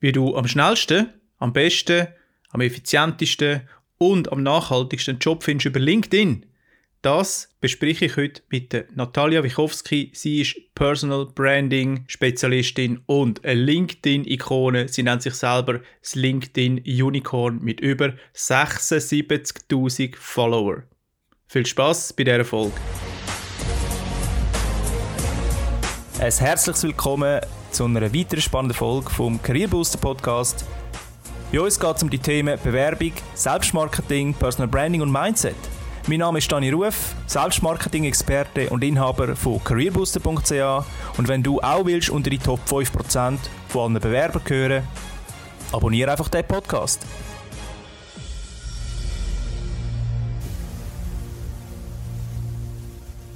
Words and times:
Wie 0.00 0.12
du 0.12 0.36
am 0.36 0.46
schnellsten, 0.46 1.12
am 1.38 1.52
besten, 1.52 2.06
am 2.50 2.60
effizientesten 2.60 3.62
und 3.98 4.30
am 4.30 4.44
nachhaltigsten 4.44 5.18
Job 5.18 5.42
findest 5.42 5.66
über 5.66 5.80
LinkedIn. 5.80 6.46
Das 7.02 7.48
bespreche 7.60 8.04
ich 8.04 8.16
heute 8.16 8.42
mit 8.48 8.72
der 8.72 8.84
Natalia 8.94 9.42
Wichowski. 9.42 10.12
Sie 10.14 10.40
ist 10.40 10.56
Personal 10.74 11.26
Branding 11.26 12.04
Spezialistin 12.06 13.00
und 13.06 13.44
eine 13.44 13.60
LinkedIn-Ikone. 13.60 14.86
Sie 14.86 15.02
nennt 15.02 15.22
sich 15.22 15.34
selber 15.34 15.80
das 16.00 16.14
LinkedIn 16.14 16.78
Unicorn 16.78 17.58
mit 17.60 17.80
über 17.80 18.14
76.000 18.36 20.14
Follower. 20.16 20.84
Viel 21.48 21.66
Spaß 21.66 22.12
bei 22.12 22.22
dieser 22.22 22.44
Folge. 22.44 22.74
Ein 26.20 26.32
herzliches 26.32 26.84
Willkommen 26.84 27.40
zu 27.70 27.84
einer 27.84 28.14
weiteren 28.14 28.40
spannenden 28.40 28.76
Folge 28.76 29.10
vom 29.10 29.40
Career 29.42 29.68
Podcast. 29.68 30.64
Bei 31.52 31.60
uns 31.60 31.78
geht 31.78 31.96
es 31.96 32.02
um 32.02 32.10
die 32.10 32.18
Themen 32.18 32.58
Bewerbung, 32.62 33.12
Selbstmarketing, 33.34 34.34
Personal 34.34 34.68
Branding 34.68 35.02
und 35.02 35.10
Mindset. 35.10 35.56
Mein 36.06 36.20
Name 36.20 36.38
ist 36.38 36.50
Dani 36.50 36.70
Ruf, 36.70 37.14
Selbstmarketing-Experte 37.26 38.70
und 38.70 38.82
Inhaber 38.82 39.36
von 39.36 39.62
careerbooster.ch 39.62 41.18
und 41.18 41.28
wenn 41.28 41.42
du 41.42 41.60
auch 41.60 41.84
willst 41.84 42.10
unter 42.10 42.30
die 42.30 42.38
Top 42.38 42.60
5% 42.66 43.38
von 43.68 43.92
allen 43.92 44.00
Bewerbern 44.02 44.42
gehören, 44.44 44.84
abonniere 45.72 46.10
einfach 46.10 46.28
den 46.28 46.46
Podcast. 46.46 47.04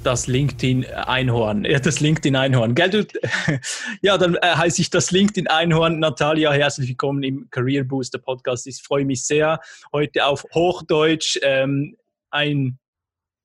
Das 0.03 0.27
LinkedIn-Einhorn. 0.27 1.65
Ja, 1.65 1.79
das 1.79 1.99
LinkedIn-Einhorn. 1.99 2.75
Gell? 2.75 3.07
Ja, 4.01 4.17
dann 4.17 4.35
äh, 4.35 4.55
heiße 4.55 4.81
ich 4.81 4.89
das 4.89 5.11
LinkedIn-Einhorn. 5.11 5.99
Natalia, 5.99 6.51
herzlich 6.51 6.89
willkommen 6.89 7.23
im 7.23 7.49
Career 7.49 7.83
Booster 7.83 8.19
Podcast. 8.19 8.67
Ich 8.67 8.81
freue 8.83 9.05
mich 9.05 9.25
sehr, 9.25 9.59
heute 9.93 10.25
auf 10.25 10.45
Hochdeutsch 10.53 11.39
ähm, 11.41 11.95
ein, 12.31 12.79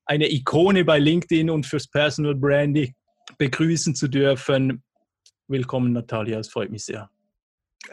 eine 0.05 0.33
Ikone 0.33 0.84
bei 0.84 0.98
LinkedIn 0.98 1.50
und 1.50 1.66
fürs 1.66 1.86
Personal 1.86 2.34
Branding 2.34 2.94
begrüßen 3.38 3.94
zu 3.94 4.08
dürfen. 4.08 4.83
Willkommen, 5.46 5.92
Natalia. 5.92 6.38
Es 6.38 6.48
freut 6.48 6.70
mich 6.70 6.84
sehr. 6.84 7.11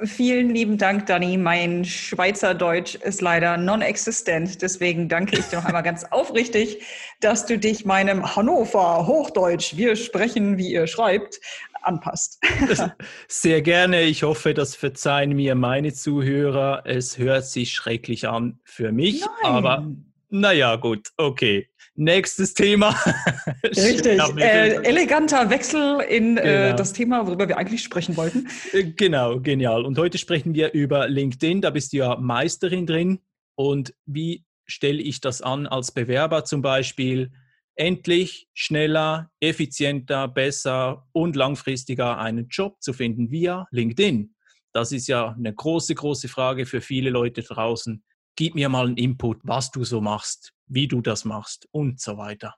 Vielen 0.04 0.50
lieben 0.50 0.78
Dank, 0.78 1.06
Dani. 1.06 1.38
Mein 1.38 1.86
Schweizerdeutsch 1.86 2.96
ist 2.96 3.22
leider 3.22 3.56
non-existent. 3.56 4.62
Deswegen 4.62 5.08
danke 5.08 5.40
ich 5.40 5.46
dir 5.46 5.58
noch 5.58 5.66
einmal 5.66 5.84
ganz 5.84 6.04
aufrichtig, 6.12 6.82
dass 7.22 7.46
du 7.46 7.58
dich 7.58 7.86
meinem 7.86 8.36
Hannover 8.36 9.08
Hochdeutsch, 9.08 9.78
wir 9.78 9.96
sprechen, 9.96 10.58
wie 10.58 10.74
ihr 10.74 10.88
schreibt, 10.88 11.40
anpasst. 11.82 12.42
Sehr 13.28 13.62
gerne. 13.62 14.02
Ich 14.02 14.24
hoffe, 14.24 14.54
das 14.54 14.76
verzeihen 14.76 15.34
mir 15.34 15.56
meine 15.56 15.94
Zuhörer. 15.94 16.84
Es 16.86 17.18
hört 17.18 17.46
sich 17.46 17.74
schrecklich 17.74 18.28
an 18.28 18.60
für 18.64 18.92
mich, 18.92 19.22
Nein. 19.22 19.52
aber 19.52 19.88
naja, 20.30 20.76
gut, 20.76 21.10
okay. 21.16 21.70
Nächstes 21.98 22.54
Thema. 22.54 22.90
Richtig. 23.64 24.20
Äh, 24.38 24.84
eleganter 24.84 25.50
Wechsel 25.50 26.02
in 26.02 26.38
äh, 26.38 26.42
genau. 26.42 26.54
äh, 26.54 26.76
das 26.76 26.92
Thema, 26.92 27.26
worüber 27.26 27.48
wir 27.48 27.58
eigentlich 27.58 27.84
sprechen 27.84 28.18
wollten. 28.18 28.48
Äh, 28.74 28.84
genau, 28.84 29.40
genial. 29.40 29.86
Und 29.86 29.98
heute 29.98 30.18
sprechen 30.18 30.54
wir 30.54 30.74
über 30.74 31.08
LinkedIn. 31.08 31.62
Da 31.62 31.70
bist 31.70 31.94
du 31.94 31.98
ja 31.98 32.18
Meisterin 32.18 32.86
drin. 32.86 33.20
Und 33.56 33.94
wie 34.06 34.44
stelle 34.66 35.02
ich 35.02 35.22
das 35.22 35.42
an 35.42 35.68
als 35.68 35.94
Bewerber 35.94 36.44
zum 36.44 36.62
Beispiel? 36.62 37.32
Endlich 37.76 38.50
schneller, 38.54 39.32
effizienter, 39.40 40.28
besser 40.28 41.08
und 41.14 41.38
langfristiger 41.38 42.18
einen 42.18 42.48
Job 42.50 42.82
zu 42.82 42.92
finden 42.92 43.32
via 43.32 43.68
LinkedIn. 43.72 44.36
Das 44.74 44.92
ist 44.92 45.08
ja 45.08 45.30
eine 45.30 45.54
große, 45.54 45.96
große 45.96 46.28
Frage 46.28 46.66
für 46.66 46.82
viele 46.82 47.10
Leute 47.10 47.42
draußen. 47.42 48.04
Gib 48.36 48.56
mir 48.56 48.70
mal 48.70 48.88
einen 48.88 48.98
Input, 48.98 49.40
was 49.44 49.72
du 49.72 49.84
so 49.84 50.02
machst 50.02 50.56
wie 50.68 50.88
du 50.88 51.02
das 51.02 51.26
machst 51.26 51.68
und 51.72 52.00
so 52.00 52.18
weiter. 52.18 52.56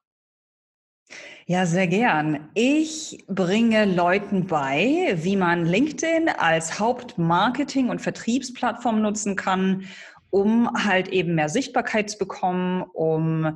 Ja, 1.45 1.65
sehr 1.65 1.88
gern. 1.88 2.49
Ich 2.53 3.23
bringe 3.27 3.85
Leuten 3.85 4.47
bei, 4.47 5.16
wie 5.16 5.37
man 5.37 5.66
LinkedIn 5.66 6.27
als 6.27 6.79
Hauptmarketing- 6.79 7.89
und 7.89 8.01
Vertriebsplattform 8.01 9.01
nutzen 9.01 9.37
kann, 9.37 9.85
um 10.29 10.69
halt 10.73 11.07
eben 11.07 11.35
mehr 11.35 11.47
Sichtbarkeit 11.47 12.09
zu 12.09 12.17
bekommen, 12.17 12.83
um 12.93 13.55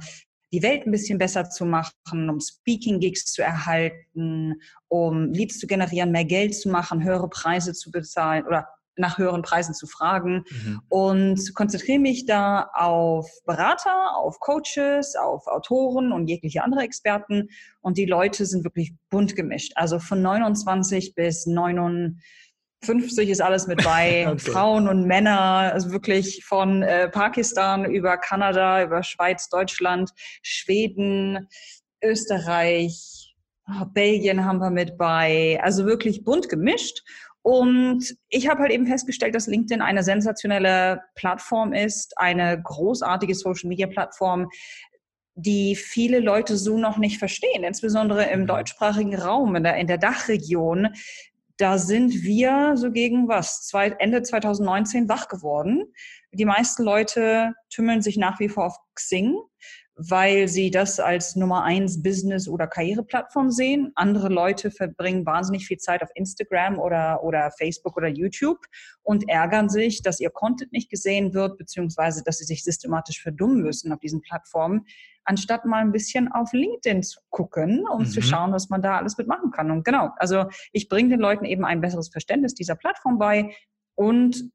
die 0.54 0.64
Welt 0.64 0.86
ein 0.86 0.92
bisschen 0.92 1.18
besser 1.18 1.50
zu 1.50 1.66
machen, 1.66 2.30
um 2.30 2.40
Speaking-Gigs 2.40 3.26
zu 3.26 3.42
erhalten, 3.42 4.62
um 4.88 5.32
Leads 5.34 5.60
zu 5.60 5.68
generieren, 5.68 6.12
mehr 6.12 6.26
Geld 6.26 6.56
zu 6.56 6.70
machen, 6.70 7.04
höhere 7.04 7.30
Preise 7.30 7.74
zu 7.74 7.92
bezahlen 7.92 8.46
oder 8.46 8.68
nach 8.96 9.18
höheren 9.18 9.42
Preisen 9.42 9.74
zu 9.74 9.88
fragen 9.88 10.44
mhm. 10.50 10.82
und 10.90 11.56
konzentriere 11.56 12.00
mich 12.00 12.26
da 12.26 12.70
auf 12.74 13.30
Berater, 13.46 14.16
auf 14.16 14.40
Coaches, 14.40 15.16
auf 15.16 15.48
Autoren 15.48 16.12
und 16.12 16.28
jegliche 16.28 16.64
andere 16.64 16.82
Experten. 16.82 17.50
Und 17.80 17.98
die 17.98 18.06
Leute 18.06 18.46
sind 18.46 18.64
wirklich 18.64 18.94
bunt 19.10 19.36
gemischt. 19.36 19.74
Also 19.76 20.00
von 20.00 20.22
29 20.22 21.16
bis 21.16 21.46
59 21.46 23.30
ist 23.30 23.42
alles 23.42 23.68
mit 23.68 23.84
bei. 23.84 24.28
okay. 24.32 24.40
Frauen 24.40 24.88
und 24.88 25.06
Männer, 25.06 25.40
also 25.74 25.92
wirklich 25.92 26.44
von 26.46 26.84
äh, 26.84 27.10
Pakistan 27.10 27.86
über 27.86 28.18
Kanada, 28.18 28.84
über 28.84 29.04
Schweiz, 29.04 29.50
Deutschland, 29.50 30.12
Schweden, 30.42 31.48
Österreich, 32.04 33.22
Belgien 33.94 34.44
haben 34.46 34.60
wir 34.60 34.70
mit 34.70 34.98
bei. 34.98 35.60
Also 35.62 35.86
wirklich 35.86 36.24
bunt 36.24 36.50
gemischt. 36.50 37.04
Und 37.44 38.16
ich 38.30 38.48
habe 38.48 38.62
halt 38.62 38.72
eben 38.72 38.86
festgestellt, 38.86 39.34
dass 39.34 39.48
LinkedIn 39.48 39.82
eine 39.82 40.04
sensationelle 40.04 41.02
Plattform 41.16 41.74
ist, 41.74 42.18
eine 42.18 42.62
großartige 42.62 43.34
Social-Media-Plattform, 43.34 44.48
die 45.36 45.76
viele 45.76 46.20
Leute 46.20 46.58
so 46.58 46.78
noch 46.78 46.98
nicht 46.98 47.18
verstehen, 47.18 47.64
insbesondere 47.64 48.26
im 48.26 48.42
mhm. 48.42 48.48
deutschsprachigen 48.48 49.16
Raum, 49.16 49.56
in 49.56 49.64
der, 49.64 49.78
in 49.78 49.88
der 49.88 49.98
Dachregion. 49.98 50.90
Da 51.58 51.78
sind 51.78 52.24
wir 52.24 52.74
so 52.76 52.92
gegen 52.92 53.28
was, 53.28 53.68
zwei, 53.68 53.90
Ende 53.90 54.22
2019 54.22 55.10
wach 55.10 55.28
geworden. 55.28 55.94
Die 56.32 56.46
meisten 56.46 56.84
Leute 56.84 57.54
tümmeln 57.70 58.02
sich 58.02 58.18
nach 58.18 58.40
wie 58.40 58.50
vor 58.50 58.68
auf 58.68 58.78
Xing 58.96 59.36
weil 60.10 60.48
sie 60.48 60.72
das 60.72 61.00
als 61.00 61.36
Nummer 61.36 61.64
eins 61.64 62.02
Business- 62.02 62.48
oder 62.48 62.66
Karriereplattform 62.66 63.52
sehen. 63.52 63.92
Andere 63.94 64.30
Leute 64.30 64.72
verbringen 64.72 65.26
wahnsinnig 65.28 65.68
viel 65.68 65.78
Zeit 65.78 66.02
auf 66.02 66.10
Instagram 66.16 66.80
oder, 66.80 67.24
oder 67.24 67.52
Facebook 67.52 67.98
oder 67.98 68.08
YouTube 68.08 68.58
und 69.04 69.30
ärgern 69.30 69.70
sich, 69.70 70.02
dass 70.02 70.20
ihr 70.20 70.32
Content 70.32 70.72
nicht 70.72 70.90
gesehen 70.90 71.36
wird, 71.36 71.60
beziehungsweise 71.60 72.24
dass 72.24 72.38
sie 72.38 72.46
sich 72.46 72.64
systematisch 72.64 73.22
verdummen 73.22 73.62
müssen 73.62 73.92
auf 73.94 74.00
diesen 74.00 74.22
Plattformen, 74.22 74.86
anstatt 75.24 75.66
mal 75.66 75.82
ein 75.82 75.92
bisschen 75.92 76.32
auf 76.32 76.52
LinkedIn 76.52 77.04
zu 77.04 77.20
gucken, 77.30 77.86
um 77.88 78.00
mhm. 78.00 78.08
zu 78.08 78.24
schauen, 78.24 78.54
was 78.54 78.70
man 78.70 78.82
da 78.82 78.98
alles 78.98 79.20
mitmachen 79.20 79.52
kann. 79.52 79.70
Und 79.70 79.86
genau, 79.86 80.10
also 80.18 80.46
ich 80.72 80.90
bringe 80.90 81.10
den 81.10 81.20
Leuten 81.20 81.46
eben 81.46 81.64
ein 81.64 81.80
besseres 81.80 82.10
Verständnis 82.10 82.56
dieser 82.56 82.76
Plattform 82.76 83.20
bei 83.20 83.54
und 83.94 84.50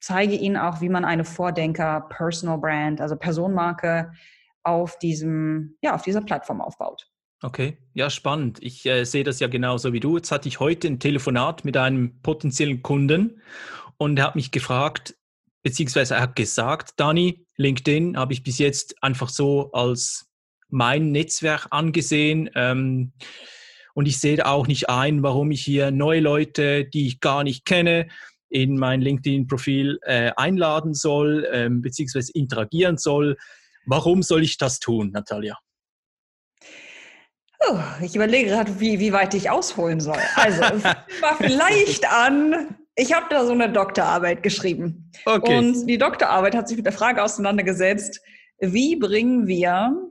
zeige 0.00 0.34
ihnen 0.34 0.56
auch, 0.56 0.80
wie 0.80 0.88
man 0.88 1.04
eine 1.04 1.24
Vordenker, 1.24 2.08
Personal 2.08 2.58
Brand, 2.58 3.00
also 3.00 3.14
Personenmarke, 3.14 4.12
auf 4.68 4.98
diesem, 4.98 5.76
ja, 5.82 5.94
auf 5.94 6.02
dieser 6.02 6.20
Plattform 6.20 6.60
aufbaut. 6.60 7.06
Okay, 7.42 7.78
ja, 7.94 8.10
spannend. 8.10 8.58
Ich 8.62 8.84
äh, 8.86 9.04
sehe 9.04 9.22
das 9.22 9.38
ja 9.38 9.46
genauso 9.46 9.92
wie 9.92 10.00
du. 10.00 10.16
Jetzt 10.16 10.32
hatte 10.32 10.48
ich 10.48 10.58
heute 10.58 10.88
ein 10.88 10.98
Telefonat 10.98 11.64
mit 11.64 11.76
einem 11.76 12.20
potenziellen 12.20 12.82
Kunden 12.82 13.40
und 13.96 14.18
er 14.18 14.26
hat 14.26 14.36
mich 14.36 14.50
gefragt, 14.50 15.16
beziehungsweise 15.62 16.14
er 16.14 16.22
hat 16.22 16.36
gesagt, 16.36 16.94
Dani, 16.96 17.46
LinkedIn 17.56 18.16
habe 18.16 18.32
ich 18.32 18.42
bis 18.42 18.58
jetzt 18.58 19.02
einfach 19.02 19.28
so 19.28 19.70
als 19.72 20.26
mein 20.68 21.12
Netzwerk 21.12 21.68
angesehen. 21.70 22.50
Ähm, 22.54 23.12
und 23.94 24.06
ich 24.06 24.18
sehe 24.18 24.44
auch 24.46 24.66
nicht 24.66 24.88
ein, 24.88 25.22
warum 25.22 25.50
ich 25.50 25.62
hier 25.62 25.90
neue 25.90 26.20
Leute, 26.20 26.84
die 26.84 27.06
ich 27.06 27.20
gar 27.20 27.42
nicht 27.44 27.64
kenne, 27.64 28.08
in 28.48 28.78
mein 28.78 29.00
LinkedIn-Profil 29.00 29.98
äh, 30.02 30.32
einladen 30.36 30.94
soll, 30.94 31.46
ähm, 31.52 31.82
beziehungsweise 31.82 32.32
interagieren 32.32 32.96
soll. 32.96 33.36
Warum 33.86 34.22
soll 34.22 34.42
ich 34.42 34.58
das 34.58 34.78
tun, 34.78 35.10
Natalia? 35.12 35.58
Oh, 37.66 37.78
ich 38.02 38.14
überlege 38.14 38.50
gerade, 38.50 38.78
wie, 38.78 38.98
wie 39.00 39.12
weit 39.12 39.34
ich 39.34 39.50
ausholen 39.50 40.00
soll. 40.00 40.18
Also, 40.36 40.62
war 41.20 41.36
vielleicht 41.36 42.10
an, 42.10 42.76
ich 42.94 43.12
habe 43.12 43.26
da 43.30 43.44
so 43.44 43.52
eine 43.52 43.70
Doktorarbeit 43.70 44.42
geschrieben. 44.42 45.10
Okay. 45.24 45.58
Und 45.58 45.86
die 45.86 45.98
Doktorarbeit 45.98 46.54
hat 46.54 46.68
sich 46.68 46.76
mit 46.76 46.86
der 46.86 46.92
Frage 46.92 47.22
auseinandergesetzt, 47.22 48.20
wie 48.60 48.96
bringen 48.96 49.46
wir 49.46 50.10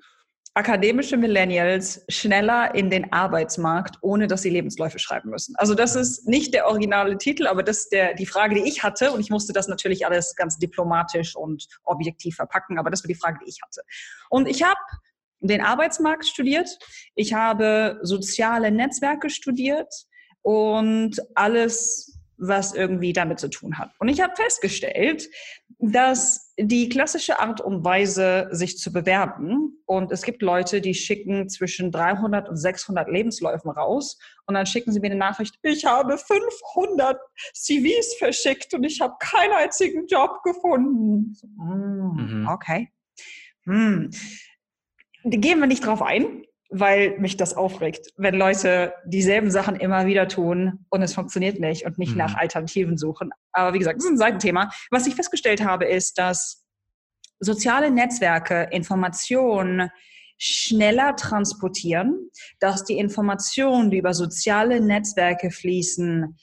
akademische 0.57 1.18
Millennials 1.18 2.04
schneller 2.09 2.74
in 2.74 2.89
den 2.89 3.13
Arbeitsmarkt, 3.13 3.98
ohne 4.01 4.25
dass 4.25 4.42
sie 4.42 4.50
Lebensläufe 4.50 4.98
schreiben 4.98 5.30
müssen. 5.30 5.56
Also 5.57 5.75
das 5.75 5.95
ist 5.95 6.27
nicht 6.27 6.51
der 6.54 6.68
originale 6.68 7.18
Titel, 7.19 7.45
aber 7.45 7.62
das 7.62 7.77
ist 7.77 7.92
der, 7.92 8.15
die 8.15 8.25
Frage, 8.25 8.56
die 8.56 8.68
ich 8.68 8.81
hatte. 8.81 9.12
Und 9.12 9.19
ich 9.19 9.30
musste 9.30 9.54
das 9.54 9.68
natürlich 9.68 10.07
alles 10.07 10.36
ganz 10.36 10.57
diplomatisch 10.57 11.36
und 11.36 11.68
objektiv 11.83 12.38
verpacken, 12.38 12.80
aber 12.80 12.89
das 12.89 13.04
war 13.04 13.07
die 13.07 13.15
Frage, 13.15 13.38
die 13.45 13.50
ich 13.50 13.59
hatte. 13.62 13.81
Und 14.31 14.48
ich 14.48 14.63
habe 14.63 14.80
den 15.42 15.62
Arbeitsmarkt 15.62 16.25
studiert, 16.25 16.68
ich 17.13 17.33
habe 17.33 18.00
soziale 18.01 18.71
Netzwerke 18.71 19.30
studiert 19.30 19.94
und 20.42 21.21
alles 21.36 22.19
was 22.38 22.74
irgendwie 22.74 23.13
damit 23.13 23.39
zu 23.39 23.50
tun 23.50 23.77
hat. 23.77 23.92
Und 24.00 24.07
ich 24.07 24.21
habe 24.21 24.33
festgestellt, 24.36 25.30
dass 25.77 26.46
die 26.59 26.89
klassische 26.89 27.39
Art 27.39 27.62
und 27.62 27.83
Weise, 27.83 28.48
sich 28.51 28.77
zu 28.77 28.92
bewerben, 28.92 29.80
und 29.86 30.12
es 30.12 30.24
gibt 30.24 30.42
Leute, 30.42 30.81
die 30.81 30.95
schicken 30.95 31.50
zwischen 31.50 31.92
300 31.92 32.50
und 32.50 32.57
600 32.57 33.07
Lebensläufen 33.09 33.69
raus, 33.69 34.18
und 34.48 34.56
dann 34.56 34.65
schicken 34.65 34.92
sie 34.92 35.00
mir 35.00 35.07
eine 35.07 35.15
Nachricht, 35.15 35.59
ich 35.62 35.86
habe 35.86 36.18
500 36.18 37.19
CVs 37.54 38.15
verschickt 38.18 38.74
und 38.74 38.83
ich 38.83 39.01
habe 39.01 39.13
keinen 39.19 39.54
einzigen 39.54 40.07
Job 40.07 40.42
gefunden. 40.44 41.38
Mm, 41.57 42.42
mhm. 42.42 42.48
Okay. 42.50 42.89
Hm. 43.65 44.09
Gehen 45.24 45.59
wir 45.59 45.68
nicht 45.68 45.86
drauf 45.86 46.01
ein 46.01 46.46
weil 46.69 47.17
mich 47.19 47.37
das 47.37 47.53
aufregt, 47.53 48.11
wenn 48.17 48.35
Leute 48.35 48.93
dieselben 49.05 49.51
Sachen 49.51 49.75
immer 49.77 50.05
wieder 50.05 50.27
tun 50.27 50.85
und 50.89 51.01
es 51.01 51.13
funktioniert 51.13 51.59
nicht 51.59 51.85
und 51.85 51.97
nicht 51.97 52.11
mhm. 52.11 52.17
nach 52.17 52.35
Alternativen 52.35 52.97
suchen. 52.97 53.31
Aber 53.51 53.73
wie 53.73 53.79
gesagt, 53.79 53.97
das 53.97 54.05
ist 54.05 54.11
ein 54.11 54.17
Seitenthema. 54.17 54.69
Was 54.91 55.07
ich 55.07 55.15
festgestellt 55.15 55.63
habe, 55.63 55.85
ist, 55.85 56.17
dass 56.17 56.65
soziale 57.39 57.91
Netzwerke 57.91 58.67
Informationen 58.71 59.89
schneller 60.37 61.15
transportieren, 61.15 62.29
dass 62.59 62.83
die 62.83 62.97
Informationen, 62.97 63.89
die 63.89 63.97
über 63.97 64.13
soziale 64.13 64.81
Netzwerke 64.81 65.49
fließen, 65.49 66.37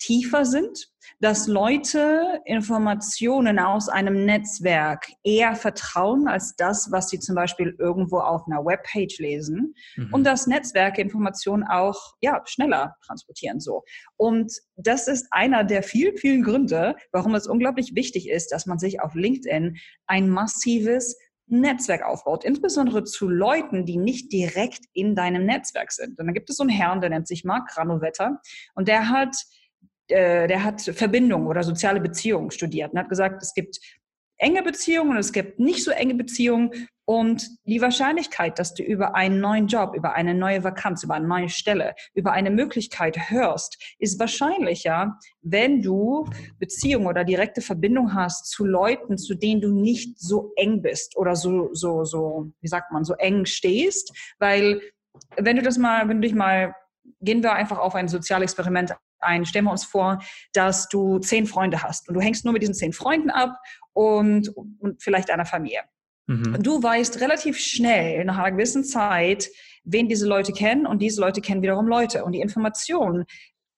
tiefer 0.00 0.44
sind 0.44 0.90
dass 1.20 1.46
Leute 1.46 2.40
Informationen 2.46 3.58
aus 3.58 3.88
einem 3.88 4.24
Netzwerk 4.24 5.12
eher 5.22 5.54
vertrauen 5.54 6.28
als 6.28 6.56
das, 6.56 6.90
was 6.90 7.10
sie 7.10 7.18
zum 7.18 7.34
Beispiel 7.34 7.74
irgendwo 7.78 8.18
auf 8.18 8.46
einer 8.46 8.64
Webpage 8.64 9.18
lesen 9.18 9.74
mhm. 9.96 10.12
und 10.12 10.24
dass 10.24 10.46
Netzwerke 10.46 11.02
Informationen 11.02 11.64
auch 11.64 12.14
ja, 12.20 12.42
schneller 12.46 12.96
transportieren 13.04 13.60
so. 13.60 13.84
Und 14.16 14.52
das 14.76 15.08
ist 15.08 15.26
einer 15.30 15.62
der 15.64 15.82
vielen, 15.82 16.16
vielen 16.16 16.42
Gründe, 16.42 16.96
warum 17.12 17.34
es 17.34 17.46
unglaublich 17.46 17.94
wichtig 17.94 18.28
ist, 18.28 18.48
dass 18.52 18.66
man 18.66 18.78
sich 18.78 19.00
auf 19.02 19.14
LinkedIn 19.14 19.76
ein 20.06 20.30
massives 20.30 21.18
Netzwerk 21.52 22.04
aufbaut, 22.04 22.44
insbesondere 22.44 23.02
zu 23.02 23.28
Leuten, 23.28 23.84
die 23.84 23.96
nicht 23.96 24.32
direkt 24.32 24.84
in 24.92 25.16
deinem 25.16 25.44
Netzwerk 25.44 25.90
sind. 25.90 26.18
Und 26.18 26.26
dann 26.26 26.34
gibt 26.34 26.48
es 26.48 26.56
so 26.56 26.62
einen 26.62 26.70
Herrn, 26.70 27.00
der 27.00 27.10
nennt 27.10 27.26
sich 27.26 27.44
Mark 27.44 27.68
Granovetter 27.68 28.40
und 28.74 28.86
der 28.86 29.08
hat 29.08 29.34
äh, 30.10 30.46
der 30.46 30.64
hat 30.64 30.80
Verbindungen 30.82 31.46
oder 31.46 31.62
soziale 31.62 32.00
Beziehungen 32.00 32.50
studiert 32.50 32.92
und 32.92 32.98
hat 32.98 33.08
gesagt, 33.08 33.42
es 33.42 33.54
gibt 33.54 33.78
enge 34.40 34.62
Beziehungen 34.62 35.12
und 35.12 35.18
es 35.18 35.32
gibt 35.32 35.60
nicht 35.60 35.84
so 35.84 35.90
enge 35.90 36.14
Beziehungen. 36.14 36.88
Und 37.04 37.48
die 37.66 37.80
Wahrscheinlichkeit, 37.80 38.58
dass 38.58 38.72
du 38.72 38.84
über 38.84 39.16
einen 39.16 39.40
neuen 39.40 39.66
Job, 39.66 39.94
über 39.96 40.14
eine 40.14 40.32
neue 40.32 40.62
Vakanz, 40.62 41.02
über 41.02 41.14
eine 41.14 41.26
neue 41.26 41.48
Stelle, 41.48 41.94
über 42.14 42.32
eine 42.32 42.50
Möglichkeit 42.50 43.30
hörst, 43.30 43.96
ist 43.98 44.20
wahrscheinlicher, 44.20 45.18
wenn 45.42 45.82
du 45.82 46.26
Beziehungen 46.58 47.08
oder 47.08 47.24
direkte 47.24 47.62
Verbindung 47.62 48.14
hast 48.14 48.48
zu 48.50 48.64
Leuten, 48.64 49.18
zu 49.18 49.34
denen 49.34 49.60
du 49.60 49.72
nicht 49.72 50.20
so 50.20 50.52
eng 50.56 50.82
bist 50.82 51.16
oder 51.16 51.34
so, 51.34 51.70
so, 51.72 52.04
so, 52.04 52.52
wie 52.60 52.68
sagt 52.68 52.92
man, 52.92 53.04
so 53.04 53.14
eng 53.14 53.44
stehst. 53.44 54.16
Weil 54.38 54.80
wenn 55.36 55.56
du 55.56 55.62
das 55.62 55.78
mal, 55.78 56.08
wenn 56.08 56.20
du 56.20 56.28
dich 56.28 56.36
mal, 56.36 56.74
gehen 57.20 57.42
wir 57.42 57.52
einfach 57.52 57.78
auf 57.78 57.94
ein 57.94 58.08
Sozialexperiment 58.08 58.94
ein. 59.20 59.44
Stellen 59.44 59.66
wir 59.66 59.72
uns 59.72 59.84
vor, 59.84 60.22
dass 60.52 60.88
du 60.88 61.18
zehn 61.18 61.46
Freunde 61.46 61.82
hast 61.82 62.08
und 62.08 62.14
du 62.14 62.20
hängst 62.20 62.44
nur 62.44 62.52
mit 62.52 62.62
diesen 62.62 62.74
zehn 62.74 62.92
Freunden 62.92 63.30
ab 63.30 63.56
und, 63.92 64.48
und 64.56 65.02
vielleicht 65.02 65.30
einer 65.30 65.46
Familie. 65.46 65.80
Mhm. 66.26 66.62
Du 66.62 66.82
weißt 66.82 67.20
relativ 67.20 67.58
schnell, 67.58 68.24
nach 68.24 68.38
einer 68.38 68.52
gewissen 68.52 68.84
Zeit, 68.84 69.48
wen 69.84 70.08
diese 70.08 70.26
Leute 70.26 70.52
kennen 70.52 70.86
und 70.86 71.00
diese 71.00 71.20
Leute 71.20 71.40
kennen 71.40 71.62
wiederum 71.62 71.88
Leute. 71.88 72.24
Und 72.24 72.32
die 72.32 72.40
Informationen, 72.40 73.24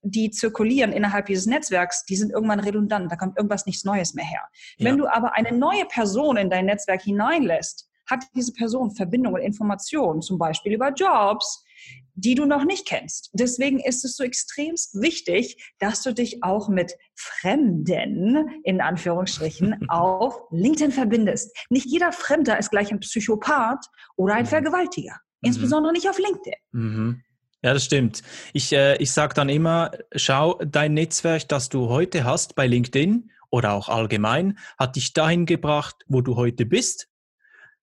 die 0.03 0.31
zirkulieren 0.31 0.93
innerhalb 0.93 1.27
dieses 1.27 1.47
Netzwerks, 1.47 2.05
die 2.05 2.17
sind 2.17 2.33
irgendwann 2.33 2.61
redundant, 2.61 3.11
da 3.11 3.17
kommt 3.17 3.37
irgendwas 3.37 3.67
nichts 3.67 3.85
Neues 3.85 4.15
mehr 4.15 4.25
her. 4.25 4.43
Ja. 4.77 4.87
Wenn 4.87 4.99
du 4.99 5.07
aber 5.07 5.35
eine 5.35 5.53
neue 5.53 5.85
Person 5.87 6.37
in 6.37 6.51
dein 6.51 6.67
Netzwerk 6.67 7.03
hineinlässt, 7.03 7.89
hat 8.11 8.25
diese 8.35 8.53
Person 8.53 8.91
Verbindungen 8.91 9.41
und 9.41 9.47
Informationen, 9.47 10.23
zum 10.23 10.39
Beispiel 10.39 10.73
über 10.73 10.93
Jobs, 10.93 11.65
die 12.15 12.35
du 12.35 12.45
noch 12.45 12.65
nicht 12.65 12.87
kennst. 12.87 13.31
Deswegen 13.33 13.81
ist 13.81 14.05
es 14.05 14.17
so 14.17 14.25
extremst 14.25 15.01
wichtig, 15.01 15.57
dass 15.79 16.03
du 16.03 16.13
dich 16.13 16.43
auch 16.43 16.69
mit 16.69 16.93
Fremden, 17.15 18.49
in 18.65 18.81
Anführungsstrichen, 18.81 19.77
auf 19.89 20.41
LinkedIn 20.51 20.93
verbindest. 20.93 21.57
Nicht 21.71 21.87
jeder 21.87 22.13
Fremder 22.13 22.59
ist 22.59 22.71
gleich 22.71 22.91
ein 22.91 23.01
Psychopath 23.01 23.87
oder 24.17 24.35
ein 24.35 24.45
mhm. 24.45 24.49
Vergewaltiger. 24.49 25.17
Mhm. 25.41 25.49
Insbesondere 25.49 25.93
nicht 25.93 26.09
auf 26.09 26.19
LinkedIn. 26.19 26.55
Mhm. 26.73 27.23
Ja, 27.65 27.75
das 27.75 27.85
stimmt. 27.85 28.23
Ich, 28.53 28.73
äh, 28.73 28.97
ich 28.97 29.13
sage 29.13 29.35
dann 29.35 29.49
immer, 29.49 29.93
schau, 30.17 30.59
dein 30.65 30.95
Netzwerk, 30.95 31.49
das 31.49 31.69
du 31.69 31.89
heute 31.89 32.25
hast 32.25 32.57
bei 32.57 32.67
LinkedIn 32.67 33.31
oder 33.51 33.73
auch 33.73 33.89
allgemein, 33.89 34.59
hat 34.79 34.97
dich 34.97 35.13
dahin 35.13 35.47
gebracht, 35.47 35.95
wo 36.09 36.23
du 36.23 36.37
heute 36.37 36.67
bist. 36.67 37.09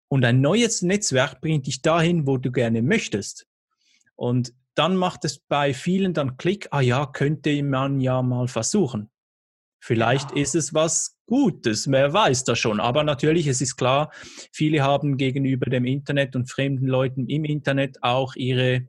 Und 0.10 0.24
ein 0.26 0.42
neues 0.42 0.84
Netzwerk 0.84 1.42
bringt 1.42 1.66
dich 1.66 1.82
dahin, 1.82 2.28
wo 2.28 2.38
du 2.38 2.52
gerne 2.52 2.84
möchtest. 2.84 3.48
Und 4.16 4.54
dann 4.76 4.96
macht 4.96 5.26
es 5.26 5.40
bei 5.40 5.74
vielen 5.74 6.14
dann 6.14 6.38
Klick, 6.38 6.68
ah 6.72 6.82
ja, 6.82 7.06
könnte 7.06 7.62
man 7.64 8.00
ja 8.00 8.22
mal 8.22 8.48
versuchen. 8.48 9.10
Vielleicht 9.80 10.32
ja. 10.32 10.38
ist 10.38 10.56
es 10.56 10.74
was 10.74 11.18
Gutes, 11.26 11.90
wer 11.90 12.14
weiß 12.14 12.44
das 12.44 12.60
schon. 12.60 12.80
Aber 12.80 13.04
natürlich, 13.04 13.48
es 13.48 13.62
ist 13.62 13.76
klar, 13.76 14.12
viele 14.52 14.84
haben 14.84 15.18
gegenüber 15.18 15.70
dem 15.70 15.86
Internet 15.86 16.36
und 16.36 16.50
fremden 16.50 16.88
Leuten 16.88 17.28
im 17.28 17.44
Internet 17.44 18.02
auch 18.02 18.36
ihre 18.36 18.88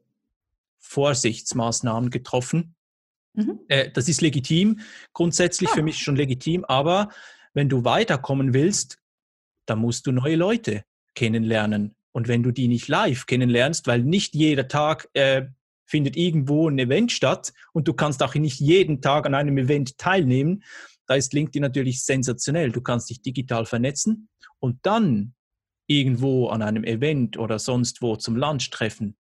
Vorsichtsmaßnahmen 0.79 2.11
getroffen. 2.11 2.75
Mhm. 3.35 3.61
Äh, 3.69 3.91
das 3.91 4.09
ist 4.09 4.21
legitim, 4.21 4.81
grundsätzlich 5.13 5.71
ja. 5.71 5.77
für 5.77 5.83
mich 5.83 5.99
schon 5.99 6.17
legitim, 6.17 6.65
aber 6.65 7.09
wenn 7.53 7.69
du 7.69 7.85
weiterkommen 7.85 8.55
willst, 8.55 8.99
dann 9.67 9.79
musst 9.79 10.07
du 10.07 10.13
neue 10.13 10.37
Leute 10.37 10.85
kennenlernen. 11.15 11.95
Und 12.15 12.29
wenn 12.29 12.43
du 12.43 12.53
die 12.53 12.69
nicht 12.69 12.89
live 12.89 13.27
kennenlernst, 13.27 13.87
weil 13.87 14.03
nicht 14.03 14.35
jeder 14.35 14.69
Tag 14.69 15.09
äh, 15.15 15.47
findet 15.85 16.17
irgendwo 16.17 16.69
ein 16.69 16.79
Event 16.79 17.13
statt 17.13 17.53
und 17.73 17.89
du 17.89 17.93
kannst 17.93 18.23
auch 18.23 18.35
nicht 18.35 18.61
jeden 18.61 19.01
Tag 19.03 19.27
an 19.27 19.35
einem 19.35 19.59
Event 19.59 19.99
teilnehmen, 19.99 20.63
da 21.07 21.15
ist 21.15 21.33
LinkedIn 21.33 21.61
natürlich 21.61 22.05
sensationell. 22.05 22.73
Du 22.73 22.81
kannst 22.81 23.11
dich 23.11 23.21
digital 23.21 23.67
vernetzen 23.67 24.29
und 24.59 24.79
dann 24.83 25.35
irgendwo 25.87 26.49
an 26.49 26.63
einem 26.63 26.85
Event 26.85 27.37
oder 27.37 27.59
sonst 27.59 28.01
wo 28.01 28.17
zum 28.17 28.37
Lunch 28.37 28.71
treffen. 28.71 29.17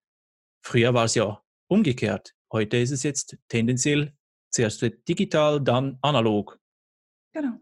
Früher 0.64 0.94
war 0.94 1.05
es 1.05 1.14
ja 1.14 1.43
umgekehrt. 1.69 2.35
Heute 2.52 2.79
ist 2.79 2.93
es 2.93 3.02
jetzt 3.02 3.37
tendenziell 3.49 4.14
zuerst 4.50 4.82
digital, 5.08 5.61
dann 5.61 5.99
analog. 6.00 6.58
Genau. 7.32 7.58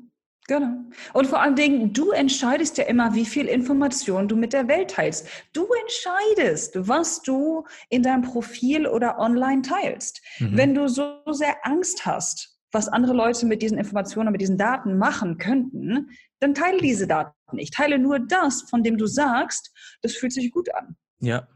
Genau. 0.53 0.85
Und 1.15 1.29
vor 1.29 1.41
allen 1.41 1.57
Dingen, 1.57 1.95
du 1.95 2.11
entscheidest 2.11 2.77
ja 2.77 2.85
immer, 2.85 3.15
wie 3.15 3.25
viel 3.25 3.47
Information 3.47 4.29
du 4.29 4.37
mit 4.37 4.53
der 4.53 4.69
Welt 4.69 4.91
teilst. 4.91 5.27
Du 5.55 5.67
entscheidest, 5.81 6.75
was 6.77 7.23
du 7.23 7.65
in 7.89 8.03
deinem 8.03 8.21
Profil 8.21 8.87
oder 8.87 9.19
online 9.19 9.63
teilst. 9.63 10.21
Mhm. 10.41 10.57
Wenn 10.59 10.75
du 10.75 10.89
so 10.89 11.23
sehr 11.31 11.57
Angst 11.63 12.05
hast, 12.05 12.59
was 12.71 12.89
andere 12.89 13.15
Leute 13.15 13.47
mit 13.47 13.63
diesen 13.63 13.79
Informationen, 13.79 14.31
mit 14.31 14.43
diesen 14.43 14.59
Daten 14.59 14.99
machen 14.99 15.39
könnten, 15.39 16.11
dann 16.39 16.53
teile 16.53 16.83
diese 16.83 17.07
Daten 17.07 17.33
nicht. 17.53 17.73
Teile 17.73 17.99
nur 17.99 18.19
das, 18.19 18.61
von 18.69 18.83
dem 18.83 18.99
du 18.99 19.07
sagst, 19.07 19.73
das 20.03 20.13
fühlt 20.13 20.35
sich 20.35 20.51
gut 20.51 20.69
an. 20.75 20.97
Ja. 21.21 21.49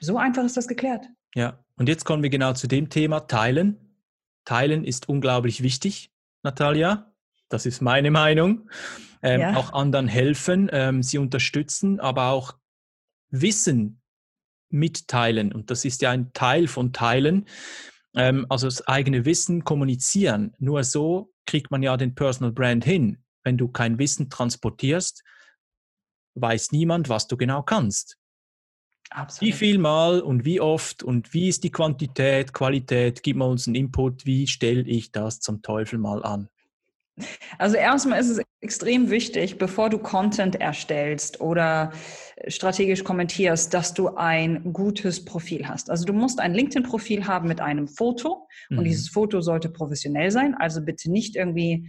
So 0.00 0.18
einfach 0.18 0.44
ist 0.44 0.58
das 0.58 0.68
geklärt. 0.68 1.06
Ja. 1.34 1.64
Und 1.78 1.88
jetzt 1.88 2.04
kommen 2.04 2.22
wir 2.22 2.28
genau 2.28 2.52
zu 2.52 2.66
dem 2.66 2.90
Thema 2.90 3.20
Teilen. 3.20 3.96
Teilen 4.44 4.84
ist 4.84 5.08
unglaublich 5.08 5.62
wichtig, 5.62 6.10
Natalia. 6.42 7.15
Das 7.48 7.66
ist 7.66 7.80
meine 7.80 8.10
Meinung. 8.10 8.68
Ähm, 9.22 9.40
ja. 9.40 9.56
Auch 9.56 9.72
anderen 9.72 10.08
helfen, 10.08 10.68
ähm, 10.72 11.02
sie 11.02 11.18
unterstützen, 11.18 12.00
aber 12.00 12.30
auch 12.30 12.54
Wissen 13.30 14.00
mitteilen. 14.68 15.52
Und 15.52 15.70
das 15.70 15.84
ist 15.84 16.02
ja 16.02 16.10
ein 16.10 16.32
Teil 16.32 16.68
von 16.68 16.92
Teilen. 16.92 17.46
Ähm, 18.14 18.46
also 18.48 18.66
das 18.66 18.86
eigene 18.86 19.24
Wissen 19.24 19.64
kommunizieren. 19.64 20.54
Nur 20.58 20.84
so 20.84 21.32
kriegt 21.46 21.70
man 21.70 21.82
ja 21.82 21.96
den 21.96 22.14
Personal 22.14 22.52
Brand 22.52 22.84
hin. 22.84 23.22
Wenn 23.44 23.56
du 23.56 23.68
kein 23.68 23.98
Wissen 23.98 24.28
transportierst, 24.28 25.22
weiß 26.34 26.72
niemand, 26.72 27.08
was 27.08 27.28
du 27.28 27.36
genau 27.36 27.62
kannst. 27.62 28.18
Absolut. 29.10 29.54
Wie 29.54 29.56
viel 29.56 29.78
mal 29.78 30.20
und 30.20 30.44
wie 30.44 30.60
oft 30.60 31.04
und 31.04 31.32
wie 31.32 31.48
ist 31.48 31.62
die 31.62 31.70
Quantität, 31.70 32.52
Qualität? 32.52 33.22
Gib 33.22 33.36
mal 33.36 33.46
uns 33.46 33.66
einen 33.66 33.76
Input. 33.76 34.26
Wie 34.26 34.48
stelle 34.48 34.82
ich 34.82 35.12
das 35.12 35.38
zum 35.38 35.62
Teufel 35.62 35.98
mal 35.98 36.24
an? 36.24 36.48
Also 37.58 37.76
erstmal 37.76 38.20
ist 38.20 38.28
es 38.28 38.42
extrem 38.60 39.10
wichtig, 39.10 39.58
bevor 39.58 39.88
du 39.90 39.98
Content 39.98 40.60
erstellst 40.60 41.40
oder 41.40 41.92
strategisch 42.48 43.04
kommentierst, 43.04 43.72
dass 43.72 43.94
du 43.94 44.16
ein 44.16 44.72
gutes 44.72 45.24
Profil 45.24 45.66
hast. 45.66 45.90
Also 45.90 46.04
du 46.04 46.12
musst 46.12 46.40
ein 46.40 46.52
LinkedIn-Profil 46.52 47.26
haben 47.26 47.48
mit 47.48 47.60
einem 47.60 47.88
Foto 47.88 48.46
mhm. 48.68 48.78
und 48.78 48.84
dieses 48.84 49.08
Foto 49.08 49.40
sollte 49.40 49.70
professionell 49.70 50.30
sein. 50.30 50.54
Also 50.54 50.82
bitte 50.82 51.10
nicht 51.10 51.36
irgendwie 51.36 51.88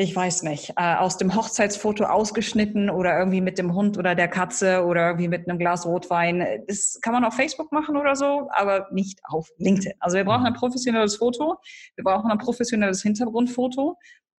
ich 0.00 0.14
weiß 0.14 0.44
nicht, 0.44 0.74
äh, 0.76 0.94
aus 0.94 1.16
dem 1.16 1.34
Hochzeitsfoto 1.34 2.04
ausgeschnitten 2.04 2.88
oder 2.88 3.18
irgendwie 3.18 3.40
mit 3.40 3.58
dem 3.58 3.74
Hund 3.74 3.98
oder 3.98 4.14
der 4.14 4.28
Katze 4.28 4.84
oder 4.84 5.08
irgendwie 5.08 5.26
mit 5.26 5.48
einem 5.48 5.58
Glas 5.58 5.84
Rotwein. 5.86 6.62
Das 6.68 7.00
kann 7.02 7.12
man 7.12 7.24
auf 7.24 7.34
Facebook 7.34 7.72
machen 7.72 7.96
oder 7.96 8.14
so, 8.14 8.48
aber 8.52 8.86
nicht 8.92 9.18
auf 9.24 9.48
LinkedIn. 9.58 9.94
Also 9.98 10.16
wir 10.16 10.24
brauchen 10.24 10.46
ein 10.46 10.52
mhm. 10.52 10.58
professionelles 10.58 11.16
Foto, 11.16 11.56
wir 11.96 12.04
brauchen 12.04 12.30
ein 12.30 12.38
professionelles 12.38 13.02
Hintergrundfoto, 13.02 13.96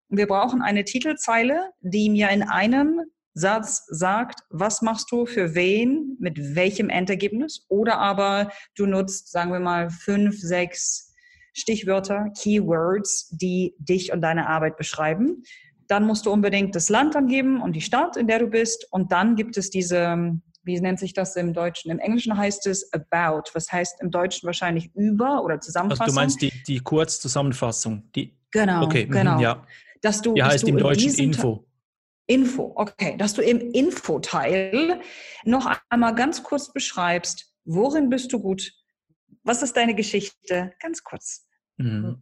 wir 0.07 0.27
brauchen 0.27 0.61
eine 0.61 0.85
Titelzeile, 0.85 1.71
die 1.81 2.09
mir 2.09 2.29
in 2.29 2.43
einem 2.43 3.01
Satz 3.33 3.85
sagt, 3.89 4.39
was 4.49 4.81
machst 4.81 5.11
du 5.11 5.25
für 5.25 5.55
wen, 5.55 6.15
mit 6.21 6.55
welchem 6.55 6.89
Endergebnis, 6.89 7.65
oder 7.67 7.97
aber 7.97 8.49
du 8.75 8.85
nutzt, 8.85 9.29
sagen 9.29 9.51
wir 9.51 9.59
mal, 9.59 9.89
fünf, 9.89 10.39
sechs 10.39 11.08
Stichwörter, 11.59 12.31
Keywords, 12.37 13.29
die 13.31 13.75
dich 13.77 14.11
und 14.11 14.21
deine 14.21 14.47
Arbeit 14.47 14.77
beschreiben. 14.77 15.43
Dann 15.87 16.05
musst 16.05 16.25
du 16.25 16.31
unbedingt 16.31 16.75
das 16.75 16.89
Land 16.89 17.15
angeben 17.15 17.61
und 17.61 17.75
die 17.75 17.81
Stadt, 17.81 18.15
in 18.15 18.27
der 18.27 18.39
du 18.39 18.47
bist. 18.47 18.87
Und 18.91 19.11
dann 19.11 19.35
gibt 19.35 19.57
es 19.57 19.69
diese, 19.69 20.39
wie 20.63 20.79
nennt 20.79 20.99
sich 20.99 21.13
das 21.13 21.35
im 21.35 21.53
Deutschen? 21.53 21.91
Im 21.91 21.99
Englischen 21.99 22.37
heißt 22.37 22.67
es 22.67 22.91
about, 22.93 23.49
was 23.53 23.71
heißt 23.71 24.01
im 24.01 24.11
Deutschen 24.11 24.45
wahrscheinlich 24.45 24.91
über 24.95 25.43
oder 25.43 25.59
Zusammenfassung. 25.59 26.03
Also 26.03 26.13
du 26.13 26.21
meinst 26.21 26.41
die, 26.41 26.51
die 26.67 26.79
Kurzzusammenfassung? 26.79 28.09
Die, 28.15 28.37
genau, 28.51 28.83
okay, 28.83 29.05
mhm, 29.05 29.11
genau. 29.11 29.39
Ja. 29.39 29.65
Dass 30.01 30.21
du, 30.21 30.33
die 30.33 30.43
heißt 30.43 30.63
du 30.63 30.67
im 30.67 30.77
Deutschen 30.77 31.13
Info. 31.15 31.65
Info, 32.27 32.73
okay. 32.75 33.15
Dass 33.17 33.33
du 33.33 33.41
im 33.41 33.59
Infoteil 33.71 35.01
noch 35.43 35.75
einmal 35.89 36.13
ganz 36.13 36.43
kurz 36.43 36.71
beschreibst, 36.71 37.51
worin 37.65 38.09
bist 38.09 38.31
du 38.31 38.39
gut, 38.39 38.71
was 39.43 39.63
ist 39.63 39.75
deine 39.75 39.95
Geschichte? 39.95 40.73
Ganz 40.79 41.03
kurz. 41.03 41.47
Mhm. 41.79 42.17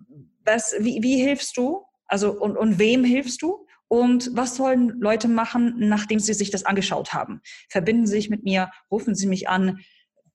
Was, 0.46 0.76
wie, 0.80 1.04
wie 1.04 1.18
hilfst 1.18 1.58
du? 1.58 1.84
Also 2.06 2.32
und, 2.32 2.56
und 2.56 2.80
wem 2.80 3.04
hilfst 3.04 3.42
du? 3.42 3.66
Und 3.90 4.30
was 4.34 4.56
sollen 4.56 5.00
Leute 5.00 5.28
machen, 5.28 5.76
nachdem 5.78 6.20
sie 6.20 6.34
sich 6.34 6.52
das 6.52 6.66
angeschaut 6.66 7.14
haben? 7.14 7.42
Verbinden 7.70 8.06
Sie 8.06 8.14
sich 8.14 8.30
mit 8.30 8.44
mir, 8.44 8.70
rufen 8.92 9.16
Sie 9.16 9.28
mich 9.28 9.48
an, 9.48 9.80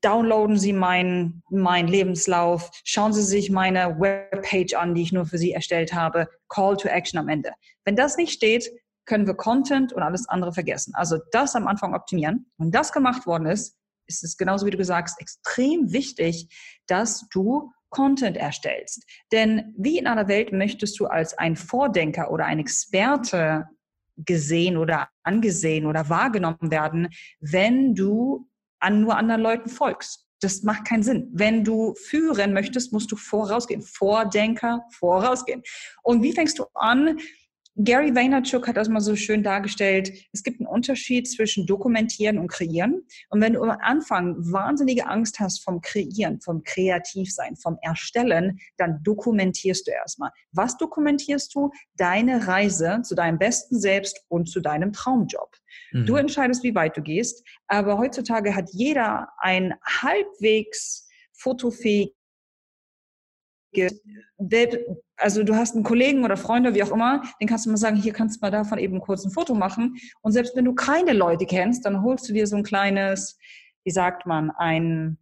downloaden 0.01 0.59
Sie 0.59 0.73
meinen 0.73 1.43
mein 1.51 1.87
Lebenslauf, 1.87 2.71
schauen 2.85 3.13
Sie 3.13 3.23
sich 3.23 3.51
meine 3.51 4.01
Webpage 4.01 4.75
an, 4.75 4.95
die 4.95 5.03
ich 5.03 5.13
nur 5.13 5.27
für 5.27 5.39
Sie 5.39 5.53
erstellt 5.53 5.93
habe, 5.93 6.29
Call 6.49 6.77
to 6.77 6.89
Action 6.89 7.19
am 7.19 7.29
Ende. 7.29 7.53
Wenn 7.85 7.95
das 7.95 8.17
nicht 8.17 8.33
steht, 8.33 8.71
können 9.05 9.27
wir 9.27 9.35
Content 9.35 9.93
und 9.93 10.03
alles 10.03 10.29
andere 10.29 10.53
vergessen. 10.53 10.95
Also 10.95 11.19
das 11.33 11.55
am 11.55 11.67
Anfang 11.67 11.95
optimieren. 11.95 12.51
Wenn 12.57 12.71
das 12.71 12.93
gemacht 12.93 13.27
worden 13.27 13.47
ist, 13.47 13.77
ist 14.07 14.25
es 14.25 14.37
genauso 14.37 14.67
wie 14.67 14.71
du 14.71 14.79
gesagt 14.79 15.11
hast, 15.11 15.21
extrem 15.21 15.93
wichtig, 15.93 16.49
dass 16.87 17.27
du 17.31 17.71
Content 17.93 18.37
erstellst. 18.37 19.07
Denn 19.31 19.75
wie 19.79 19.99
in 19.99 20.09
aller 20.09 20.27
Welt 20.27 20.53
möchtest 20.53 20.99
du 20.99 21.07
als 21.07 21.39
ein 21.39 21.55
Vordenker 21.55 22.33
oder 22.33 22.47
ein 22.47 22.59
Experte 22.59 23.69
gesehen 24.17 24.77
oder 24.77 25.09
angesehen 25.23 25.87
oder 25.87 26.09
wahrgenommen 26.09 26.71
werden, 26.71 27.09
wenn 27.41 27.95
du 27.95 28.49
an 28.81 29.01
nur 29.03 29.17
anderen 29.17 29.43
Leuten 29.43 29.69
folgst. 29.69 30.27
Das 30.41 30.65
macht 30.65 30.87
keinen 30.87 31.05
Sinn. 31.05 31.31
Wenn 31.33 31.63
du 31.63 31.95
führen 31.95 32.53
möchtest, 32.53 32.93
musst 32.93 33.13
du 33.13 33.17
vorausgehen. 33.17 33.81
Vordenker, 33.81 34.85
vorausgehen. 34.91 35.63
Und 36.03 36.23
wie 36.23 36.33
fängst 36.33 36.59
du 36.59 36.65
an, 36.75 37.21
Gary 37.77 38.15
Vaynerchuk 38.15 38.69
hat 38.69 38.77
das 38.77 38.91
mal 38.91 39.01
so 39.01 39.17
schön 39.17 39.43
dargestellt. 39.43 40.13
Es 40.33 40.43
gibt 40.43 40.61
einen 40.61 40.67
Unterschied 40.67 41.27
zwischen 41.27 41.67
dokumentieren 41.67 42.39
und 42.39 42.49
kreieren. 42.49 43.07
Und 43.31 43.41
wenn 43.41 43.55
du 43.55 43.63
am 43.63 43.79
Anfang 43.81 44.37
wahnsinnige 44.39 45.07
Angst 45.07 45.41
hast 45.41 45.65
vom 45.65 45.81
Kreieren, 45.81 46.39
vom 46.43 46.63
Kreativsein, 46.65 47.57
vom 47.57 47.79
Erstellen, 47.81 48.59
dann 48.77 49.03
dokumentierst 49.03 49.87
du 49.87 49.91
erstmal. 49.91 50.31
Was 50.53 50.77
dokumentierst 50.77 51.55
du? 51.55 51.71
Deine 51.97 52.47
Reise 52.47 53.01
zu 53.03 53.15
deinem 53.15 53.39
besten 53.39 53.81
Selbst 53.81 54.23
und 54.29 54.51
zu 54.51 54.61
deinem 54.61 54.93
Traumjob. 54.93 55.57
Mhm. 55.93 56.05
Du 56.05 56.17
entscheidest, 56.17 56.63
wie 56.65 56.75
weit 56.75 56.97
du 56.99 57.03
gehst. 57.03 57.43
Aber 57.69 57.97
heutzutage 57.97 58.55
hat 58.55 58.69
jeder 58.73 59.29
ein 59.39 59.75
halbwegs 59.83 61.09
fotofähiges 61.33 62.13
also 65.23 65.43
du 65.43 65.55
hast 65.55 65.75
einen 65.75 65.85
Kollegen 65.85 66.25
oder 66.25 66.37
Freunde, 66.37 66.75
wie 66.75 66.83
auch 66.83 66.91
immer, 66.91 67.23
den 67.41 67.49
kannst 67.49 67.67
du 67.67 67.71
mal 67.71 67.77
sagen, 67.77 67.97
hier 67.97 68.13
kannst 68.13 68.37
du 68.37 68.41
mal 68.45 68.51
davon 68.51 68.79
eben 68.79 69.01
kurz 69.01 69.25
ein 69.25 69.31
Foto 69.31 69.55
machen. 69.55 69.97
Und 70.21 70.33
selbst 70.33 70.57
wenn 70.57 70.65
du 70.65 70.75
keine 70.75 71.13
Leute 71.13 71.47
kennst, 71.47 71.85
dann 71.87 72.03
holst 72.03 72.29
du 72.29 72.33
dir 72.33 72.47
so 72.47 72.57
ein 72.57 72.63
kleines, 72.63 73.39
wie 73.85 73.91
sagt 73.91 74.27
man, 74.27 74.51
ein, 74.51 75.19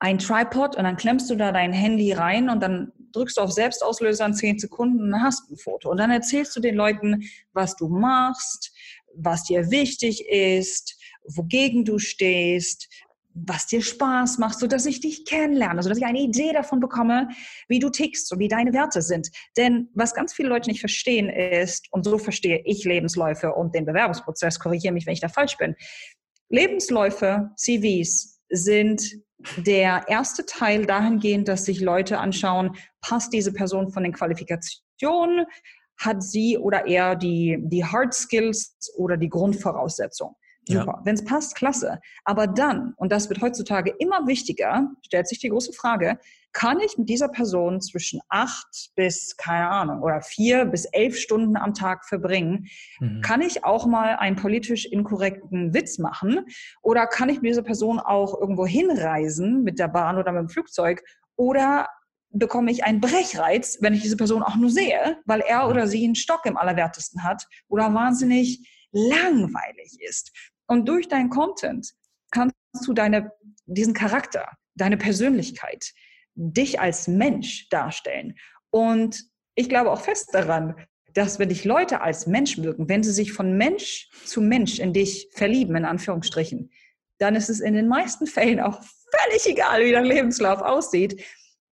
ein 0.00 0.18
Tripod 0.18 0.76
und 0.76 0.84
dann 0.84 0.96
klemmst 0.96 1.30
du 1.30 1.36
da 1.36 1.52
dein 1.52 1.72
Handy 1.72 2.12
rein 2.12 2.50
und 2.50 2.62
dann 2.62 2.92
drückst 3.12 3.36
du 3.36 3.42
auf 3.42 3.52
Selbstauslöser 3.52 4.26
in 4.26 4.34
zehn 4.34 4.58
Sekunden 4.58 5.00
und 5.00 5.10
dann 5.12 5.22
hast 5.22 5.48
du 5.48 5.54
ein 5.54 5.58
Foto. 5.58 5.90
Und 5.90 5.98
dann 5.98 6.10
erzählst 6.10 6.54
du 6.56 6.60
den 6.60 6.74
Leuten, 6.74 7.22
was 7.52 7.76
du 7.76 7.88
machst, 7.88 8.72
was 9.16 9.44
dir 9.44 9.70
wichtig 9.70 10.28
ist, 10.28 11.00
wogegen 11.26 11.84
du 11.84 11.98
stehst, 11.98 12.88
was 13.34 13.66
dir 13.66 13.82
Spaß 13.82 14.38
macht, 14.38 14.58
so 14.58 14.66
dass 14.66 14.86
ich 14.86 15.00
dich 15.00 15.24
kennenlerne, 15.24 15.82
so 15.82 15.88
dass 15.88 15.98
ich 15.98 16.06
eine 16.06 16.20
Idee 16.20 16.52
davon 16.52 16.80
bekomme, 16.80 17.28
wie 17.68 17.80
du 17.80 17.90
tickst 17.90 18.32
und 18.32 18.38
wie 18.38 18.48
deine 18.48 18.72
Werte 18.72 19.02
sind. 19.02 19.28
Denn 19.56 19.88
was 19.94 20.14
ganz 20.14 20.32
viele 20.32 20.48
Leute 20.48 20.70
nicht 20.70 20.80
verstehen 20.80 21.28
ist, 21.28 21.88
und 21.90 22.04
so 22.04 22.18
verstehe 22.18 22.62
ich 22.64 22.84
Lebensläufe 22.84 23.52
und 23.52 23.74
den 23.74 23.84
Bewerbungsprozess, 23.84 24.58
korrigiere 24.58 24.94
mich, 24.94 25.06
wenn 25.06 25.14
ich 25.14 25.20
da 25.20 25.28
falsch 25.28 25.58
bin. 25.58 25.74
Lebensläufe, 26.48 27.50
CVs 27.56 28.40
sind 28.50 29.02
der 29.56 30.04
erste 30.08 30.46
Teil 30.46 30.86
dahingehend, 30.86 31.48
dass 31.48 31.64
sich 31.64 31.80
Leute 31.80 32.18
anschauen, 32.18 32.76
passt 33.00 33.32
diese 33.32 33.52
Person 33.52 33.90
von 33.90 34.04
den 34.04 34.12
Qualifikationen, 34.12 35.46
hat 35.98 36.22
sie 36.22 36.56
oder 36.58 36.86
er 36.86 37.16
die, 37.16 37.58
die 37.60 37.84
Hard 37.84 38.14
Skills 38.14 38.76
oder 38.96 39.16
die 39.16 39.28
Grundvoraussetzungen. 39.28 40.34
Super. 40.66 40.94
Ja. 40.98 41.00
Wenn 41.04 41.14
es 41.14 41.24
passt, 41.24 41.54
klasse. 41.54 42.00
Aber 42.24 42.46
dann, 42.46 42.94
und 42.96 43.12
das 43.12 43.28
wird 43.28 43.40
heutzutage 43.40 43.94
immer 43.98 44.26
wichtiger, 44.26 44.90
stellt 45.04 45.28
sich 45.28 45.38
die 45.38 45.50
große 45.50 45.72
Frage, 45.72 46.18
kann 46.52 46.80
ich 46.80 46.96
mit 46.96 47.08
dieser 47.08 47.28
Person 47.28 47.80
zwischen 47.80 48.20
acht 48.28 48.90
bis, 48.94 49.36
keine 49.36 49.68
Ahnung, 49.68 50.02
oder 50.02 50.22
vier 50.22 50.64
bis 50.64 50.84
elf 50.86 51.18
Stunden 51.18 51.56
am 51.56 51.74
Tag 51.74 52.06
verbringen? 52.06 52.68
Mhm. 53.00 53.20
Kann 53.22 53.42
ich 53.42 53.64
auch 53.64 53.86
mal 53.86 54.16
einen 54.16 54.36
politisch 54.36 54.86
inkorrekten 54.86 55.74
Witz 55.74 55.98
machen? 55.98 56.46
Oder 56.80 57.06
kann 57.06 57.28
ich 57.28 57.42
mit 57.42 57.50
dieser 57.50 57.62
Person 57.62 57.98
auch 57.98 58.40
irgendwo 58.40 58.66
hinreisen 58.66 59.64
mit 59.64 59.78
der 59.78 59.88
Bahn 59.88 60.16
oder 60.16 60.32
mit 60.32 60.42
dem 60.42 60.48
Flugzeug? 60.48 61.02
Oder 61.36 61.88
bekomme 62.30 62.70
ich 62.70 62.84
einen 62.84 63.00
Brechreiz, 63.00 63.78
wenn 63.80 63.94
ich 63.94 64.02
diese 64.02 64.16
Person 64.16 64.42
auch 64.42 64.56
nur 64.56 64.70
sehe, 64.70 65.18
weil 65.24 65.40
er 65.40 65.68
oder 65.68 65.86
sie 65.86 66.04
einen 66.04 66.14
Stock 66.14 66.46
im 66.46 66.56
Allerwertesten 66.56 67.24
hat 67.24 67.46
oder 67.68 67.92
wahnsinnig 67.94 68.68
langweilig 68.92 69.98
ist. 70.00 70.32
Und 70.66 70.88
durch 70.88 71.08
deinen 71.08 71.30
Content 71.30 71.90
kannst 72.30 72.54
du 72.86 72.92
deine, 72.92 73.32
diesen 73.66 73.94
Charakter, 73.94 74.48
deine 74.74 74.96
Persönlichkeit, 74.96 75.92
dich 76.34 76.80
als 76.80 77.06
Mensch 77.06 77.68
darstellen. 77.68 78.34
Und 78.70 79.24
ich 79.54 79.68
glaube 79.68 79.90
auch 79.90 80.00
fest 80.00 80.30
daran, 80.32 80.74
dass 81.14 81.38
wenn 81.38 81.48
dich 81.48 81.64
Leute 81.64 82.00
als 82.00 82.26
Mensch 82.26 82.58
wirken, 82.58 82.88
wenn 82.88 83.04
sie 83.04 83.12
sich 83.12 83.32
von 83.32 83.56
Mensch 83.56 84.10
zu 84.24 84.40
Mensch 84.40 84.80
in 84.80 84.92
dich 84.92 85.28
verlieben, 85.32 85.76
in 85.76 85.84
Anführungsstrichen, 85.84 86.70
dann 87.18 87.36
ist 87.36 87.48
es 87.48 87.60
in 87.60 87.74
den 87.74 87.86
meisten 87.86 88.26
Fällen 88.26 88.60
auch 88.60 88.82
völlig 88.82 89.46
egal, 89.46 89.84
wie 89.84 89.92
dein 89.92 90.04
Lebenslauf 90.04 90.60
aussieht. 90.60 91.24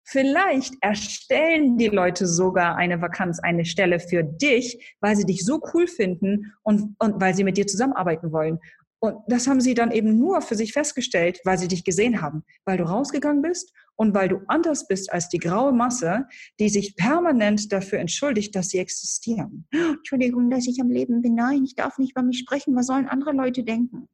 Vielleicht 0.04 0.74
erstellen 0.80 1.78
die 1.78 1.86
Leute 1.86 2.26
sogar 2.26 2.76
eine 2.76 3.00
Vakanz, 3.00 3.38
eine 3.38 3.64
Stelle 3.64 4.00
für 4.00 4.24
dich, 4.24 4.96
weil 5.00 5.16
sie 5.16 5.24
dich 5.24 5.44
so 5.44 5.60
cool 5.72 5.86
finden 5.86 6.52
und, 6.62 6.96
und 6.98 7.20
weil 7.20 7.34
sie 7.34 7.44
mit 7.44 7.56
dir 7.56 7.66
zusammenarbeiten 7.66 8.32
wollen. 8.32 8.58
Und 9.02 9.16
das 9.26 9.46
haben 9.46 9.60
sie 9.60 9.74
dann 9.74 9.92
eben 9.92 10.18
nur 10.18 10.42
für 10.42 10.54
sich 10.54 10.72
festgestellt, 10.72 11.40
weil 11.44 11.58
sie 11.58 11.68
dich 11.68 11.84
gesehen 11.84 12.20
haben, 12.20 12.44
weil 12.66 12.76
du 12.76 12.84
rausgegangen 12.84 13.40
bist 13.40 13.72
und 13.96 14.14
weil 14.14 14.28
du 14.28 14.40
anders 14.46 14.86
bist 14.86 15.10
als 15.12 15.28
die 15.28 15.38
graue 15.38 15.72
Masse, 15.72 16.26
die 16.58 16.68
sich 16.68 16.96
permanent 16.96 17.72
dafür 17.72 17.98
entschuldigt, 17.98 18.54
dass 18.54 18.68
sie 18.68 18.78
existieren. 18.78 19.66
Entschuldigung, 19.72 20.50
dass 20.50 20.66
ich 20.66 20.80
am 20.80 20.90
Leben 20.90 21.22
bin. 21.22 21.34
Nein, 21.34 21.64
ich 21.64 21.74
darf 21.74 21.98
nicht 21.98 22.12
über 22.12 22.22
mich 22.22 22.38
sprechen. 22.38 22.76
Was 22.76 22.86
sollen 22.86 23.08
andere 23.08 23.32
Leute 23.32 23.62
denken? 23.62 24.08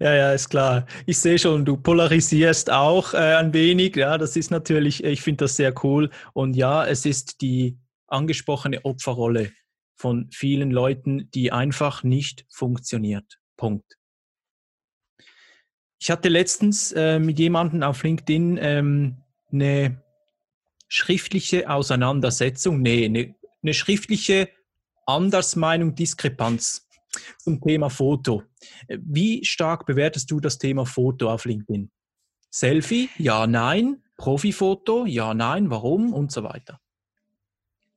Ja, 0.00 0.14
ja, 0.14 0.32
ist 0.32 0.48
klar. 0.48 0.86
Ich 1.06 1.18
sehe 1.18 1.38
schon, 1.38 1.64
du 1.64 1.76
polarisierst 1.76 2.70
auch 2.70 3.14
äh, 3.14 3.34
ein 3.34 3.52
wenig. 3.52 3.96
Ja, 3.96 4.18
das 4.18 4.36
ist 4.36 4.50
natürlich, 4.50 5.04
ich 5.04 5.22
finde 5.22 5.44
das 5.44 5.56
sehr 5.56 5.74
cool. 5.84 6.10
Und 6.32 6.54
ja, 6.54 6.86
es 6.86 7.04
ist 7.06 7.40
die 7.40 7.78
angesprochene 8.06 8.84
Opferrolle 8.84 9.52
von 9.96 10.28
vielen 10.32 10.70
Leuten, 10.70 11.30
die 11.32 11.52
einfach 11.52 12.02
nicht 12.02 12.46
funktioniert. 12.48 13.38
Punkt. 13.56 13.99
Ich 16.00 16.10
hatte 16.10 16.30
letztens 16.30 16.92
äh, 16.92 17.18
mit 17.18 17.38
jemandem 17.38 17.82
auf 17.82 18.02
LinkedIn 18.02 18.58
ähm, 18.60 19.16
eine 19.52 20.02
schriftliche 20.88 21.68
Auseinandersetzung, 21.68 22.80
nee, 22.80 23.04
eine, 23.04 23.34
eine 23.62 23.74
schriftliche 23.74 24.48
Andersmeinung, 25.04 25.94
Diskrepanz 25.94 26.88
zum 27.38 27.60
Thema 27.60 27.90
Foto. 27.90 28.44
Wie 28.88 29.44
stark 29.44 29.84
bewertest 29.84 30.30
du 30.30 30.40
das 30.40 30.56
Thema 30.56 30.86
Foto 30.86 31.30
auf 31.30 31.44
LinkedIn? 31.44 31.90
Selfie? 32.48 33.10
Ja, 33.18 33.46
nein. 33.46 34.02
Profifoto? 34.16 35.04
Ja, 35.04 35.34
nein. 35.34 35.70
Warum? 35.70 36.14
Und 36.14 36.32
so 36.32 36.42
weiter. 36.42 36.80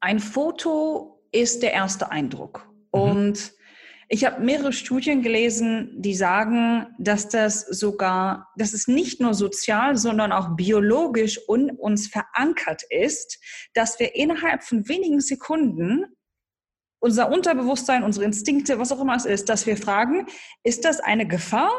Ein 0.02 0.20
Foto 0.20 1.24
ist 1.32 1.64
der 1.64 1.72
erste 1.72 2.12
Eindruck. 2.12 2.68
Mhm. 2.94 3.02
Und 3.02 3.54
ich 4.14 4.26
habe 4.26 4.44
mehrere 4.44 4.74
Studien 4.74 5.24
gelesen, 5.24 5.90
die 5.96 6.14
sagen, 6.14 6.86
dass 7.00 7.30
das 7.30 7.62
sogar, 7.62 8.48
dass 8.56 8.74
es 8.74 8.88
nicht 8.88 9.20
nur 9.20 9.34
sozial, 9.34 9.98
sondern 9.98 10.32
auch 10.32 10.56
biologisch 10.56 11.40
in 11.50 11.72
uns 11.72 12.10
verankert 12.10 12.84
ist, 12.92 13.40
dass 13.74 14.00
wir 14.00 14.14
innerhalb 14.14 14.64
von 14.64 14.88
wenigen 14.88 15.20
Sekunden 15.20 16.06
unser 17.00 17.32
Unterbewusstsein, 17.32 18.04
unsere 18.04 18.26
Instinkte, 18.26 18.78
was 18.78 18.92
auch 18.92 19.02
immer 19.02 19.16
es 19.16 19.26
ist, 19.26 19.50
dass 19.50 19.66
wir 19.66 19.78
fragen, 19.78 20.28
ist 20.64 20.86
das 20.86 21.00
eine 21.00 21.28
Gefahr 21.28 21.74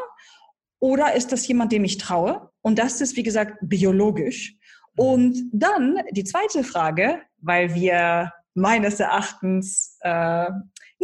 oder 0.79 1.13
ist 1.13 1.31
das 1.31 1.47
jemand, 1.47 1.71
dem 1.71 1.85
ich 1.85 1.99
traue? 1.99 2.49
Und 2.61 2.79
das 2.79 2.99
ist, 2.99 3.15
wie 3.15 3.23
gesagt, 3.23 3.59
biologisch. 3.61 4.57
Und 4.97 5.37
dann 5.53 6.01
die 6.11 6.25
zweite 6.25 6.65
Frage, 6.65 7.21
weil 7.37 7.73
wir 7.75 8.33
meines 8.55 8.99
Erachtens 8.99 9.97
äh, 10.01 10.47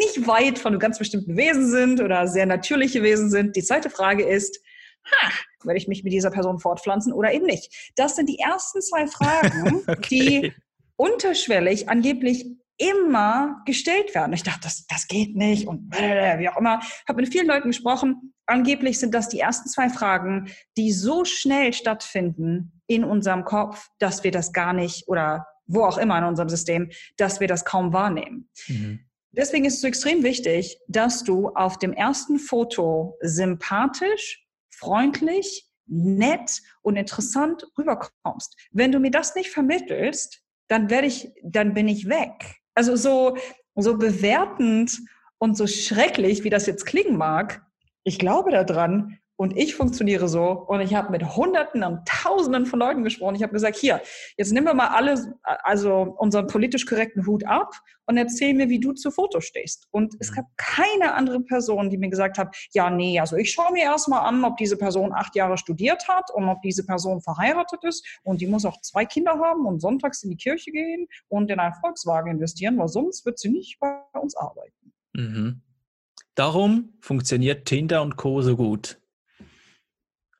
nicht 0.01 0.27
weit 0.27 0.59
von 0.59 0.73
einem 0.73 0.79
ganz 0.79 0.97
bestimmten 0.97 1.37
Wesen 1.37 1.69
sind 1.69 2.01
oder 2.01 2.27
sehr 2.27 2.45
natürliche 2.45 3.03
Wesen 3.03 3.29
sind. 3.29 3.55
Die 3.55 3.63
zweite 3.63 3.89
Frage 3.89 4.23
ist, 4.23 4.59
ha, 5.05 5.29
werde 5.63 5.77
ich 5.77 5.87
mich 5.87 6.03
mit 6.03 6.13
dieser 6.13 6.31
Person 6.31 6.59
fortpflanzen 6.59 7.13
oder 7.13 7.33
eben 7.33 7.45
nicht? 7.45 7.91
Das 7.95 8.15
sind 8.15 8.27
die 8.27 8.39
ersten 8.39 8.81
zwei 8.81 9.07
Fragen, 9.07 9.83
okay. 9.87 10.01
die 10.09 10.53
unterschwellig 10.95 11.89
angeblich 11.89 12.45
immer 12.77 13.61
gestellt 13.65 14.15
werden. 14.15 14.33
Ich 14.33 14.43
dachte, 14.43 14.61
das, 14.63 14.87
das 14.87 15.07
geht 15.07 15.35
nicht 15.35 15.67
und 15.67 15.93
wie 15.93 16.49
auch 16.49 16.57
immer. 16.57 16.79
Ich 16.81 17.07
habe 17.07 17.21
mit 17.21 17.31
vielen 17.31 17.45
Leuten 17.45 17.67
gesprochen. 17.67 18.33
Angeblich 18.47 18.99
sind 18.99 19.13
das 19.13 19.29
die 19.29 19.39
ersten 19.39 19.69
zwei 19.69 19.89
Fragen, 19.89 20.51
die 20.77 20.91
so 20.91 21.23
schnell 21.23 21.73
stattfinden 21.73 22.81
in 22.87 23.03
unserem 23.03 23.45
Kopf, 23.45 23.87
dass 23.99 24.23
wir 24.23 24.31
das 24.31 24.51
gar 24.51 24.73
nicht 24.73 25.07
oder 25.07 25.47
wo 25.67 25.83
auch 25.83 25.99
immer 25.99 26.17
in 26.17 26.23
unserem 26.23 26.49
System, 26.49 26.89
dass 27.17 27.39
wir 27.39 27.47
das 27.47 27.65
kaum 27.65 27.93
wahrnehmen. 27.93 28.49
Mhm. 28.67 29.05
Deswegen 29.31 29.65
ist 29.65 29.75
es 29.75 29.81
so 29.81 29.87
extrem 29.87 30.23
wichtig, 30.23 30.77
dass 30.87 31.23
du 31.23 31.49
auf 31.49 31.79
dem 31.79 31.93
ersten 31.93 32.37
Foto 32.37 33.17
sympathisch, 33.21 34.45
freundlich, 34.69 35.67
nett 35.85 36.61
und 36.81 36.95
interessant 36.95 37.65
rüberkommst. 37.77 38.55
Wenn 38.71 38.91
du 38.91 38.99
mir 38.99 39.11
das 39.11 39.35
nicht 39.35 39.49
vermittelst, 39.51 40.41
dann 40.67 40.89
werde 40.89 41.07
ich, 41.07 41.31
dann 41.43 41.73
bin 41.73 41.87
ich 41.87 42.09
weg. 42.09 42.57
Also 42.75 42.95
so, 42.95 43.37
so 43.75 43.97
bewertend 43.97 44.99
und 45.37 45.57
so 45.57 45.67
schrecklich, 45.67 46.43
wie 46.43 46.49
das 46.49 46.65
jetzt 46.65 46.85
klingen 46.85 47.17
mag, 47.17 47.65
ich 48.03 48.17
glaube 48.19 48.51
daran, 48.51 49.19
und 49.41 49.57
ich 49.57 49.73
funktioniere 49.73 50.27
so 50.27 50.51
und 50.51 50.81
ich 50.81 50.93
habe 50.93 51.09
mit 51.09 51.35
Hunderten 51.35 51.83
und 51.83 52.07
Tausenden 52.07 52.67
von 52.67 52.77
Leuten 52.77 53.03
gesprochen. 53.03 53.33
Ich 53.33 53.41
habe 53.41 53.53
gesagt, 53.53 53.75
hier, 53.75 53.99
jetzt 54.37 54.51
nehmen 54.51 54.67
wir 54.67 54.75
mal 54.75 54.89
alle, 54.89 55.35
also 55.41 56.15
unseren 56.19 56.45
politisch 56.45 56.85
korrekten 56.85 57.25
Hut 57.25 57.43
ab 57.47 57.73
und 58.05 58.17
erzähl 58.17 58.53
mir, 58.53 58.69
wie 58.69 58.79
du 58.79 58.93
zu 58.93 59.09
Foto 59.09 59.41
stehst. 59.41 59.87
Und 59.89 60.13
es 60.19 60.31
gab 60.31 60.45
keine 60.57 61.15
andere 61.15 61.39
Person, 61.39 61.89
die 61.89 61.97
mir 61.97 62.11
gesagt 62.11 62.37
hat, 62.37 62.55
ja, 62.73 62.91
nee, 62.91 63.19
also 63.19 63.35
ich 63.35 63.51
schaue 63.51 63.73
mir 63.73 63.81
erstmal 63.81 64.27
an, 64.27 64.43
ob 64.43 64.57
diese 64.57 64.77
Person 64.77 65.11
acht 65.11 65.35
Jahre 65.35 65.57
studiert 65.57 66.07
hat 66.07 66.29
und 66.35 66.47
ob 66.47 66.61
diese 66.61 66.85
Person 66.85 67.19
verheiratet 67.19 67.83
ist 67.83 68.05
und 68.21 68.41
die 68.41 68.47
muss 68.47 68.63
auch 68.63 68.79
zwei 68.81 69.05
Kinder 69.05 69.39
haben 69.39 69.65
und 69.65 69.81
sonntags 69.81 70.21
in 70.21 70.29
die 70.29 70.37
Kirche 70.37 70.69
gehen 70.69 71.07
und 71.29 71.49
in 71.49 71.59
einen 71.59 71.73
Volkswagen 71.81 72.29
investieren, 72.29 72.77
weil 72.77 72.89
sonst 72.89 73.25
wird 73.25 73.39
sie 73.39 73.49
nicht 73.49 73.79
bei 73.79 74.01
uns 74.13 74.37
arbeiten. 74.37 74.93
Mhm. 75.13 75.61
Darum 76.35 76.93
funktioniert 77.01 77.65
Tinder 77.65 78.03
und 78.03 78.17
Co. 78.17 78.43
so 78.43 78.55
gut. 78.55 79.00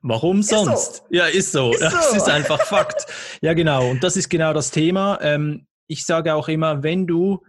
Warum 0.02 0.42
sonst? 0.42 0.96
So. 0.96 1.02
Ja, 1.10 1.26
ist 1.26 1.52
so. 1.52 1.72
Ist 1.72 1.80
das 1.80 2.10
so. 2.10 2.16
ist 2.16 2.28
einfach 2.28 2.60
Fakt. 2.66 3.06
Ja, 3.40 3.54
genau. 3.54 3.90
Und 3.90 4.02
das 4.04 4.16
ist 4.16 4.28
genau 4.28 4.52
das 4.52 4.70
Thema. 4.70 5.18
Ähm, 5.22 5.66
ich 5.86 6.04
sage 6.04 6.34
auch 6.34 6.48
immer, 6.48 6.82
wenn 6.82 7.06
du 7.06 7.42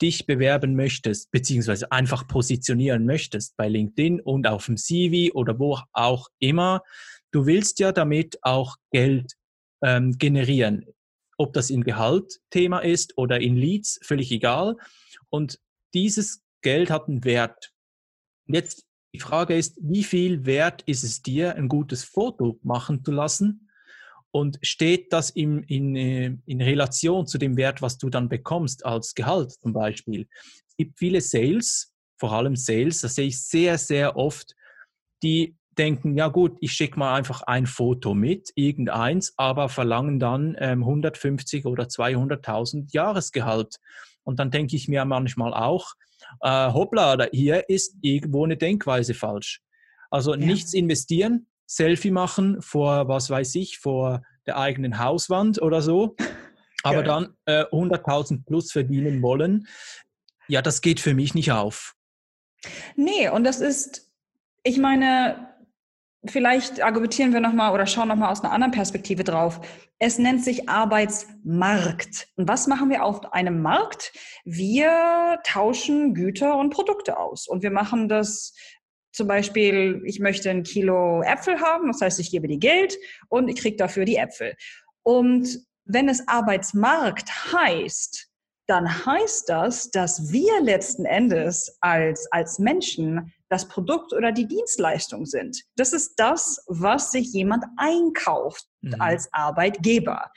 dich 0.00 0.26
bewerben 0.26 0.74
möchtest, 0.76 1.30
beziehungsweise 1.30 1.92
einfach 1.92 2.26
positionieren 2.26 3.04
möchtest 3.04 3.56
bei 3.56 3.68
LinkedIn 3.68 4.20
und 4.20 4.46
auf 4.46 4.66
dem 4.66 4.76
CV 4.76 5.34
oder 5.34 5.58
wo 5.58 5.78
auch 5.92 6.28
immer, 6.38 6.82
du 7.32 7.46
willst 7.46 7.78
ja 7.80 7.92
damit 7.92 8.38
auch 8.42 8.76
Geld 8.92 9.34
ähm, 9.82 10.16
generieren. 10.16 10.86
Ob 11.36 11.52
das 11.52 11.70
in 11.70 11.84
Gehalt 11.84 12.40
Thema 12.50 12.80
ist 12.80 13.16
oder 13.18 13.40
in 13.40 13.56
Leads, 13.56 13.98
völlig 14.02 14.30
egal. 14.30 14.76
Und 15.28 15.58
dieses 15.94 16.42
Geld 16.62 16.90
hat 16.90 17.08
einen 17.08 17.24
Wert. 17.24 17.72
Jetzt 18.46 18.84
die 19.12 19.20
Frage 19.20 19.56
ist, 19.56 19.76
wie 19.80 20.04
viel 20.04 20.46
wert 20.46 20.82
ist 20.86 21.02
es 21.02 21.22
dir, 21.22 21.56
ein 21.56 21.68
gutes 21.68 22.04
Foto 22.04 22.58
machen 22.62 23.04
zu 23.04 23.12
lassen? 23.12 23.68
Und 24.32 24.58
steht 24.62 25.12
das 25.12 25.30
in, 25.30 25.64
in, 25.64 25.96
äh, 25.96 26.36
in 26.46 26.62
Relation 26.62 27.26
zu 27.26 27.36
dem 27.36 27.56
Wert, 27.56 27.82
was 27.82 27.98
du 27.98 28.10
dann 28.10 28.28
bekommst 28.28 28.86
als 28.86 29.16
Gehalt 29.16 29.50
zum 29.52 29.72
Beispiel? 29.72 30.28
Es 30.68 30.76
gibt 30.76 30.98
viele 30.98 31.20
Sales, 31.20 31.92
vor 32.16 32.32
allem 32.32 32.54
Sales, 32.54 33.00
das 33.00 33.16
sehe 33.16 33.26
ich 33.26 33.42
sehr, 33.42 33.76
sehr 33.76 34.16
oft, 34.16 34.54
die 35.24 35.56
denken, 35.76 36.16
ja 36.16 36.28
gut, 36.28 36.56
ich 36.60 36.72
schicke 36.72 36.98
mal 36.98 37.14
einfach 37.14 37.42
ein 37.42 37.66
Foto 37.66 38.14
mit, 38.14 38.50
irgendeins, 38.54 39.34
aber 39.36 39.68
verlangen 39.68 40.20
dann 40.20 40.54
ähm, 40.58 40.82
150 40.82 41.64
oder 41.64 41.84
200.000 41.84 42.92
Jahresgehalt. 42.92 43.76
Und 44.22 44.38
dann 44.38 44.50
denke 44.50 44.76
ich 44.76 44.88
mir 44.88 45.04
manchmal 45.04 45.54
auch, 45.54 45.94
äh, 46.40 46.72
hoppla, 46.72 47.26
hier 47.32 47.68
ist 47.68 47.96
irgendwo 48.02 48.44
eine 48.44 48.56
Denkweise 48.56 49.14
falsch. 49.14 49.62
Also 50.10 50.34
ja. 50.34 50.44
nichts 50.44 50.74
investieren, 50.74 51.46
Selfie 51.66 52.10
machen 52.10 52.60
vor, 52.60 53.08
was 53.08 53.30
weiß 53.30 53.54
ich, 53.54 53.78
vor 53.78 54.22
der 54.46 54.58
eigenen 54.58 54.98
Hauswand 54.98 55.62
oder 55.62 55.82
so, 55.82 56.16
aber 56.82 57.02
dann 57.02 57.36
äh, 57.44 57.64
100.000 57.64 58.44
plus 58.44 58.72
verdienen 58.72 59.22
wollen. 59.22 59.68
Ja, 60.48 60.62
das 60.62 60.80
geht 60.80 60.98
für 60.98 61.14
mich 61.14 61.34
nicht 61.34 61.52
auf. 61.52 61.94
Nee, 62.96 63.28
und 63.28 63.44
das 63.44 63.60
ist, 63.60 64.12
ich 64.64 64.78
meine, 64.78 65.48
vielleicht 66.26 66.82
argumentieren 66.82 67.32
wir 67.32 67.40
nochmal 67.40 67.72
oder 67.72 67.86
schauen 67.86 68.08
nochmal 68.08 68.30
aus 68.30 68.42
einer 68.42 68.52
anderen 68.52 68.72
Perspektive 68.72 69.24
drauf. 69.24 69.60
Es 69.98 70.18
nennt 70.18 70.44
sich 70.44 70.68
Arbeitsmarkt. 70.68 72.28
Und 72.36 72.48
was 72.48 72.66
machen 72.66 72.90
wir 72.90 73.04
auf 73.04 73.32
einem 73.32 73.62
Markt? 73.62 74.12
Wir 74.44 75.38
tauschen 75.44 76.14
Güter 76.14 76.56
und 76.58 76.70
Produkte 76.70 77.18
aus. 77.18 77.48
Und 77.48 77.62
wir 77.62 77.70
machen 77.70 78.08
das 78.08 78.54
zum 79.12 79.26
Beispiel, 79.26 80.02
ich 80.04 80.20
möchte 80.20 80.50
ein 80.50 80.62
Kilo 80.62 81.22
Äpfel 81.22 81.60
haben, 81.60 81.88
das 81.88 82.00
heißt, 82.00 82.20
ich 82.20 82.30
gebe 82.30 82.46
dir 82.46 82.58
Geld 82.58 82.96
und 83.28 83.48
ich 83.48 83.56
kriege 83.56 83.76
dafür 83.76 84.04
die 84.04 84.16
Äpfel. 84.16 84.54
Und 85.02 85.66
wenn 85.84 86.08
es 86.08 86.28
Arbeitsmarkt 86.28 87.52
heißt, 87.52 88.28
dann 88.68 89.04
heißt 89.04 89.48
das, 89.48 89.90
dass 89.90 90.30
wir 90.30 90.60
letzten 90.62 91.04
Endes 91.04 91.76
als, 91.80 92.30
als 92.30 92.60
Menschen 92.60 93.32
das 93.50 93.68
Produkt 93.68 94.12
oder 94.12 94.32
die 94.32 94.46
Dienstleistung 94.46 95.26
sind. 95.26 95.64
Das 95.76 95.92
ist 95.92 96.14
das, 96.16 96.64
was 96.68 97.10
sich 97.10 97.32
jemand 97.32 97.64
einkauft 97.76 98.66
mhm. 98.80 98.94
als 98.98 99.28
Arbeitgeber. 99.32 100.30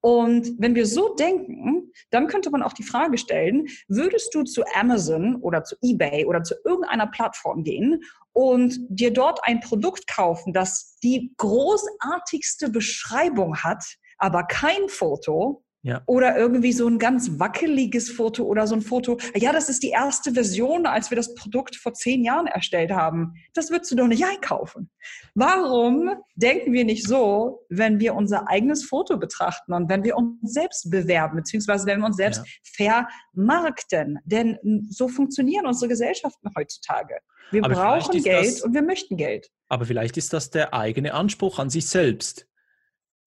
Und 0.00 0.52
wenn 0.58 0.74
wir 0.74 0.86
so 0.86 1.14
denken, 1.14 1.90
dann 2.10 2.28
könnte 2.28 2.50
man 2.50 2.62
auch 2.62 2.72
die 2.72 2.84
Frage 2.84 3.18
stellen, 3.18 3.66
würdest 3.88 4.34
du 4.34 4.44
zu 4.44 4.62
Amazon 4.74 5.36
oder 5.36 5.64
zu 5.64 5.74
eBay 5.82 6.26
oder 6.26 6.42
zu 6.42 6.54
irgendeiner 6.64 7.06
Plattform 7.08 7.64
gehen 7.64 8.02
und 8.32 8.78
dir 8.88 9.12
dort 9.12 9.40
ein 9.42 9.60
Produkt 9.60 10.06
kaufen, 10.06 10.52
das 10.52 10.96
die 11.02 11.32
großartigste 11.38 12.70
Beschreibung 12.70 13.56
hat, 13.64 13.84
aber 14.18 14.44
kein 14.44 14.88
Foto, 14.88 15.64
ja. 15.86 16.02
Oder 16.06 16.36
irgendwie 16.36 16.72
so 16.72 16.88
ein 16.88 16.98
ganz 16.98 17.38
wackeliges 17.38 18.10
Foto 18.10 18.42
oder 18.42 18.66
so 18.66 18.74
ein 18.74 18.82
Foto. 18.82 19.18
Ja, 19.36 19.52
das 19.52 19.68
ist 19.68 19.84
die 19.84 19.90
erste 19.90 20.32
Version, 20.32 20.84
als 20.84 21.12
wir 21.12 21.16
das 21.16 21.32
Produkt 21.34 21.76
vor 21.76 21.94
zehn 21.94 22.24
Jahren 22.24 22.48
erstellt 22.48 22.90
haben. 22.90 23.34
Das 23.54 23.70
würdest 23.70 23.92
du 23.92 23.94
doch 23.94 24.08
nicht 24.08 24.24
einkaufen. 24.24 24.90
Warum 25.36 26.10
denken 26.34 26.72
wir 26.72 26.84
nicht 26.84 27.06
so, 27.06 27.64
wenn 27.68 28.00
wir 28.00 28.16
unser 28.16 28.48
eigenes 28.48 28.84
Foto 28.84 29.16
betrachten 29.16 29.72
und 29.74 29.88
wenn 29.88 30.02
wir 30.02 30.16
uns 30.16 30.40
selbst 30.42 30.90
bewerben, 30.90 31.36
beziehungsweise 31.36 31.86
wenn 31.86 32.00
wir 32.00 32.06
uns 32.06 32.16
selbst 32.16 32.42
ja. 32.78 33.06
vermarkten? 33.32 34.18
Denn 34.24 34.58
so 34.90 35.06
funktionieren 35.06 35.66
unsere 35.66 35.88
Gesellschaften 35.88 36.50
heutzutage. 36.58 37.14
Wir 37.52 37.64
aber 37.64 37.74
brauchen 37.74 38.24
Geld 38.24 38.54
das, 38.56 38.62
und 38.62 38.74
wir 38.74 38.82
möchten 38.82 39.16
Geld. 39.16 39.52
Aber 39.68 39.84
vielleicht 39.84 40.16
ist 40.16 40.32
das 40.32 40.50
der 40.50 40.74
eigene 40.74 41.14
Anspruch 41.14 41.60
an 41.60 41.70
sich 41.70 41.86
selbst 41.88 42.48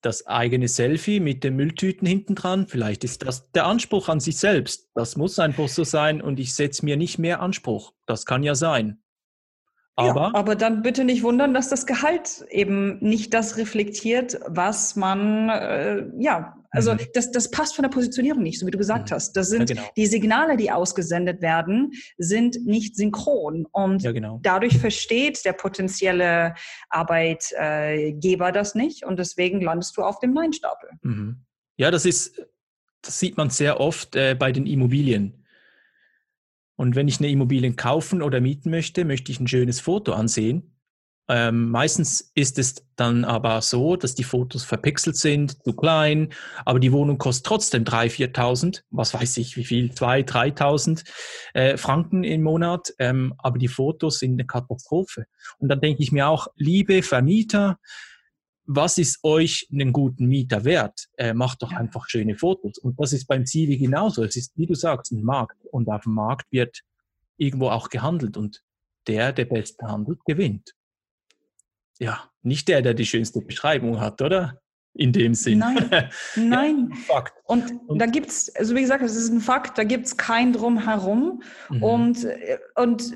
das 0.01 0.27
eigene 0.27 0.67
Selfie 0.67 1.19
mit 1.19 1.43
den 1.43 1.55
Mülltüten 1.55 2.07
hinten 2.07 2.35
dran. 2.35 2.67
Vielleicht 2.67 3.03
ist 3.03 3.25
das 3.25 3.51
der 3.51 3.65
Anspruch 3.65 4.09
an 4.09 4.19
sich 4.19 4.37
selbst. 4.37 4.89
Das 4.95 5.17
muss 5.17 5.39
einfach 5.39 5.67
so 5.67 5.83
sein 5.83 6.21
und 6.21 6.39
ich 6.39 6.53
setze 6.53 6.85
mir 6.85 6.97
nicht 6.97 7.19
mehr 7.19 7.41
Anspruch. 7.41 7.93
Das 8.05 8.25
kann 8.25 8.43
ja 8.43 8.55
sein. 8.55 9.01
Aber, 9.95 10.27
ja, 10.27 10.31
aber 10.33 10.55
dann 10.55 10.81
bitte 10.81 11.03
nicht 11.03 11.23
wundern, 11.23 11.53
dass 11.53 11.67
das 11.67 11.85
Gehalt 11.85 12.45
eben 12.49 12.99
nicht 12.99 13.33
das 13.33 13.57
reflektiert, 13.57 14.39
was 14.47 14.95
man, 14.95 15.49
äh, 15.49 16.05
ja, 16.17 16.55
also 16.71 16.93
mhm. 16.93 16.99
das, 17.13 17.31
das 17.31 17.49
passt 17.49 17.75
von 17.75 17.83
der 17.83 17.89
Positionierung 17.89 18.43
nicht, 18.43 18.59
so 18.59 18.67
wie 18.67 18.71
du 18.71 18.77
gesagt 18.77 19.09
mhm. 19.09 19.15
hast. 19.15 19.33
Das 19.33 19.49
sind 19.49 19.69
ja, 19.69 19.75
genau. 19.75 19.89
die 19.95 20.05
Signale, 20.05 20.57
die 20.57 20.71
ausgesendet 20.71 21.41
werden, 21.41 21.91
sind 22.17 22.65
nicht 22.65 22.95
synchron. 22.95 23.65
Und 23.71 24.03
ja, 24.03 24.11
genau. 24.11 24.39
dadurch 24.43 24.77
versteht 24.77 25.43
der 25.45 25.53
potenzielle 25.53 26.55
Arbeitgeber 26.89 28.51
das 28.51 28.75
nicht 28.75 29.03
und 29.05 29.17
deswegen 29.17 29.61
landest 29.61 29.97
du 29.97 30.03
auf 30.03 30.19
dem 30.19 30.33
Nein-Stapel. 30.33 30.89
Mhm. 31.01 31.45
Ja, 31.77 31.91
das 31.91 32.05
ist, 32.05 32.41
das 33.01 33.19
sieht 33.19 33.37
man 33.37 33.49
sehr 33.49 33.79
oft 33.79 34.15
äh, 34.15 34.35
bei 34.37 34.51
den 34.51 34.65
Immobilien. 34.65 35.45
Und 36.75 36.95
wenn 36.95 37.07
ich 37.07 37.19
eine 37.19 37.29
Immobilie 37.29 37.73
kaufen 37.73 38.21
oder 38.21 38.39
mieten 38.39 38.69
möchte, 38.69 39.05
möchte 39.05 39.31
ich 39.31 39.39
ein 39.39 39.47
schönes 39.47 39.79
Foto 39.79 40.13
ansehen. 40.13 40.78
Ähm, 41.31 41.69
meistens 41.69 42.31
ist 42.33 42.57
es 42.57 42.83
dann 42.95 43.23
aber 43.23 43.61
so, 43.61 43.95
dass 43.95 44.15
die 44.15 44.23
Fotos 44.23 44.63
verpixelt 44.63 45.15
sind, 45.15 45.63
zu 45.63 45.73
klein, 45.73 46.33
aber 46.65 46.79
die 46.79 46.91
Wohnung 46.91 47.19
kostet 47.19 47.45
trotzdem 47.45 47.83
3.000, 47.83 48.33
4.000, 48.33 48.83
was 48.89 49.13
weiß 49.13 49.37
ich 49.37 49.55
wie 49.55 49.63
viel, 49.63 49.91
2.000, 49.91 50.57
3.000 50.57 51.05
äh, 51.53 51.77
Franken 51.77 52.23
im 52.23 52.41
Monat, 52.41 52.95
ähm, 52.97 53.35
aber 53.37 53.59
die 53.59 53.67
Fotos 53.67 54.17
sind 54.17 54.33
eine 54.33 54.47
Katastrophe. 54.47 55.25
Und 55.59 55.69
dann 55.69 55.81
denke 55.81 56.01
ich 56.01 56.11
mir 56.11 56.27
auch, 56.27 56.47
liebe 56.55 57.03
Vermieter, 57.03 57.77
was 58.65 58.97
ist 58.97 59.23
euch 59.23 59.67
einen 59.71 59.93
guten 59.93 60.25
Mieter 60.25 60.65
wert? 60.65 61.09
Äh, 61.17 61.35
macht 61.35 61.61
doch 61.61 61.71
einfach 61.71 62.09
schöne 62.09 62.35
Fotos. 62.35 62.79
Und 62.79 62.99
das 62.99 63.13
ist 63.13 63.27
beim 63.27 63.45
Zivi 63.45 63.77
genauso. 63.77 64.23
Es 64.23 64.35
ist, 64.35 64.57
wie 64.57 64.65
du 64.65 64.73
sagst, 64.75 65.11
ein 65.11 65.23
Markt. 65.23 65.57
Und 65.71 65.89
auf 65.89 66.03
dem 66.03 66.13
Markt 66.13 66.51
wird 66.51 66.81
irgendwo 67.37 67.69
auch 67.69 67.89
gehandelt. 67.89 68.37
Und 68.37 68.61
der, 69.07 69.31
der 69.33 69.45
beste 69.45 69.87
handelt, 69.87 70.23
gewinnt 70.25 70.75
ja, 71.99 72.29
nicht 72.41 72.67
der, 72.67 72.81
der 72.81 72.93
die 72.93 73.05
schönste 73.05 73.41
Beschreibung 73.41 73.99
hat, 73.99 74.21
oder? 74.21 74.61
In 74.93 75.13
dem 75.13 75.35
Sinn. 75.35 75.59
Nein, 75.59 75.89
nein. 76.35 76.89
ja, 76.89 76.95
Fakt. 77.07 77.33
Und, 77.45 77.71
und 77.87 77.99
da 77.99 78.05
gibt 78.07 78.29
es, 78.29 78.53
also 78.55 78.75
wie 78.75 78.81
gesagt, 78.81 79.03
es 79.03 79.15
ist 79.15 79.29
ein 79.29 79.39
Fakt, 79.39 79.77
da 79.77 79.83
gibt 79.83 80.07
es 80.07 80.17
kein 80.17 80.51
Drumherum. 80.51 81.43
Mhm. 81.69 81.83
Und, 81.83 82.27
und 82.75 83.15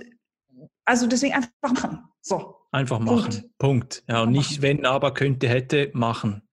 also 0.85 1.07
deswegen 1.07 1.33
einfach 1.33 1.49
machen. 1.61 2.03
So. 2.21 2.55
Einfach 2.71 2.99
machen. 2.99 3.15
Punkt. 3.57 3.57
Punkt. 3.57 4.03
Ja, 4.07 4.23
und 4.23 4.31
nicht 4.31 4.51
machen. 4.51 4.61
wenn, 4.61 4.85
aber, 4.85 5.13
könnte, 5.13 5.47
hätte, 5.47 5.91
machen. 5.93 6.43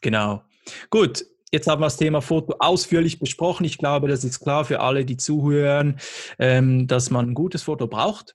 Genau. 0.00 0.42
Gut, 0.90 1.24
Jetzt 1.54 1.66
haben 1.66 1.82
wir 1.82 1.86
das 1.86 1.98
Thema 1.98 2.22
Foto 2.22 2.56
ausführlich 2.60 3.18
besprochen. 3.18 3.66
Ich 3.66 3.76
glaube, 3.76 4.08
das 4.08 4.24
ist 4.24 4.40
klar 4.40 4.64
für 4.64 4.80
alle, 4.80 5.04
die 5.04 5.18
zuhören, 5.18 6.00
ähm, 6.38 6.86
dass 6.86 7.10
man 7.10 7.28
ein 7.28 7.34
gutes 7.34 7.62
Foto 7.62 7.86
braucht. 7.86 8.34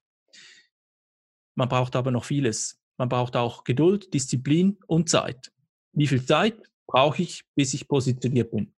Man 1.56 1.68
braucht 1.68 1.96
aber 1.96 2.12
noch 2.12 2.26
vieles. 2.26 2.80
Man 2.98 3.10
braucht 3.10 3.36
auch 3.36 3.64
Geduld, 3.64 4.14
Disziplin 4.14 4.78
und 4.88 5.10
Zeit. 5.10 5.52
Wie 5.94 6.08
viel 6.08 6.26
Zeit 6.26 6.56
brauche 6.88 7.22
ich, 7.22 7.44
bis 7.56 7.74
ich 7.74 7.88
positioniert 7.88 8.52
bin? 8.52 8.74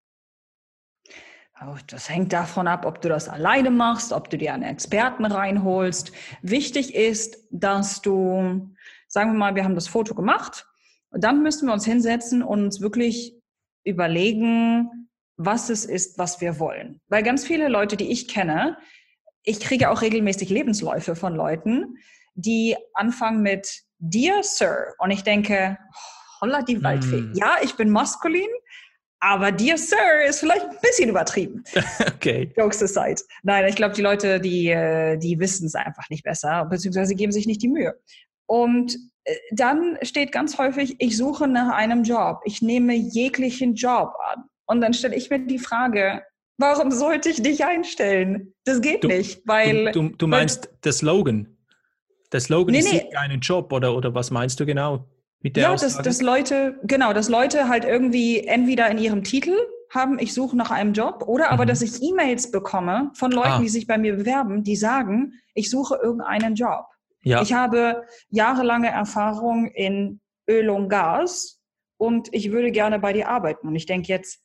Das 1.88 2.08
hängt 2.08 2.32
davon 2.32 2.66
ab, 2.66 2.86
ob 2.86 3.02
du 3.02 3.10
das 3.10 3.28
alleine 3.28 3.70
machst, 3.70 4.12
ob 4.12 4.30
du 4.30 4.38
dir 4.38 4.54
einen 4.54 4.62
Experten 4.62 5.26
reinholst. 5.26 6.12
Wichtig 6.40 6.94
ist, 6.94 7.36
dass 7.50 8.00
du, 8.00 8.74
sagen 9.08 9.32
wir 9.32 9.38
mal, 9.38 9.54
wir 9.54 9.64
haben 9.64 9.74
das 9.74 9.88
Foto 9.88 10.14
gemacht, 10.14 10.66
und 11.10 11.24
dann 11.24 11.42
müssen 11.42 11.66
wir 11.66 11.72
uns 11.72 11.84
hinsetzen 11.84 12.42
und 12.42 12.64
uns 12.64 12.80
wirklich 12.80 13.34
überlegen, 13.84 15.08
was 15.36 15.70
es 15.70 15.84
ist, 15.84 16.18
was 16.18 16.40
wir 16.40 16.58
wollen. 16.58 17.00
Weil 17.08 17.22
ganz 17.22 17.44
viele 17.46 17.68
Leute, 17.68 17.96
die 17.96 18.10
ich 18.10 18.28
kenne, 18.28 18.78
ich 19.42 19.60
kriege 19.60 19.90
auch 19.90 20.02
regelmäßig 20.02 20.50
Lebensläufe 20.50 21.16
von 21.16 21.34
Leuten, 21.34 21.96
die 22.34 22.76
anfangen 22.94 23.42
mit 23.42 23.82
Dear 24.00 24.42
Sir. 24.42 24.94
Und 24.98 25.10
ich 25.10 25.22
denke, 25.22 25.78
holla 26.40 26.62
die 26.62 26.82
Waldfee. 26.82 27.20
Mm. 27.20 27.34
Ja, 27.34 27.56
ich 27.62 27.74
bin 27.74 27.90
maskulin, 27.90 28.48
aber 29.20 29.52
Dear 29.52 29.76
Sir 29.76 30.24
ist 30.26 30.40
vielleicht 30.40 30.64
ein 30.64 30.76
bisschen 30.82 31.10
übertrieben. 31.10 31.62
okay. 32.14 32.52
Jokes 32.56 32.82
aside. 32.82 33.20
Nein, 33.42 33.66
ich 33.68 33.76
glaube, 33.76 33.94
die 33.94 34.02
Leute, 34.02 34.40
die, 34.40 34.68
äh, 34.68 35.18
die 35.18 35.38
wissen 35.38 35.66
es 35.66 35.74
einfach 35.74 36.08
nicht 36.08 36.24
besser, 36.24 36.64
beziehungsweise 36.64 37.14
geben 37.14 37.32
sich 37.32 37.46
nicht 37.46 37.62
die 37.62 37.68
Mühe. 37.68 37.94
Und 38.46 38.96
äh, 39.24 39.36
dann 39.52 39.98
steht 40.02 40.32
ganz 40.32 40.58
häufig, 40.58 40.96
ich 40.98 41.16
suche 41.16 41.46
nach 41.46 41.74
einem 41.74 42.02
Job. 42.02 42.40
Ich 42.44 42.62
nehme 42.62 42.94
jeglichen 42.94 43.74
Job 43.74 44.14
an. 44.32 44.44
Und 44.66 44.80
dann 44.80 44.94
stelle 44.94 45.16
ich 45.16 45.28
mir 45.28 45.40
die 45.40 45.58
Frage, 45.58 46.22
warum 46.56 46.90
sollte 46.90 47.28
ich 47.28 47.42
dich 47.42 47.64
einstellen? 47.64 48.54
Das 48.64 48.80
geht 48.80 49.04
du, 49.04 49.08
nicht, 49.08 49.42
weil... 49.46 49.92
Du, 49.92 50.02
du, 50.02 50.16
du 50.16 50.26
meinst 50.26 50.66
weil, 50.66 50.78
der 50.84 50.92
Slogan? 50.92 51.56
Der 52.32 52.40
Slogan 52.40 52.72
nee, 52.72 52.78
ist 52.80 52.92
nee. 52.92 53.14
einen 53.16 53.40
Job 53.40 53.72
oder, 53.72 53.96
oder 53.96 54.14
was 54.14 54.30
meinst 54.30 54.60
du 54.60 54.66
genau 54.66 55.06
mit 55.40 55.56
der 55.56 55.64
Ja, 55.64 55.74
dass, 55.74 55.98
dass 55.98 56.20
Leute, 56.20 56.78
genau, 56.84 57.12
dass 57.12 57.28
Leute 57.28 57.68
halt 57.68 57.84
irgendwie 57.84 58.46
entweder 58.46 58.88
in 58.90 58.98
ihrem 58.98 59.24
Titel 59.24 59.54
haben, 59.92 60.18
ich 60.18 60.34
suche 60.34 60.56
nach 60.56 60.70
einem 60.70 60.92
Job, 60.92 61.24
oder 61.26 61.46
mhm. 61.46 61.52
aber, 61.52 61.66
dass 61.66 61.82
ich 61.82 62.02
E-Mails 62.02 62.50
bekomme 62.50 63.10
von 63.14 63.32
Leuten, 63.32 63.48
ah. 63.48 63.58
die 63.60 63.68
sich 63.68 63.86
bei 63.86 63.98
mir 63.98 64.16
bewerben, 64.16 64.62
die 64.62 64.76
sagen, 64.76 65.34
ich 65.54 65.70
suche 65.70 65.98
irgendeinen 66.00 66.54
Job. 66.54 66.86
Ja. 67.22 67.42
Ich 67.42 67.52
habe 67.52 68.04
jahrelange 68.30 68.88
Erfahrung 68.88 69.66
in 69.66 70.20
Öl 70.48 70.70
und 70.70 70.88
Gas 70.88 71.60
und 71.96 72.28
ich 72.32 72.52
würde 72.52 72.70
gerne 72.70 72.98
bei 72.98 73.12
dir 73.12 73.28
arbeiten. 73.28 73.68
Und 73.68 73.76
ich 73.76 73.86
denke 73.86 74.08
jetzt, 74.08 74.40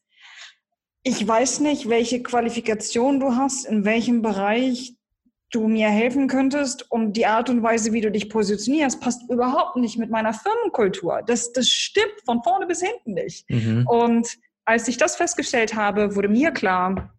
ich 1.03 1.25
weiß 1.25 1.59
nicht, 1.59 1.87
welche 1.87 2.23
Qualifikation 2.23 3.19
du 3.19 3.35
hast, 3.35 3.65
in 3.65 3.85
welchem 3.85 4.21
Bereich 4.21 4.94
du 5.51 5.67
mir 5.67 5.89
helfen 5.89 6.27
könntest, 6.27 6.91
um 6.91 7.13
die 7.13 7.25
Art 7.25 7.49
und 7.49 7.63
Weise, 7.63 7.93
wie 7.93 8.01
du 8.01 8.11
dich 8.11 8.29
positionierst, 8.29 8.99
passt 8.99 9.29
überhaupt 9.29 9.77
nicht 9.77 9.97
mit 9.97 10.09
meiner 10.09 10.33
Firmenkultur. 10.33 11.21
Das, 11.25 11.53
das 11.53 11.69
stimmt 11.69 12.15
von 12.25 12.43
vorne 12.43 12.65
bis 12.65 12.81
hinten 12.81 13.13
nicht. 13.13 13.49
Mhm. 13.49 13.87
Und 13.87 14.37
als 14.65 14.87
ich 14.87 14.97
das 14.97 15.15
festgestellt 15.15 15.75
habe, 15.75 16.15
wurde 16.15 16.27
mir 16.27 16.51
klar, 16.51 17.13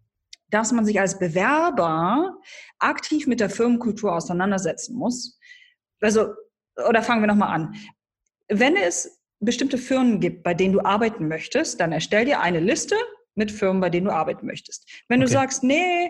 dass 0.49 0.71
man 0.71 0.85
sich 0.85 0.99
als 0.99 1.19
Bewerber 1.19 2.37
aktiv 2.79 3.27
mit 3.27 3.39
der 3.39 3.49
Firmenkultur 3.49 4.13
auseinandersetzen 4.13 4.95
muss. 4.95 5.39
Also, 6.01 6.33
oder 6.87 7.01
fangen 7.01 7.21
wir 7.21 7.27
nochmal 7.27 7.53
an. 7.53 7.75
Wenn 8.49 8.75
es 8.75 9.19
bestimmte 9.39 9.77
Firmen 9.77 10.19
gibt, 10.19 10.43
bei 10.43 10.53
denen 10.53 10.73
du 10.73 10.81
arbeiten 10.81 11.27
möchtest, 11.27 11.79
dann 11.79 11.91
erstell 11.91 12.25
dir 12.25 12.39
eine 12.39 12.59
Liste 12.59 12.95
mit 13.35 13.51
Firmen, 13.51 13.81
bei 13.81 13.89
denen 13.89 14.05
du 14.07 14.13
arbeiten 14.13 14.45
möchtest. 14.47 14.89
Wenn 15.07 15.21
okay. 15.21 15.27
du 15.27 15.31
sagst, 15.33 15.63
nee, 15.63 16.09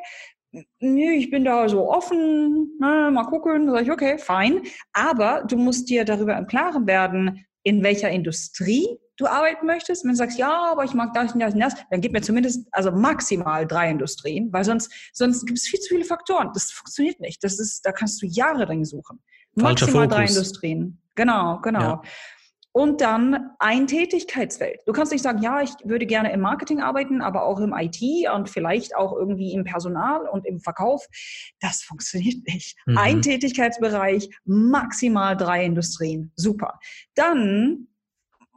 nee, 0.79 1.11
ich 1.11 1.29
bin 1.29 1.43
da 1.43 1.67
so 1.69 1.89
offen, 1.89 2.77
na, 2.79 3.11
mal 3.11 3.25
gucken, 3.25 3.69
sage 3.69 3.83
ich, 3.83 3.91
okay, 3.91 4.17
fein. 4.17 4.61
Aber 4.93 5.43
du 5.47 5.57
musst 5.57 5.89
dir 5.89 6.05
darüber 6.05 6.37
im 6.37 6.47
Klaren 6.47 6.87
werden, 6.87 7.45
in 7.63 7.83
welcher 7.83 8.09
Industrie 8.09 8.87
du 9.17 9.25
arbeiten 9.25 9.65
möchtest. 9.65 10.03
Wenn 10.03 10.11
du 10.11 10.17
sagst, 10.17 10.37
ja, 10.37 10.71
aber 10.71 10.83
ich 10.83 10.93
mag 10.93 11.13
das 11.13 11.33
und 11.33 11.39
das 11.39 11.53
und 11.53 11.59
das, 11.59 11.75
dann 11.89 12.01
gib 12.01 12.13
mir 12.13 12.21
zumindest, 12.21 12.67
also 12.71 12.91
maximal 12.91 13.67
drei 13.67 13.89
Industrien, 13.89 14.51
weil 14.53 14.63
sonst, 14.63 14.91
sonst 15.13 15.45
gibt 15.45 15.57
es 15.57 15.67
viel 15.67 15.79
zu 15.79 15.95
viele 15.95 16.05
Faktoren. 16.05 16.51
Das 16.53 16.71
funktioniert 16.71 17.19
nicht. 17.19 17.43
Das 17.43 17.59
ist, 17.59 17.85
da 17.85 17.91
kannst 17.91 18.21
du 18.21 18.25
Jahre 18.25 18.65
drin 18.65 18.85
suchen. 18.85 19.19
Maximal 19.55 20.07
drei 20.07 20.25
Industrien. 20.25 21.01
Genau, 21.15 21.59
genau. 21.61 21.81
Ja 21.81 22.01
und 22.77 23.01
dann 23.01 23.49
ein 23.57 23.87
Tätigkeitsfeld. 23.87 24.81
Du 24.85 24.93
kannst 24.93 25.11
nicht 25.11 25.23
sagen, 25.23 25.41
ja, 25.41 25.63
ich 25.63 25.71
würde 25.83 26.05
gerne 26.05 26.31
im 26.31 26.41
Marketing 26.41 26.79
arbeiten, 26.79 27.23
aber 27.23 27.43
auch 27.43 27.59
im 27.59 27.73
IT 27.75 27.99
und 28.31 28.51
vielleicht 28.51 28.95
auch 28.95 29.13
irgendwie 29.13 29.53
im 29.53 29.63
Personal 29.63 30.27
und 30.27 30.45
im 30.45 30.59
Verkauf. 30.59 31.03
Das 31.59 31.81
funktioniert 31.81 32.45
nicht. 32.45 32.77
Mhm. 32.85 32.97
Ein 32.99 33.21
Tätigkeitsbereich, 33.23 34.29
maximal 34.45 35.35
drei 35.35 35.65
Industrien. 35.65 36.31
Super. 36.35 36.79
Dann 37.15 37.87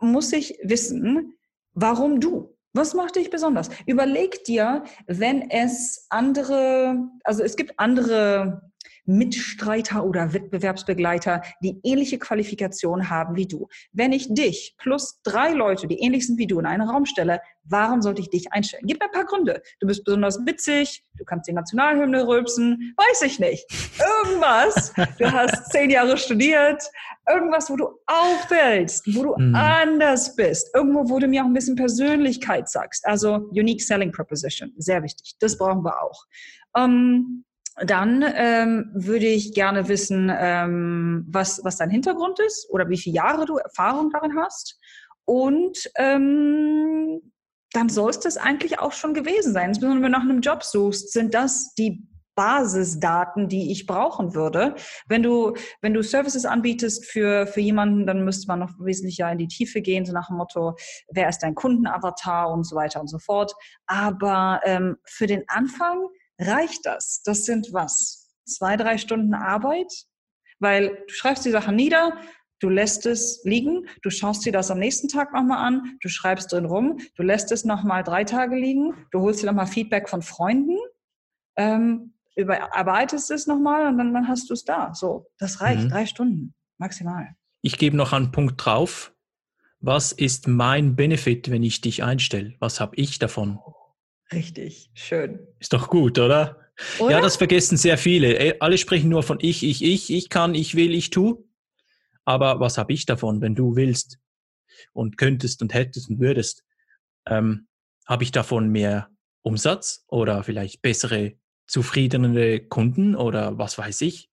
muss 0.00 0.34
ich 0.34 0.58
wissen, 0.62 1.32
warum 1.72 2.20
du? 2.20 2.54
Was 2.74 2.92
macht 2.92 3.16
dich 3.16 3.30
besonders? 3.30 3.70
Überleg 3.86 4.44
dir, 4.44 4.84
wenn 5.06 5.48
es 5.48 6.06
andere, 6.10 7.08
also 7.24 7.42
es 7.42 7.56
gibt 7.56 7.78
andere 7.78 8.69
Mitstreiter 9.06 10.04
oder 10.04 10.32
Wettbewerbsbegleiter, 10.32 11.42
die 11.62 11.80
ähnliche 11.82 12.18
Qualifikation 12.18 13.10
haben 13.10 13.36
wie 13.36 13.46
du. 13.46 13.68
Wenn 13.92 14.12
ich 14.12 14.32
dich 14.32 14.74
plus 14.78 15.20
drei 15.22 15.52
Leute, 15.52 15.86
die 15.86 16.00
ähnlich 16.00 16.26
sind 16.26 16.38
wie 16.38 16.46
du, 16.46 16.58
in 16.58 16.66
einen 16.66 16.88
Raum 16.88 17.06
stelle, 17.06 17.40
warum 17.64 18.02
sollte 18.02 18.20
ich 18.20 18.30
dich 18.30 18.52
einstellen? 18.52 18.84
Gib 18.86 19.00
mir 19.00 19.06
ein 19.06 19.12
paar 19.12 19.24
Gründe. 19.24 19.62
Du 19.80 19.86
bist 19.86 20.04
besonders 20.04 20.38
witzig, 20.46 21.04
du 21.16 21.24
kannst 21.24 21.48
die 21.48 21.52
Nationalhymne 21.52 22.26
rülpsen, 22.26 22.94
weiß 22.96 23.22
ich 23.22 23.38
nicht. 23.38 23.66
Irgendwas. 24.24 24.92
Du 25.18 25.30
hast 25.30 25.70
zehn 25.70 25.90
Jahre 25.90 26.16
studiert, 26.16 26.82
irgendwas, 27.28 27.68
wo 27.70 27.76
du 27.76 27.88
auffällst, 28.06 29.06
wo 29.14 29.24
du 29.24 29.34
mhm. 29.36 29.54
anders 29.54 30.34
bist, 30.34 30.70
irgendwo, 30.74 31.08
wo 31.08 31.18
du 31.18 31.26
mir 31.26 31.42
auch 31.42 31.46
ein 31.46 31.52
bisschen 31.52 31.76
Persönlichkeit 31.76 32.68
sagst. 32.68 33.06
Also 33.06 33.48
Unique 33.50 33.82
Selling 33.82 34.12
Proposition, 34.12 34.72
sehr 34.78 35.02
wichtig. 35.02 35.34
Das 35.40 35.58
brauchen 35.58 35.84
wir 35.84 36.02
auch. 36.02 36.24
Ähm, 36.76 37.44
dann 37.76 38.24
ähm, 38.34 38.90
würde 38.94 39.26
ich 39.26 39.54
gerne 39.54 39.88
wissen, 39.88 40.30
ähm, 40.32 41.24
was, 41.28 41.60
was 41.64 41.76
dein 41.76 41.90
Hintergrund 41.90 42.38
ist 42.40 42.68
oder 42.70 42.88
wie 42.88 42.98
viele 42.98 43.16
Jahre 43.16 43.46
du 43.46 43.56
Erfahrung 43.56 44.10
darin 44.10 44.36
hast. 44.36 44.78
Und 45.24 45.90
ähm, 45.96 47.20
dann 47.72 47.88
soll 47.88 48.10
es 48.10 48.20
das 48.20 48.36
eigentlich 48.36 48.80
auch 48.80 48.92
schon 48.92 49.14
gewesen 49.14 49.52
sein. 49.52 49.68
Insbesondere 49.68 50.02
wenn 50.02 50.12
du 50.12 50.18
nach 50.18 50.24
einem 50.24 50.40
Job 50.40 50.64
suchst, 50.64 51.12
sind 51.12 51.34
das 51.34 51.74
die 51.74 52.06
Basisdaten, 52.34 53.48
die 53.48 53.70
ich 53.70 53.86
brauchen 53.86 54.34
würde. 54.34 54.74
Wenn 55.06 55.22
du, 55.22 55.54
wenn 55.82 55.92
du 55.92 56.02
Services 56.02 56.46
anbietest 56.46 57.04
für, 57.04 57.46
für 57.46 57.60
jemanden, 57.60 58.06
dann 58.06 58.24
müsste 58.24 58.46
man 58.48 58.60
noch 58.60 58.70
wesentlich 58.78 59.18
ja 59.18 59.30
in 59.30 59.38
die 59.38 59.48
Tiefe 59.48 59.82
gehen, 59.82 60.06
so 60.06 60.12
nach 60.12 60.28
dem 60.28 60.36
Motto, 60.36 60.74
wer 61.10 61.28
ist 61.28 61.40
dein 61.40 61.54
Kundenavatar 61.54 62.50
und 62.50 62.64
so 62.64 62.76
weiter 62.76 63.00
und 63.00 63.08
so 63.08 63.18
fort. 63.18 63.52
Aber 63.86 64.60
ähm, 64.64 64.96
für 65.04 65.26
den 65.26 65.44
Anfang 65.48 66.06
reicht 66.40 66.86
das? 66.86 67.22
Das 67.24 67.44
sind 67.44 67.72
was? 67.72 68.30
Zwei, 68.44 68.76
drei 68.76 68.98
Stunden 68.98 69.34
Arbeit? 69.34 69.92
Weil 70.58 71.04
du 71.06 71.14
schreibst 71.14 71.44
die 71.44 71.50
Sachen 71.50 71.76
nieder, 71.76 72.18
du 72.60 72.68
lässt 72.68 73.06
es 73.06 73.40
liegen, 73.44 73.86
du 74.02 74.10
schaust 74.10 74.44
dir 74.44 74.52
das 74.52 74.70
am 74.70 74.78
nächsten 74.78 75.08
Tag 75.08 75.32
nochmal 75.32 75.66
an, 75.66 75.98
du 76.02 76.08
schreibst 76.08 76.52
drin 76.52 76.66
rum, 76.66 76.98
du 77.16 77.22
lässt 77.22 77.50
es 77.52 77.64
nochmal 77.64 78.04
drei 78.04 78.24
Tage 78.24 78.56
liegen, 78.56 78.94
du 79.10 79.20
holst 79.20 79.42
dir 79.42 79.46
nochmal 79.46 79.66
Feedback 79.66 80.08
von 80.08 80.22
Freunden. 80.22 80.76
Ähm, 81.56 82.14
überarbeitest 82.36 83.30
es 83.30 83.46
nochmal 83.46 83.86
und 83.86 83.98
dann, 83.98 84.14
dann 84.14 84.28
hast 84.28 84.50
du 84.50 84.54
es 84.54 84.64
da. 84.64 84.94
So, 84.94 85.26
das 85.38 85.60
reicht. 85.60 85.84
Mhm. 85.84 85.88
Drei 85.88 86.06
Stunden 86.06 86.54
maximal. 86.78 87.34
Ich 87.62 87.78
gebe 87.78 87.96
noch 87.96 88.12
einen 88.12 88.32
Punkt 88.32 88.64
drauf. 88.64 89.12
Was 89.80 90.12
ist 90.12 90.46
mein 90.46 90.94
Benefit, 90.94 91.50
wenn 91.50 91.62
ich 91.62 91.80
dich 91.80 92.02
einstelle? 92.02 92.54
Was 92.58 92.80
habe 92.80 92.96
ich 92.96 93.18
davon? 93.18 93.58
Richtig, 94.32 94.90
schön. 94.94 95.40
Ist 95.58 95.72
doch 95.72 95.88
gut, 95.88 96.18
oder? 96.18 96.58
oder? 96.98 97.10
Ja, 97.10 97.20
das 97.20 97.36
vergessen 97.36 97.76
sehr 97.76 97.98
viele. 97.98 98.56
Alle 98.60 98.78
sprechen 98.78 99.08
nur 99.08 99.22
von 99.22 99.38
ich, 99.40 99.62
ich, 99.62 99.82
ich, 99.82 100.10
ich 100.10 100.28
kann, 100.28 100.54
ich 100.54 100.76
will, 100.76 100.94
ich 100.94 101.10
tu. 101.10 101.48
Aber 102.24 102.60
was 102.60 102.78
habe 102.78 102.92
ich 102.92 103.06
davon, 103.06 103.40
wenn 103.40 103.54
du 103.54 103.76
willst 103.76 104.18
und 104.92 105.16
könntest 105.16 105.62
und 105.62 105.74
hättest 105.74 106.10
und 106.10 106.20
würdest? 106.20 106.64
Ähm, 107.26 107.66
habe 108.06 108.22
ich 108.22 108.30
davon 108.32 108.68
mehr 108.68 109.10
Umsatz 109.42 110.04
oder 110.08 110.44
vielleicht 110.44 110.82
bessere, 110.82 111.34
zufriedenere 111.66 112.60
Kunden 112.60 113.16
oder 113.16 113.58
was 113.58 113.78
weiß 113.78 114.00
ich? 114.02 114.30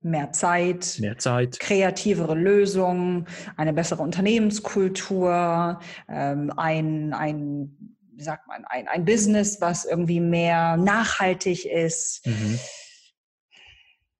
mehr 0.00 0.32
Zeit, 0.32 0.96
mehr 1.00 1.18
Zeit, 1.18 1.58
kreativere 1.58 2.34
Lösungen, 2.34 3.26
eine 3.56 3.72
bessere 3.72 4.02
Unternehmenskultur, 4.02 5.80
ähm, 6.08 6.52
ein, 6.56 7.12
ein, 7.12 7.96
wie 8.18 8.24
sagt 8.24 8.48
man, 8.48 8.64
ein, 8.64 8.88
ein 8.88 9.04
Business, 9.04 9.60
was 9.60 9.84
irgendwie 9.84 10.18
mehr 10.18 10.76
nachhaltig 10.76 11.64
ist. 11.64 12.26
Mhm. 12.26 12.58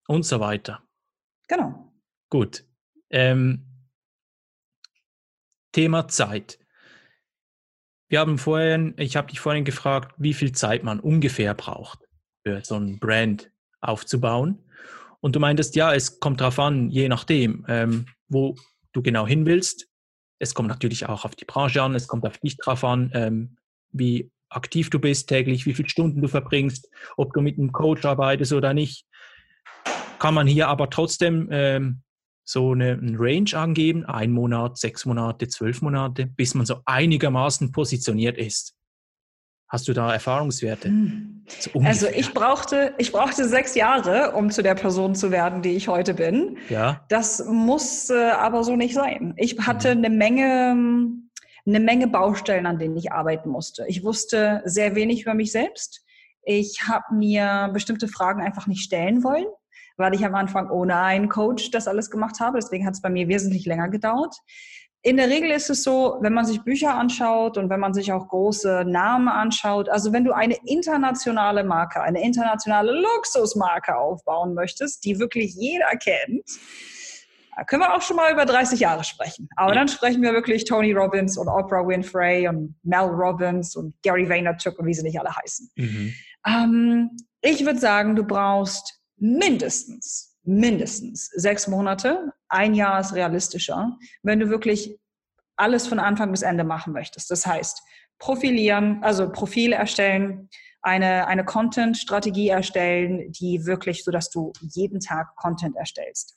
Und 0.07 0.23
so 0.23 0.39
weiter. 0.39 0.81
Genau. 1.49 1.93
Gut. 2.31 2.65
Ähm, 3.11 3.67
Thema 5.73 6.07
Zeit. 6.07 6.61
Wir 8.09 8.21
haben 8.21 8.39
vorhin, 8.39 8.95
ich 8.99 9.17
habe 9.17 9.27
dich 9.27 9.41
vorhin 9.41 9.65
gefragt, 9.65 10.15
wie 10.17 10.33
viel 10.33 10.53
Zeit 10.53 10.85
man 10.85 11.01
ungefähr 11.01 11.55
braucht, 11.55 12.09
für 12.47 12.65
so 12.65 12.77
ein 12.77 13.01
Brand 13.01 13.51
aufzubauen. 13.81 14.65
Und 15.21 15.35
du 15.35 15.41
meintest, 15.41 15.75
ja, 15.75 15.93
es 15.93 16.21
kommt 16.21 16.41
darauf 16.41 16.61
an, 16.61 16.89
je 16.89 17.09
nachdem, 17.09 17.67
ähm, 17.69 18.07
wo 18.29 18.55
du 18.93 19.03
genau 19.03 19.27
hin 19.27 19.45
willst. 19.45 19.89
Es 20.39 20.55
kommt 20.55 20.69
natürlich 20.69 21.07
auch 21.07 21.25
auf 21.25 21.35
die 21.35 21.45
Branche 21.45 21.83
an, 21.83 21.97
es 21.97 22.07
kommt 22.07 22.25
auf 22.25 22.39
dich 22.39 22.57
drauf 22.57 22.85
an, 22.85 23.11
ähm, 23.13 23.59
wie 23.91 24.31
aktiv 24.51 24.91
du 24.91 24.99
bist 24.99 25.29
täglich, 25.29 25.67
wie 25.67 25.75
viele 25.75 25.89
Stunden 25.89 26.23
du 26.23 26.29
verbringst, 26.29 26.89
ob 27.17 27.33
du 27.33 27.41
mit 27.41 27.59
einem 27.59 27.73
Coach 27.73 28.05
arbeitest 28.05 28.53
oder 28.53 28.75
nicht. 28.75 29.05
Kann 30.19 30.35
man 30.35 30.47
hier 30.47 30.69
aber 30.69 30.91
trotzdem 30.91 31.49
ähm, 31.51 32.03
so 32.45 32.73
eine, 32.73 32.93
eine 32.93 33.17
Range 33.19 33.53
angeben, 33.55 34.07
ein 34.07 34.33
Monat, 34.33 34.79
sechs 34.79 35.05
Monate, 35.05 35.49
zwölf 35.49 35.83
Monate, 35.83 36.27
bis 36.27 36.55
man 36.55 36.65
so 36.65 36.77
einigermaßen 36.87 37.73
positioniert 37.73 38.39
ist. 38.39 38.75
Hast 39.69 39.87
du 39.87 39.93
da 39.93 40.15
Erfahrungswerte? 40.15 40.89
Hm. 40.89 41.45
So 41.47 41.71
also 41.81 42.07
ich 42.09 42.33
brauchte, 42.33 42.95
ich 42.97 43.13
brauchte 43.13 43.47
sechs 43.47 43.75
Jahre, 43.75 44.33
um 44.33 44.51
zu 44.51 44.63
der 44.63 44.75
Person 44.75 45.15
zu 45.15 45.31
werden, 45.31 45.61
die 45.61 45.77
ich 45.77 45.89
heute 45.89 46.15
bin. 46.15 46.57
Ja. 46.71 47.05
Das 47.11 47.45
muss 47.45 48.09
äh, 48.09 48.31
aber 48.31 48.65
so 48.65 48.77
nicht 48.77 48.95
sein. 48.95 49.35
Ich 49.37 49.59
hatte 49.59 49.95
mhm. 49.95 50.05
eine 50.05 50.17
Menge, 50.17 50.77
eine 51.69 51.81
Menge 51.81 52.09
Baustellen, 52.09 52.67
an 52.67 52.79
denen 52.79 52.97
ich 52.97 53.13
arbeiten 53.13 53.51
musste. 53.51 53.85
Ich 53.89 54.03
wusste 54.03 54.63
sehr 54.65 54.95
wenig 54.95 55.23
über 55.23 55.35
mich 55.35 55.53
selbst. 55.53 56.05
Ich 56.43 56.83
habe 56.89 57.15
mir 57.15 57.71
bestimmte 57.73 58.09
Fragen 58.09 58.43
einfach 58.43 58.67
nicht 58.67 58.83
stellen 58.83 59.23
wollen, 59.23 59.47
weil 59.97 60.15
ich 60.15 60.25
am 60.25 60.35
Anfang 60.35 60.71
ohne 60.71 60.97
einen 60.97 61.29
Coach 61.29 61.71
das 61.71 61.87
alles 61.87 62.11
gemacht 62.11 62.41
habe. 62.41 62.59
Deswegen 62.59 62.87
hat 62.87 62.95
es 62.95 63.03
bei 63.03 63.11
mir 63.11 63.29
wesentlich 63.29 63.67
länger 63.67 63.89
gedauert 63.89 64.35
in 65.03 65.17
der 65.17 65.29
Regel 65.29 65.51
ist 65.51 65.71
es 65.71 65.85
so, 65.85 66.19
wenn 66.21 66.35
man 66.35 66.45
sich 66.45 66.63
Bücher 66.63 66.95
anschaut 66.95 67.57
und 67.57 67.71
wenn 67.71 67.79
man 67.79 67.95
sich 67.95 68.13
auch 68.13 68.27
große 68.29 68.85
Namen 68.85 69.29
anschaut, 69.29 69.89
also 69.89 70.13
wenn 70.13 70.25
du 70.25 70.33
eine 70.33 70.57
internationale 70.67 71.63
Marke, 71.63 72.01
eine 72.03 72.23
internationale 72.23 72.93
Luxusmarke 72.93 73.97
aufbauen 73.97 74.55
möchtest, 74.55 75.05
die 75.05 75.21
wirklich 75.21 75.55
jeder 75.55 75.91
kennt, 75.97 76.45
da 77.59 77.65
können 77.65 77.83
wir 77.83 77.93
auch 77.93 78.03
schon 78.03 78.17
mal 78.17 78.33
über 78.33 78.47
30 78.47 78.79
Jahre 78.79 79.03
sprechen. 79.03 79.49
Aber 79.57 79.75
dann 79.75 79.89
sprechen 79.89 80.23
wir 80.23 80.33
wirklich 80.33 80.65
Tony 80.65 80.93
Robbins 80.93 81.37
und 81.37 81.49
Oprah 81.49 81.85
Winfrey 81.87 82.47
und 82.47 82.77
Mel 82.85 83.01
Robbins 83.01 83.75
und 83.75 84.01
Gary 84.03 84.29
Vaynerchuk 84.29 84.79
und 84.79 84.87
wie 84.87 84.95
sie 84.95 85.03
nicht 85.03 85.19
alle 85.19 85.35
heißen. 85.35 85.69
Mhm. 85.75 86.15
Ähm, 86.47 87.11
ich 87.41 87.67
würde 87.67 87.81
sagen, 87.81 88.15
du 88.15 88.25
brauchst 88.25 89.01
mindestens 89.17 90.29
mindestens 90.45 91.27
sechs 91.35 91.67
Monate. 91.69 92.33
Ein 92.49 92.75
Jahr 92.75 93.01
ist 93.01 93.15
realistischer, 93.15 93.99
wenn 94.23 94.41
du 94.41 94.49
wirklich 94.49 94.99
alles 95.57 95.87
von 95.87 95.99
Anfang 95.99 96.31
bis 96.31 96.43
Ende 96.43 96.65
machen 96.65 96.93
möchtest. 96.93 97.31
Das 97.31 97.45
heißt, 97.45 97.83
profilieren, 98.19 99.03
also 99.03 99.31
Profile 99.31 99.77
erstellen, 99.77 100.49
eine, 100.81 101.27
eine 101.27 101.45
Content-Strategie 101.45 102.49
erstellen, 102.49 103.31
die 103.33 103.67
wirklich 103.67 104.05
so, 104.05 104.11
dass 104.11 104.31
du 104.31 104.53
jeden 104.61 105.01
Tag 105.01 105.35
Content 105.37 105.77
erstellst. 105.77 106.35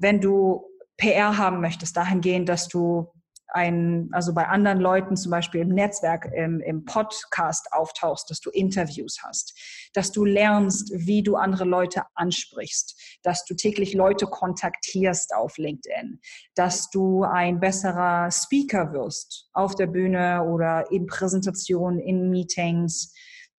Wenn 0.00 0.20
du 0.20 0.64
PR 0.96 1.36
haben 1.36 1.60
möchtest, 1.60 1.96
dahingehend, 1.96 2.48
dass 2.48 2.68
du 2.68 3.10
ein, 3.52 4.08
also 4.12 4.32
bei 4.32 4.46
anderen 4.46 4.80
Leuten 4.80 5.16
zum 5.16 5.30
Beispiel 5.30 5.60
im 5.60 5.68
Netzwerk, 5.68 6.30
im, 6.34 6.60
im 6.60 6.84
Podcast 6.84 7.68
auftauchst, 7.72 8.30
dass 8.30 8.40
du 8.40 8.50
Interviews 8.50 9.18
hast, 9.22 9.58
dass 9.92 10.12
du 10.12 10.24
lernst, 10.24 10.92
wie 10.94 11.22
du 11.22 11.36
andere 11.36 11.64
Leute 11.64 12.02
ansprichst, 12.14 13.18
dass 13.22 13.44
du 13.44 13.54
täglich 13.54 13.94
Leute 13.94 14.26
kontaktierst 14.26 15.34
auf 15.34 15.58
LinkedIn, 15.58 16.20
dass 16.54 16.90
du 16.90 17.24
ein 17.24 17.60
besserer 17.60 18.30
Speaker 18.30 18.92
wirst 18.92 19.48
auf 19.52 19.74
der 19.74 19.86
Bühne 19.86 20.44
oder 20.44 20.90
in 20.90 21.06
Präsentationen, 21.06 21.98
in 22.00 22.30
Meetings. 22.30 23.12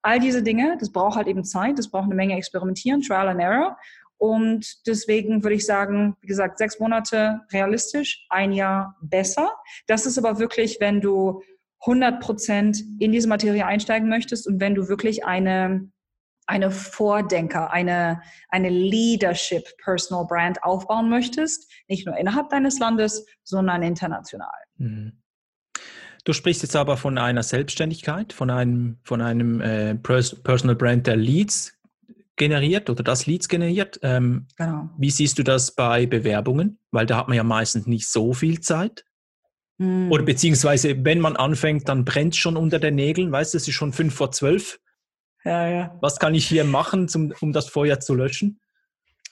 All 0.04 0.19
diese 0.19 0.41
Dinge, 0.41 0.77
das 0.80 0.91
braucht 0.91 1.15
halt 1.15 1.27
eben 1.27 1.43
Zeit, 1.43 1.77
das 1.77 1.91
braucht 1.91 2.06
eine 2.06 2.15
Menge 2.15 2.36
Experimentieren, 2.36 3.01
Trial 3.01 3.30
and 3.30 3.39
Error. 3.39 3.77
Und 4.21 4.86
deswegen 4.86 5.41
würde 5.41 5.55
ich 5.55 5.65
sagen, 5.65 6.15
wie 6.21 6.27
gesagt, 6.27 6.60
sechs 6.60 6.79
Monate 6.79 7.41
realistisch, 7.51 8.23
ein 8.29 8.51
Jahr 8.51 8.95
besser. 9.01 9.51
Das 9.88 10.05
ist 10.05 10.19
aber 10.19 10.38
wirklich, 10.38 10.77
wenn 10.79 11.01
du 11.01 11.41
100 11.88 12.21
Prozent 12.21 12.84
in 12.99 13.12
diese 13.12 13.27
Materie 13.27 13.65
einsteigen 13.65 14.10
möchtest 14.10 14.45
und 14.45 14.60
wenn 14.60 14.75
du 14.75 14.88
wirklich 14.88 15.25
eine, 15.25 15.89
eine 16.45 16.69
Vordenker, 16.69 17.71
eine, 17.71 18.21
eine 18.49 18.69
Leadership 18.69 19.63
Personal 19.84 20.27
Brand 20.27 20.63
aufbauen 20.63 21.10
möchtest, 21.10 21.71
nicht 21.88 22.05
nur 22.05 22.15
innerhalb 22.15 22.49
deines 22.49 22.77
Landes, 22.77 23.25
sondern 23.41 23.81
international. 23.81 24.53
Mhm. 24.77 25.13
Du 26.25 26.34
sprichst 26.34 26.62
jetzt 26.62 26.75
aber 26.75 26.95
von 26.95 27.17
einer 27.17 27.41
Selbstständigkeit, 27.41 28.34
von 28.34 28.51
einem, 28.51 28.99
von 29.01 29.19
einem 29.19 29.62
äh, 29.62 29.95
Personal 29.95 30.75
Brand, 30.75 31.07
der 31.07 31.15
Leads 31.15 31.81
generiert 32.41 32.89
oder 32.89 33.04
das 33.04 33.27
Leads 33.27 33.47
generiert. 33.47 33.99
Ähm, 34.01 34.47
genau. 34.58 34.89
Wie 34.97 35.12
siehst 35.12 35.38
du 35.38 35.43
das 35.43 35.75
bei 35.75 36.08
Bewerbungen? 36.08 36.80
Weil 36.89 37.06
da 37.06 37.17
hat 37.17 37.27
man 37.27 37.38
ja 37.38 37.43
meistens 37.43 37.86
nicht 37.86 38.08
so 38.08 38.34
viel 38.34 38.62
Zeit. 38.62 39.06
Hm. 39.77 40.12
Oder 40.12 40.23
beziehungsweise, 40.23 41.06
wenn 41.06 41.19
man 41.19 41.36
anfängt, 41.36 41.88
dann 41.88 42.04
brennt 42.04 42.34
es 42.34 42.39
schon 42.39 42.58
unter 42.58 42.80
den 42.80 42.95
Nägeln. 42.95 43.32
Weißt 43.32 43.54
du, 43.54 43.60
es 43.60 43.67
ist 43.67 43.75
schon 43.75 43.93
fünf 43.93 44.15
vor 44.15 44.32
zwölf. 44.32 44.80
Ja, 45.43 45.67
ja. 45.67 45.97
Was 46.01 46.17
kann 46.17 46.34
ich 46.34 46.47
hier 46.47 46.63
machen, 46.63 47.08
zum, 47.08 47.32
um 47.41 47.54
das 47.54 47.69
Feuer 47.69 47.99
zu 47.99 48.15
löschen? 48.15 48.60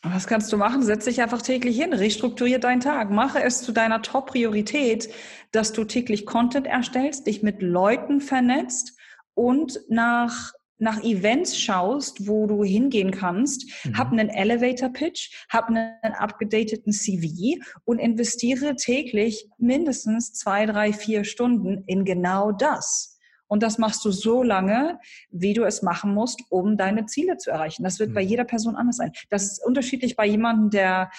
Was 0.04 0.28
kannst 0.28 0.54
du 0.54 0.58
machen? 0.58 0.84
Setz 0.84 1.06
dich 1.06 1.20
einfach 1.20 1.42
täglich 1.42 1.82
hin, 1.82 1.94
restrukturier 1.94 2.60
deinen 2.60 2.80
Tag, 2.80 3.10
mache 3.10 3.42
es 3.42 3.64
zu 3.64 3.72
deiner 3.72 4.04
Top-Priorität, 4.04 5.10
dass 5.52 5.74
du 5.74 5.84
täglich 5.84 6.28
Content 6.28 6.68
erstellst, 6.68 7.26
dich 7.26 7.42
mit 7.42 7.64
Leuten 7.64 8.22
vernetzt 8.22 8.96
und 9.34 9.80
nach 9.90 10.54
nach 10.80 11.04
Events 11.04 11.60
schaust, 11.60 12.28
wo 12.28 12.48
du 12.48 12.64
hingehen 12.64 13.12
kannst, 13.12 13.70
mhm. 13.86 13.98
hab 13.98 14.12
einen 14.12 14.30
Elevator 14.30 14.90
Pitch, 14.90 15.32
hab 15.50 15.68
einen 15.68 15.94
abgedateten 16.02 16.94
CV 16.94 17.62
und 17.86 18.00
investiere 18.00 18.76
täglich 18.76 19.48
mindestens 19.58 20.34
zwei, 20.34 20.66
drei, 20.66 20.94
vier 20.94 21.24
Stunden 21.26 21.84
in 21.86 22.06
genau 22.06 22.52
das. 22.52 23.18
Und 23.48 23.64
das 23.64 23.80
machst 23.80 24.06
du 24.06 24.12
so 24.12 24.44
lange, 24.44 25.00
wie 25.32 25.54
du 25.54 25.64
es 25.64 25.82
machen 25.82 26.14
musst, 26.14 26.42
um 26.50 26.78
deine 26.78 27.08
Ziele 27.08 27.38
zu 27.38 27.50
erreichen. 27.50 27.84
Das 27.84 28.00
wird 28.00 28.12
mhm. 28.12 28.14
bei 28.14 28.22
jeder 28.22 28.46
Person 28.46 28.76
anders 28.76 28.98
sein. 28.98 29.12
Das 29.30 29.44
ist 29.44 29.66
unterschiedlich 29.66 30.16
bei 30.16 30.28
jemandem, 30.28 30.70
der 30.70 31.10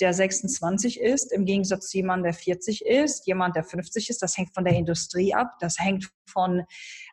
der 0.00 0.12
26 0.12 1.00
ist, 1.00 1.32
im 1.32 1.44
Gegensatz 1.44 1.88
zu 1.88 1.98
jemandem, 1.98 2.24
der 2.24 2.34
40 2.34 2.84
ist, 2.86 3.26
jemand, 3.26 3.56
der 3.56 3.64
50 3.64 4.10
ist. 4.10 4.22
Das 4.22 4.36
hängt 4.36 4.54
von 4.54 4.64
der 4.64 4.74
Industrie 4.74 5.34
ab, 5.34 5.56
das 5.60 5.78
hängt 5.78 6.10
von, 6.26 6.64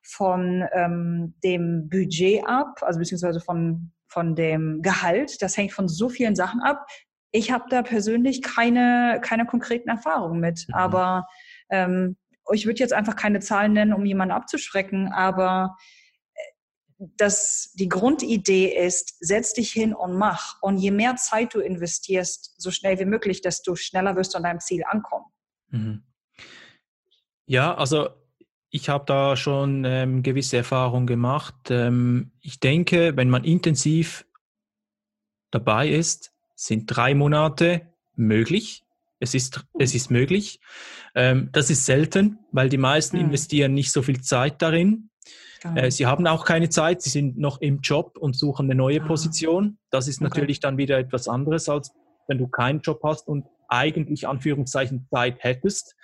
von 0.04 0.66
ähm, 0.74 1.36
dem 1.44 1.90
Budget 1.90 2.46
ab, 2.46 2.82
also 2.82 3.00
beziehungsweise 3.00 3.40
von, 3.40 3.92
von 4.08 4.36
dem 4.36 4.82
Gehalt. 4.82 5.42
Das 5.42 5.58
hängt 5.58 5.74
von 5.74 5.88
so 5.88 6.10
vielen 6.10 6.36
Sachen 6.36 6.62
ab. 6.62 6.86
Ich 7.32 7.52
habe 7.52 7.66
da 7.70 7.82
persönlich 7.82 8.42
keine, 8.42 9.20
keine 9.22 9.46
konkreten 9.46 9.90
Erfahrungen 9.90 10.40
mit, 10.40 10.66
mhm. 10.68 10.74
aber 10.74 11.28
ähm, 11.70 12.18
ich 12.54 12.66
würde 12.68 12.80
jetzt 12.80 12.94
einfach 12.94 13.16
keine 13.16 13.40
Zahlen 13.40 13.74
nennen, 13.74 13.94
um 13.94 14.06
jemanden 14.06 14.34
abzuschrecken, 14.34 15.12
aber 15.12 15.76
dass 16.98 17.74
die 17.74 17.90
Grundidee 17.90 18.68
ist, 18.68 19.16
setz 19.20 19.54
dich 19.54 19.72
hin 19.72 19.94
und 19.94 20.18
mach. 20.18 20.62
Und 20.62 20.78
je 20.78 20.92
mehr 20.92 21.16
Zeit 21.18 21.54
du 21.54 21.60
investierst, 21.60 22.56
so 22.58 22.72
schnell 22.72 22.98
wie 23.00 23.06
möglich, 23.06 23.42
desto 23.42 23.76
schneller 23.76 24.16
wirst 24.16 24.34
du 24.34 24.38
an 24.38 24.44
deinem 24.44 24.60
Ziel 24.60 24.84
ankommen. 24.86 25.26
Mhm. 25.70 26.04
Ja, 27.48 27.76
also 27.76 28.10
ich 28.70 28.90
habe 28.90 29.06
da 29.06 29.36
schon 29.36 29.86
ähm, 29.86 30.24
gewisse 30.24 30.58
Erfahrungen 30.58 31.08
gemacht. 31.08 31.56
Ähm, 31.70 32.32
ich 32.42 32.60
denke, 32.60 33.16
wenn 33.16 33.30
man 33.30 33.44
intensiv 33.44 34.26
dabei 35.52 35.90
ist, 35.90 36.34
sind 36.56 36.88
drei 36.88 37.14
Monate 37.14 37.94
möglich. 38.16 38.84
Es 39.20 39.34
ist, 39.34 39.66
es 39.80 39.96
ist 39.96 40.12
möglich. 40.12 40.60
Ähm, 41.14 41.50
das 41.52 41.70
ist 41.70 41.86
selten, 41.86 42.40
weil 42.52 42.70
die 42.70 42.78
meisten 42.78 43.18
mhm. 43.18 43.26
investieren 43.26 43.74
nicht 43.74 43.92
so 43.92 44.02
viel 44.02 44.22
Zeit 44.22 44.62
darin. 44.62 45.10
Äh, 45.74 45.92
sie 45.92 46.06
haben 46.06 46.28
auch 46.28 46.46
keine 46.46 46.70
Zeit, 46.70 47.02
sie 47.02 47.10
sind 47.10 47.38
noch 47.38 47.62
im 47.62 47.80
Job 47.80 48.18
und 48.18 48.36
suchen 48.36 48.66
eine 48.66 48.76
neue 48.76 49.02
ah. 49.02 49.08
Position. 49.08 49.78
Das 49.90 50.08
ist 50.08 50.22
natürlich 50.22 50.58
okay. 50.58 50.68
dann 50.68 50.78
wieder 50.78 50.98
etwas 51.00 51.28
anderes, 51.28 51.70
als 51.70 51.92
wenn 52.28 52.38
du 52.38 52.48
keinen 52.48 52.82
Job 52.82 53.02
hast 53.04 53.28
und 53.28 53.46
eigentlich 53.68 54.28
Anführungszeichen 54.28 55.08
Zeit 55.10 55.38
hättest. 55.40 55.96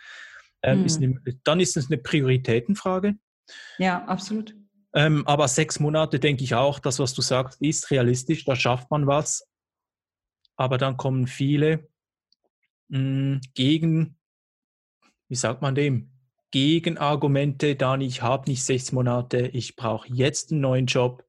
Ähm, 0.63 0.79
mhm. 0.79 0.85
ist 0.85 1.01
eine, 1.01 1.21
dann 1.43 1.59
ist 1.59 1.77
es 1.77 1.89
eine 1.89 1.97
Prioritätenfrage. 1.97 3.15
Ja, 3.77 4.05
absolut. 4.05 4.55
Ähm, 4.93 5.25
aber 5.25 5.47
sechs 5.47 5.79
Monate 5.79 6.19
denke 6.19 6.43
ich 6.43 6.55
auch, 6.55 6.79
das, 6.79 6.99
was 6.99 7.13
du 7.13 7.21
sagst, 7.21 7.61
ist 7.61 7.89
realistisch, 7.91 8.45
da 8.45 8.55
schafft 8.55 8.91
man 8.91 9.07
was. 9.07 9.47
Aber 10.57 10.77
dann 10.77 10.97
kommen 10.97 11.27
viele 11.27 11.87
mh, 12.89 12.99
hm, 12.99 13.41
gegen, 13.53 14.17
wie 15.29 15.35
sagt 15.35 15.61
man 15.61 15.75
dem, 15.75 16.11
Gegenargumente, 16.51 17.75
Dani, 17.75 18.05
ich 18.05 18.21
habe 18.21 18.49
nicht 18.49 18.63
sechs 18.63 18.91
Monate, 18.91 19.47
ich 19.47 19.75
brauche 19.75 20.07
jetzt 20.09 20.51
einen 20.51 20.61
neuen 20.61 20.85
Job. 20.85 21.25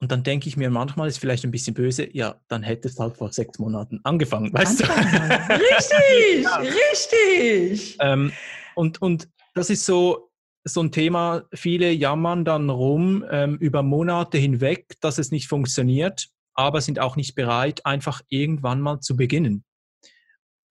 Und 0.00 0.12
dann 0.12 0.22
denke 0.22 0.48
ich 0.48 0.56
mir 0.56 0.70
manchmal, 0.70 1.08
ist 1.08 1.18
vielleicht 1.18 1.44
ein 1.44 1.50
bisschen 1.50 1.74
böse, 1.74 2.08
ja, 2.14 2.40
dann 2.48 2.62
hättest 2.62 2.98
du 2.98 3.02
halt 3.02 3.16
vor 3.16 3.32
sechs 3.32 3.58
Monaten 3.58 4.00
angefangen, 4.04 4.52
weißt 4.52 4.80
du? 4.80 4.84
Richtig, 4.88 6.42
ja. 6.42 6.56
richtig. 6.56 7.96
Ähm, 8.00 8.32
und, 8.74 9.00
und 9.00 9.28
das 9.54 9.70
ist 9.70 9.86
so, 9.86 10.30
so 10.64 10.82
ein 10.82 10.92
Thema, 10.92 11.44
viele 11.52 11.90
jammern 11.90 12.44
dann 12.44 12.70
rum 12.70 13.24
ähm, 13.30 13.56
über 13.56 13.82
Monate 13.82 14.38
hinweg, 14.38 14.96
dass 15.00 15.18
es 15.18 15.30
nicht 15.30 15.48
funktioniert, 15.48 16.28
aber 16.54 16.80
sind 16.80 16.98
auch 16.98 17.16
nicht 17.16 17.34
bereit, 17.34 17.84
einfach 17.84 18.22
irgendwann 18.28 18.80
mal 18.80 19.00
zu 19.00 19.16
beginnen. 19.16 19.64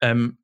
Ähm, 0.02 0.38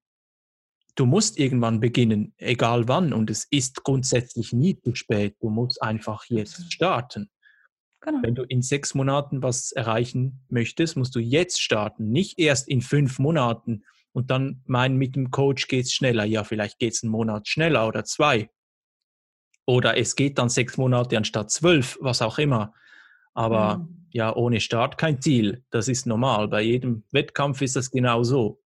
du 0.99 1.05
musst 1.05 1.39
irgendwann 1.39 1.79
beginnen, 1.79 2.33
egal 2.37 2.89
wann, 2.89 3.13
und 3.13 3.29
es 3.29 3.47
ist 3.49 3.83
grundsätzlich 3.83 4.51
nie 4.51 4.77
zu 4.81 4.95
spät. 4.95 5.37
Du 5.39 5.49
musst 5.49 5.81
einfach 5.81 6.25
jetzt 6.25 6.73
starten. 6.73 7.29
Genau. 8.01 8.19
Wenn 8.21 8.35
du 8.35 8.43
in 8.43 8.61
sechs 8.61 8.93
Monaten 8.93 9.41
was 9.41 9.71
erreichen 9.71 10.45
möchtest, 10.49 10.97
musst 10.97 11.15
du 11.15 11.19
jetzt 11.19 11.61
starten, 11.61 12.11
nicht 12.11 12.37
erst 12.39 12.67
in 12.67 12.81
fünf 12.81 13.17
Monaten 13.19 13.83
und 14.11 14.29
dann 14.29 14.61
meinen, 14.65 14.97
mit 14.97 15.15
dem 15.15 15.31
Coach 15.31 15.67
geht 15.67 15.85
es 15.85 15.93
schneller. 15.93 16.25
Ja, 16.25 16.43
vielleicht 16.43 16.79
geht 16.79 16.93
es 16.93 17.03
einen 17.03 17.11
Monat 17.11 17.47
schneller 17.47 17.87
oder 17.87 18.03
zwei. 18.03 18.49
Oder 19.65 19.97
es 19.97 20.15
geht 20.15 20.37
dann 20.37 20.49
sechs 20.49 20.77
Monate 20.77 21.15
anstatt 21.17 21.51
zwölf, 21.51 21.97
was 22.01 22.21
auch 22.21 22.39
immer. 22.39 22.73
Aber 23.33 23.77
mhm. 23.77 24.07
ja, 24.11 24.35
ohne 24.35 24.59
Start 24.59 24.97
kein 24.97 25.21
Ziel. 25.21 25.63
Das 25.69 25.87
ist 25.87 26.07
normal. 26.07 26.47
Bei 26.47 26.61
jedem 26.61 27.03
Wettkampf 27.11 27.61
ist 27.61 27.75
das 27.75 27.91
genau 27.91 28.23
so. 28.23 28.61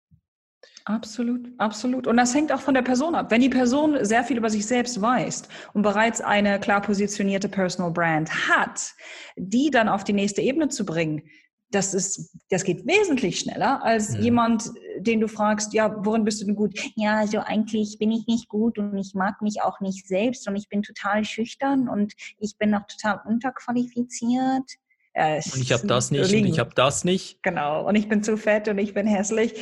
Absolut, 0.84 1.48
absolut. 1.58 2.06
Und 2.06 2.16
das 2.16 2.34
hängt 2.34 2.52
auch 2.52 2.60
von 2.60 2.74
der 2.74 2.82
Person 2.82 3.14
ab. 3.14 3.30
Wenn 3.30 3.40
die 3.40 3.48
Person 3.48 4.04
sehr 4.04 4.24
viel 4.24 4.36
über 4.36 4.50
sich 4.50 4.66
selbst 4.66 5.00
weiß 5.00 5.48
und 5.74 5.82
bereits 5.82 6.20
eine 6.20 6.58
klar 6.58 6.80
positionierte 6.80 7.48
Personal 7.48 7.92
Brand 7.92 8.30
hat, 8.48 8.94
die 9.36 9.70
dann 9.70 9.88
auf 9.88 10.04
die 10.04 10.12
nächste 10.12 10.42
Ebene 10.42 10.68
zu 10.68 10.84
bringen, 10.84 11.22
das 11.72 11.94
ist, 11.94 12.36
das 12.50 12.64
geht 12.64 12.86
wesentlich 12.86 13.38
schneller 13.40 13.82
als 13.82 14.14
ja. 14.14 14.20
jemand, 14.20 14.70
den 14.98 15.20
du 15.20 15.28
fragst, 15.28 15.72
ja, 15.72 16.04
worin 16.04 16.24
bist 16.24 16.40
du 16.42 16.46
denn 16.46 16.54
gut? 16.54 16.78
Ja, 16.96 17.16
also 17.18 17.38
eigentlich 17.38 17.98
bin 17.98 18.12
ich 18.12 18.26
nicht 18.26 18.48
gut 18.48 18.78
und 18.78 18.96
ich 18.98 19.14
mag 19.14 19.40
mich 19.40 19.62
auch 19.62 19.80
nicht 19.80 20.06
selbst 20.06 20.46
und 20.46 20.56
ich 20.56 20.68
bin 20.68 20.82
total 20.82 21.24
schüchtern 21.24 21.88
und 21.88 22.12
ich 22.38 22.58
bin 22.58 22.70
noch 22.70 22.86
total 22.86 23.20
unterqualifiziert. 23.26 24.70
Ja, 25.14 25.35
und 25.35 25.61
ich 25.61 25.72
habe 25.72 25.87
das 25.87 26.11
nicht 26.11 26.31
liegen. 26.31 26.46
und 26.46 26.53
ich 26.53 26.59
habe 26.59 26.70
das 26.75 27.05
nicht. 27.05 27.42
Genau, 27.42 27.87
und 27.87 27.94
ich 27.96 28.09
bin 28.09 28.22
zu 28.22 28.37
fett 28.38 28.68
und 28.68 28.79
ich 28.79 28.94
bin 28.94 29.07
hässlich. 29.07 29.53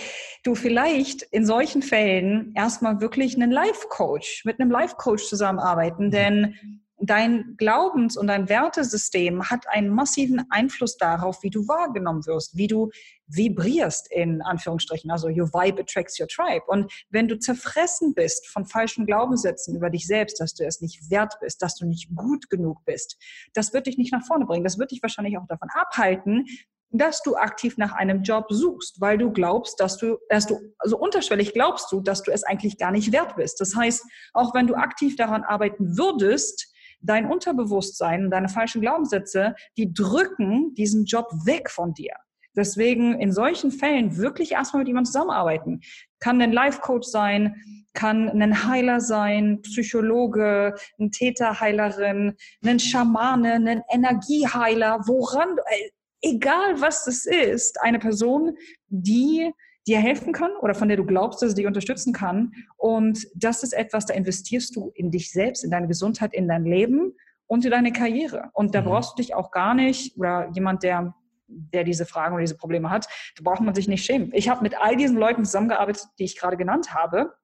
Du 0.44 0.54
vielleicht 0.54 1.22
in 1.22 1.44
solchen 1.44 1.82
Fällen 1.82 2.52
erstmal 2.54 3.00
wirklich 3.00 3.34
einen 3.34 3.50
Life-Coach, 3.50 4.44
mit 4.44 4.60
einem 4.60 4.70
Life-Coach 4.70 5.24
zusammenarbeiten, 5.24 6.06
mhm. 6.06 6.10
denn 6.10 6.54
dein 7.00 7.54
Glaubens- 7.56 8.16
und 8.16 8.28
dein 8.28 8.48
Wertesystem 8.48 9.50
hat 9.50 9.66
einen 9.68 9.88
massiven 9.88 10.44
Einfluss 10.50 10.96
darauf, 10.96 11.42
wie 11.42 11.50
du 11.50 11.66
wahrgenommen 11.66 12.26
wirst, 12.26 12.56
wie 12.56 12.66
du 12.66 12.90
vibrierst, 13.30 14.10
in 14.10 14.42
Anführungsstrichen. 14.42 15.10
Also 15.10 15.28
your 15.28 15.52
vibe 15.52 15.82
attracts 15.82 16.18
your 16.18 16.28
tribe. 16.28 16.64
Und 16.66 16.92
wenn 17.10 17.28
du 17.28 17.38
zerfressen 17.38 18.14
bist 18.14 18.46
von 18.48 18.66
falschen 18.66 19.06
Glaubenssätzen 19.06 19.76
über 19.76 19.90
dich 19.90 20.06
selbst, 20.06 20.40
dass 20.40 20.54
du 20.54 20.64
es 20.64 20.80
nicht 20.80 21.10
wert 21.10 21.34
bist, 21.40 21.62
dass 21.62 21.76
du 21.76 21.86
nicht 21.86 22.14
gut 22.14 22.50
genug 22.50 22.84
bist, 22.84 23.16
das 23.54 23.72
wird 23.72 23.86
dich 23.86 23.98
nicht 23.98 24.12
nach 24.12 24.24
vorne 24.24 24.46
bringen. 24.46 24.64
Das 24.64 24.78
wird 24.78 24.90
dich 24.90 25.02
wahrscheinlich 25.02 25.38
auch 25.38 25.46
davon 25.46 25.68
abhalten, 25.72 26.46
dass 26.92 27.22
du 27.22 27.36
aktiv 27.36 27.76
nach 27.78 27.92
einem 27.92 28.22
Job 28.22 28.46
suchst, 28.48 29.00
weil 29.00 29.16
du 29.16 29.30
glaubst, 29.32 29.78
dass 29.78 29.96
du, 29.96 30.18
dass 30.28 30.46
du, 30.46 30.58
also 30.78 30.98
unterschwellig 30.98 31.52
glaubst 31.52 31.92
du, 31.92 32.00
dass 32.00 32.22
du 32.22 32.32
es 32.32 32.42
eigentlich 32.42 32.78
gar 32.78 32.90
nicht 32.90 33.12
wert 33.12 33.36
bist. 33.36 33.60
Das 33.60 33.76
heißt, 33.76 34.04
auch 34.32 34.54
wenn 34.54 34.66
du 34.66 34.74
aktiv 34.74 35.14
daran 35.16 35.44
arbeiten 35.44 35.96
würdest, 35.96 36.72
dein 37.00 37.26
Unterbewusstsein, 37.26 38.30
deine 38.30 38.48
falschen 38.48 38.80
Glaubenssätze, 38.80 39.54
die 39.76 39.92
drücken 39.92 40.74
diesen 40.74 41.04
Job 41.04 41.30
weg 41.44 41.70
von 41.70 41.94
dir. 41.94 42.14
Deswegen 42.56 43.20
in 43.20 43.32
solchen 43.32 43.70
Fällen 43.70 44.16
wirklich 44.16 44.52
erstmal 44.52 44.80
mit 44.80 44.88
jemandem 44.88 45.12
zusammenarbeiten. 45.12 45.80
Kann 46.18 46.40
ein 46.40 46.52
Life-Coach 46.52 47.06
sein, 47.06 47.56
kann 47.94 48.28
ein 48.28 48.66
Heiler 48.66 49.00
sein, 49.00 49.62
Psychologe, 49.62 50.74
ein 50.98 51.10
Täterheilerin, 51.10 52.34
ein 52.64 52.78
Schamane, 52.80 53.54
ein 53.54 53.82
Energieheiler, 53.90 55.00
woran, 55.06 55.56
äh, 55.66 55.90
egal 56.22 56.80
was 56.80 57.06
es 57.06 57.26
ist, 57.26 57.80
eine 57.82 57.98
Person, 57.98 58.56
die 58.88 59.52
dir 59.86 59.98
helfen 59.98 60.32
kann 60.32 60.52
oder 60.60 60.74
von 60.74 60.88
der 60.88 60.96
du 60.96 61.04
glaubst, 61.04 61.42
dass 61.42 61.50
sie 61.50 61.56
dich 61.56 61.66
unterstützen 61.66 62.12
kann. 62.12 62.52
Und 62.76 63.26
das 63.34 63.62
ist 63.62 63.72
etwas, 63.72 64.06
da 64.06 64.14
investierst 64.14 64.76
du 64.76 64.92
in 64.94 65.10
dich 65.10 65.32
selbst, 65.32 65.64
in 65.64 65.70
deine 65.70 65.88
Gesundheit, 65.88 66.34
in 66.34 66.48
dein 66.48 66.64
Leben 66.64 67.14
und 67.46 67.64
in 67.64 67.70
deine 67.70 67.92
Karriere. 67.92 68.50
Und 68.52 68.74
da 68.74 68.82
mhm. 68.82 68.86
brauchst 68.86 69.12
du 69.12 69.22
dich 69.22 69.34
auch 69.34 69.50
gar 69.50 69.74
nicht 69.74 70.16
oder 70.16 70.50
jemand, 70.52 70.82
der 70.82 71.14
der 71.50 71.84
diese 71.84 72.06
Fragen 72.06 72.34
oder 72.34 72.42
diese 72.42 72.56
Probleme 72.56 72.90
hat, 72.90 73.06
da 73.36 73.42
braucht 73.42 73.60
man 73.60 73.74
sich 73.74 73.88
nicht 73.88 74.04
schämen. 74.04 74.30
Ich 74.34 74.48
habe 74.48 74.62
mit 74.62 74.80
all 74.80 74.96
diesen 74.96 75.16
Leuten 75.16 75.44
zusammengearbeitet, 75.44 76.04
die 76.18 76.24
ich 76.24 76.38
gerade 76.38 76.56
genannt 76.56 76.94
habe. 76.94 77.34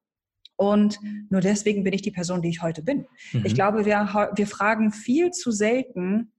Und 0.55 0.99
nur 1.29 1.41
deswegen 1.41 1.83
bin 1.83 1.93
ich 1.93 2.01
die 2.01 2.11
Person, 2.11 2.41
die 2.41 2.49
ich 2.49 2.63
heute 2.63 2.81
bin. 2.81 3.05
Mhm. 3.31 3.45
Ich 3.45 3.53
glaube, 3.53 3.85
wir, 3.85 4.29
wir 4.33 4.47
fragen 4.47 4.91
viel 4.91 5.29
zu 5.31 5.51
selten, 5.51 6.31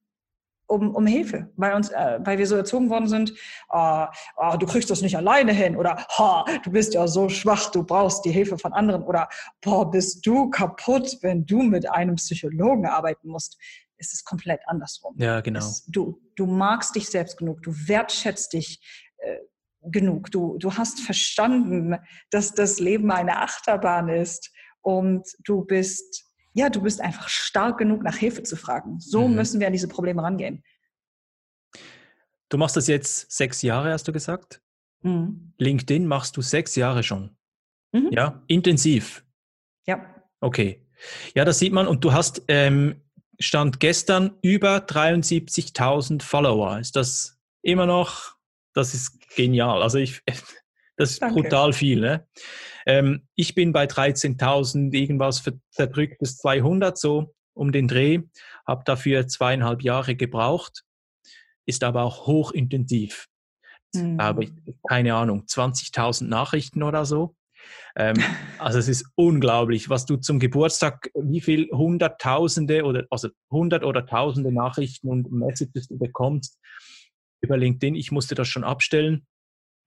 um, 0.69 0.95
um 0.95 1.07
Hilfe, 1.07 1.51
weil 1.57 1.75
uns, 1.75 1.89
äh, 1.91 2.19
weil 2.21 2.39
wir 2.39 2.47
so 2.47 2.55
erzogen 2.55 2.91
worden 2.91 3.09
sind, 3.09 3.31
äh, 3.73 4.07
oh, 4.37 4.57
du 4.59 4.67
kriegst 4.67 4.91
das 4.91 5.03
nicht 5.03 5.17
alleine 5.17 5.53
hin 5.53 5.77
oder 5.77 6.07
ha, 6.17 6.45
du 6.63 6.71
bist 6.71 6.95
ja 6.95 7.09
so 7.09 7.29
schwach, 7.29 7.71
du 7.71 7.83
brauchst 7.83 8.25
die 8.25 8.31
Hilfe 8.31 8.59
von 8.59 8.73
anderen 8.73 9.03
oder 9.03 9.29
boah, 9.63 9.91
bist 9.91 10.25
du 10.27 10.51
kaputt, 10.51 11.19
wenn 11.23 11.47
du 11.47 11.63
mit 11.63 11.91
einem 11.91 12.17
Psychologen 12.17 12.87
arbeiten 12.87 13.29
musst. 13.29 13.59
Es 13.99 14.13
ist 14.13 14.25
komplett 14.25 14.61
andersrum. 14.67 15.15
Ja, 15.19 15.41
genau. 15.41 15.61
Es, 15.61 15.85
du, 15.87 16.21
du 16.37 16.47
magst 16.47 16.95
dich 16.95 17.09
selbst 17.09 17.37
genug, 17.37 17.63
du 17.63 17.73
wertschätzt 17.73 18.53
dich 18.53 18.81
äh, 19.19 19.39
genug, 19.83 20.31
du, 20.31 20.57
du 20.59 20.75
hast 20.75 21.01
verstanden, 21.01 21.97
dass 22.31 22.55
das 22.55 22.81
Leben 22.81 23.11
eine 23.11 23.41
Achterbahn 23.41 24.09
ist 24.09 24.51
und 24.83 25.27
du 25.45 25.65
bist 25.65 26.25
ja, 26.59 26.71
du 26.71 26.83
bist 26.83 27.01
einfach 27.01 27.29
stark 27.29 27.79
genug, 27.79 28.03
nach 28.03 28.17
Hilfe 28.17 28.43
zu 28.43 28.57
fragen. 28.57 28.99
So 28.99 29.29
mhm. 29.29 29.37
müssen 29.37 29.61
wir 29.61 29.69
an 29.69 29.73
diese 29.73 29.87
Probleme 29.87 30.23
rangehen. 30.23 30.65
Du 32.49 32.59
machst 32.59 32.77
das 32.77 32.89
jetzt 32.89 33.31
sechs 33.31 33.63
Jahre, 33.63 33.93
hast 33.93 34.09
du 34.09 34.13
gesagt? 34.13 34.61
Mhm. 35.03 35.53
LinkedIn 35.59 36.07
machst 36.07 36.37
du 36.37 36.43
sechs 36.43 36.75
Jahre 36.75 37.03
schon. 37.05 37.37
Mhm. 37.93 38.09
Ja, 38.11 38.43
intensiv. 38.49 39.25
Ja. 39.87 40.15
Okay. 40.41 40.85
Ja, 41.35 41.45
das 41.45 41.61
sieht 41.61 41.73
man. 41.73 41.87
Und 41.87 42.05
du 42.05 42.13
hast 42.13 42.43
ähm, 42.49 43.03
Stand 43.38 43.81
gestern 43.81 44.37
über 44.42 44.79
73.000 44.79 46.22
Follower. 46.22 46.79
Ist 46.79 46.96
das 46.96 47.38
immer 47.62 47.87
noch? 47.87 48.37
Das 48.74 48.94
ist 48.94 49.18
genial. 49.37 49.83
Also 49.83 49.98
ich, 49.98 50.22
das 50.96 51.12
ist 51.12 51.22
Danke. 51.22 51.42
brutal 51.42 51.72
viel. 51.72 52.01
Ne? 52.01 52.27
Ähm, 52.87 53.29
ich 53.35 53.55
bin 53.55 53.72
bei 53.72 53.85
13.000 53.85 54.93
irgendwas 54.93 55.43
verdrücktes 55.70 56.39
200 56.39 56.99
so 56.99 57.34
um 57.55 57.72
den 57.72 57.89
Dreh, 57.89 58.20
habe 58.66 58.84
dafür 58.84 59.26
zweieinhalb 59.26 59.82
Jahre 59.82 60.14
gebraucht, 60.14 60.84
ist 61.66 61.82
aber 61.82 62.03
auch 62.03 62.26
hochintensiv. 62.26 63.26
Mhm. 63.95 64.20
Habe 64.20 64.45
ich, 64.45 64.53
keine 64.89 65.14
Ahnung, 65.14 65.45
20.000 65.47 66.26
Nachrichten 66.26 66.82
oder 66.82 67.05
so. 67.05 67.34
Ähm, 67.97 68.16
also 68.59 68.79
es 68.79 68.89
ist 68.89 69.07
unglaublich, 69.14 69.89
was 69.89 70.07
du 70.07 70.16
zum 70.16 70.39
Geburtstag, 70.39 71.11
wie 71.14 71.41
viel 71.41 71.69
Hunderttausende 71.71 72.85
oder 72.85 73.05
also 73.11 73.29
hundert 73.51 73.85
oder 73.85 74.07
Tausende 74.07 74.53
Nachrichten 74.53 75.09
und 75.09 75.31
Messages 75.31 75.89
du 75.89 75.99
bekommst 75.99 76.59
über 77.41 77.57
LinkedIn. 77.57 77.95
Ich 77.95 78.11
musste 78.12 78.35
das 78.35 78.49
schon 78.49 78.64
abstellen. 78.64 79.27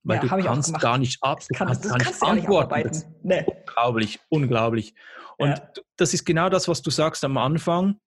Weil 0.04 0.18
ja, 0.18 0.36
du 0.36 0.44
kannst 0.44 0.80
gar 0.80 0.98
nicht 0.98 1.22
ab, 1.22 1.42
du 1.48 1.56
kann, 1.56 1.68
kannst 1.68 1.84
gar 1.84 1.98
nicht 2.00 2.22
antworten. 2.22 2.90
Nicht 2.90 3.08
nee. 3.22 3.46
Unglaublich, 3.46 4.20
unglaublich. 4.30 4.96
Und 5.38 5.50
ja. 5.50 5.72
das 5.96 6.14
ist 6.14 6.26
genau 6.26 6.50
das, 6.50 6.68
was 6.68 6.82
du 6.82 6.90
sagst 6.90 7.24
am 7.24 7.38
Anfang. 7.38 8.00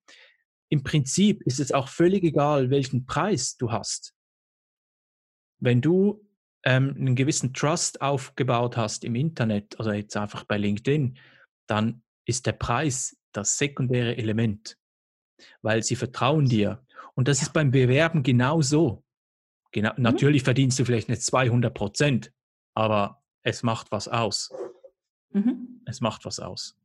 Im 0.70 0.82
Prinzip 0.82 1.42
ist 1.42 1.60
es 1.60 1.70
auch 1.70 1.88
völlig 1.88 2.24
egal, 2.24 2.70
welchen 2.70 3.06
Preis 3.06 3.56
du 3.56 3.70
hast. 3.70 4.12
wenn 5.60 5.80
du 5.80 6.20
ähm, 6.64 6.94
einen 6.96 7.14
gewissen 7.14 7.52
Trust 7.54 8.00
aufgebaut 8.00 8.76
hast 8.76 9.04
im 9.04 9.14
Internet, 9.14 9.78
also 9.78 9.92
jetzt 9.92 10.16
einfach 10.16 10.44
bei 10.44 10.56
LinkedIn, 10.56 11.18
dann 11.66 12.02
ist 12.26 12.46
der 12.46 12.52
Preis 12.52 13.16
das 13.32 13.58
sekundäre 13.58 14.16
Element, 14.16 14.78
weil 15.62 15.82
sie 15.82 15.96
vertrauen 15.96 16.46
dir. 16.46 16.82
Und 17.14 17.28
das 17.28 17.40
ja. 17.40 17.46
ist 17.46 17.52
beim 17.52 17.70
Bewerben 17.70 18.22
genauso. 18.22 19.04
Genau, 19.72 19.92
mhm. 19.96 20.02
Natürlich 20.02 20.42
verdienst 20.42 20.78
du 20.78 20.84
vielleicht 20.84 21.08
nicht 21.08 21.22
200 21.22 21.72
Prozent, 21.74 22.32
aber 22.74 23.22
es 23.42 23.62
macht 23.62 23.90
was 23.92 24.08
aus. 24.08 24.50
Mhm. 25.30 25.82
Es 25.86 26.00
macht 26.00 26.24
was 26.24 26.40
aus. 26.40 26.76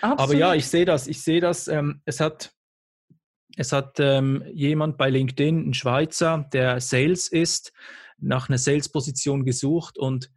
Absolut. 0.00 0.20
Aber 0.20 0.34
ja, 0.34 0.54
ich 0.54 0.68
sehe 0.68 0.84
das. 0.84 1.06
Ich 1.06 1.22
sehe 1.22 1.40
das. 1.40 1.66
Ähm, 1.66 2.02
es 2.04 2.20
hat, 2.20 2.52
es 3.56 3.72
hat 3.72 3.98
ähm, 3.98 4.44
jemand 4.52 4.98
bei 4.98 5.10
LinkedIn, 5.10 5.70
ein 5.70 5.74
Schweizer, 5.74 6.48
der 6.52 6.80
Sales 6.80 7.28
ist, 7.28 7.72
nach 8.18 8.48
einer 8.48 8.58
Sales-Position 8.58 9.44
gesucht 9.44 9.98
und 9.98 10.30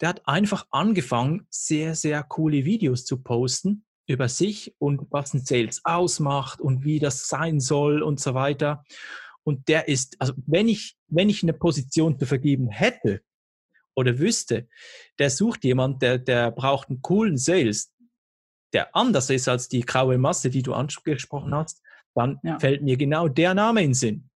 der 0.00 0.10
hat 0.10 0.26
einfach 0.28 0.66
angefangen, 0.70 1.46
sehr, 1.50 1.94
sehr 1.94 2.22
coole 2.22 2.64
Videos 2.64 3.04
zu 3.04 3.22
posten 3.22 3.84
über 4.06 4.28
sich 4.28 4.74
und 4.78 5.06
was 5.10 5.34
ein 5.34 5.44
Sales 5.44 5.84
ausmacht 5.84 6.60
und 6.60 6.84
wie 6.84 6.98
das 6.98 7.28
sein 7.28 7.60
soll 7.60 8.02
und 8.02 8.20
so 8.20 8.34
weiter. 8.34 8.84
Und 9.42 9.68
der 9.68 9.88
ist, 9.88 10.20
also 10.20 10.34
wenn 10.46 10.68
ich, 10.68 10.96
wenn 11.08 11.28
ich 11.28 11.42
eine 11.42 11.52
Position 11.52 12.18
zu 12.18 12.26
vergeben 12.26 12.68
hätte 12.68 13.22
oder 13.94 14.18
wüsste, 14.18 14.68
der 15.18 15.30
sucht 15.30 15.64
jemand, 15.64 16.02
der, 16.02 16.18
der 16.18 16.50
braucht 16.50 16.88
einen 16.88 17.02
coolen 17.02 17.36
Sales, 17.36 17.92
der 18.72 18.94
anders 18.94 19.30
ist 19.30 19.48
als 19.48 19.68
die 19.68 19.80
graue 19.80 20.18
Masse, 20.18 20.50
die 20.50 20.62
du 20.62 20.74
angesprochen 20.74 21.54
hast, 21.54 21.82
dann 22.14 22.38
ja. 22.42 22.58
fällt 22.58 22.82
mir 22.82 22.96
genau 22.96 23.28
der 23.28 23.54
Name 23.54 23.82
in 23.82 23.90
den 23.90 23.94
Sinn. 23.94 24.30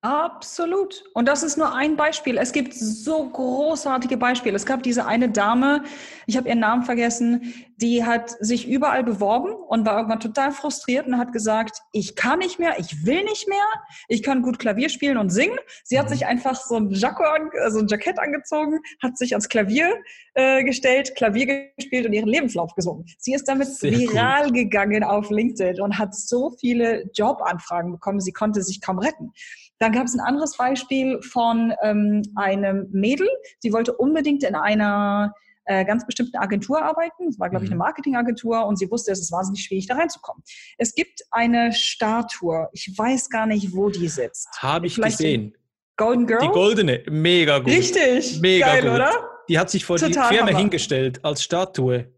Absolut. 0.00 1.02
Und 1.14 1.26
das 1.26 1.42
ist 1.42 1.56
nur 1.56 1.74
ein 1.74 1.96
Beispiel. 1.96 2.38
Es 2.38 2.52
gibt 2.52 2.72
so 2.72 3.28
großartige 3.30 4.16
Beispiele. 4.16 4.54
Es 4.54 4.64
gab 4.64 4.84
diese 4.84 5.06
eine 5.06 5.28
Dame, 5.28 5.82
ich 6.26 6.36
habe 6.36 6.48
ihren 6.48 6.60
Namen 6.60 6.84
vergessen, 6.84 7.52
die 7.78 8.04
hat 8.04 8.30
sich 8.38 8.68
überall 8.68 9.02
beworben 9.02 9.52
und 9.52 9.84
war 9.86 9.96
irgendwann 9.96 10.20
total 10.20 10.52
frustriert 10.52 11.08
und 11.08 11.18
hat 11.18 11.32
gesagt, 11.32 11.80
ich 11.90 12.14
kann 12.14 12.38
nicht 12.38 12.60
mehr, 12.60 12.78
ich 12.78 13.06
will 13.06 13.24
nicht 13.24 13.48
mehr, 13.48 13.58
ich 14.06 14.22
kann 14.22 14.42
gut 14.42 14.60
Klavier 14.60 14.88
spielen 14.88 15.16
und 15.16 15.30
singen. 15.30 15.58
Sie 15.82 15.98
hat 15.98 16.06
mhm. 16.06 16.10
sich 16.10 16.26
einfach 16.26 16.54
so 16.54 16.76
ein, 16.76 16.90
Jacko, 16.90 17.24
so 17.70 17.80
ein 17.80 17.88
Jackett 17.88 18.20
angezogen, 18.20 18.78
hat 19.02 19.18
sich 19.18 19.32
ans 19.32 19.48
Klavier 19.48 19.96
äh, 20.34 20.62
gestellt, 20.62 21.16
Klavier 21.16 21.70
gespielt 21.76 22.06
und 22.06 22.12
ihren 22.12 22.28
Lebenslauf 22.28 22.72
gesungen. 22.76 23.04
Sie 23.18 23.34
ist 23.34 23.48
damit 23.48 23.66
Sehr 23.66 23.90
viral 23.90 24.46
cool. 24.46 24.52
gegangen 24.52 25.02
auf 25.02 25.30
LinkedIn 25.30 25.80
und 25.80 25.98
hat 25.98 26.14
so 26.14 26.50
viele 26.60 27.10
Jobanfragen 27.14 27.90
bekommen, 27.90 28.20
sie 28.20 28.32
konnte 28.32 28.62
sich 28.62 28.80
kaum 28.80 29.00
retten. 29.00 29.32
Dann 29.78 29.92
gab 29.92 30.04
es 30.04 30.14
ein 30.14 30.20
anderes 30.20 30.56
Beispiel 30.56 31.20
von 31.22 31.72
ähm, 31.82 32.22
einem 32.36 32.88
Mädel. 32.90 33.28
Sie 33.60 33.72
wollte 33.72 33.94
unbedingt 33.96 34.42
in 34.42 34.54
einer 34.54 35.32
äh, 35.64 35.84
ganz 35.84 36.06
bestimmten 36.06 36.36
Agentur 36.36 36.82
arbeiten. 36.82 37.28
Es 37.28 37.38
war, 37.38 37.50
glaube 37.50 37.64
ich, 37.64 37.70
eine 37.70 37.76
mhm. 37.76 37.80
Marketingagentur 37.80 38.66
und 38.66 38.78
sie 38.78 38.90
wusste, 38.90 39.12
es 39.12 39.20
ist 39.20 39.30
wahnsinnig 39.30 39.62
schwierig, 39.62 39.86
da 39.86 39.96
reinzukommen. 39.96 40.42
Es 40.78 40.94
gibt 40.94 41.22
eine 41.30 41.72
Statue. 41.72 42.68
Ich 42.72 42.92
weiß 42.96 43.28
gar 43.28 43.46
nicht, 43.46 43.74
wo 43.74 43.90
die 43.90 44.08
sitzt. 44.08 44.48
Habe 44.58 44.86
ich 44.86 44.94
Vielleicht 44.94 45.18
gesehen. 45.18 45.54
Golden 45.96 46.26
Girl? 46.26 46.40
Die 46.40 46.48
goldene. 46.48 47.02
Mega 47.10 47.58
gut. 47.58 47.72
Richtig. 47.72 48.40
Mega 48.40 48.66
Geil, 48.66 48.82
gut. 48.82 48.92
oder? 48.92 49.10
Die 49.48 49.58
hat 49.58 49.70
sich 49.70 49.84
vor 49.84 49.96
Total 49.96 50.28
die 50.28 50.36
Firma 50.36 50.50
Hammer. 50.50 50.58
hingestellt 50.58 51.24
als 51.24 51.42
Statue. 51.42 52.12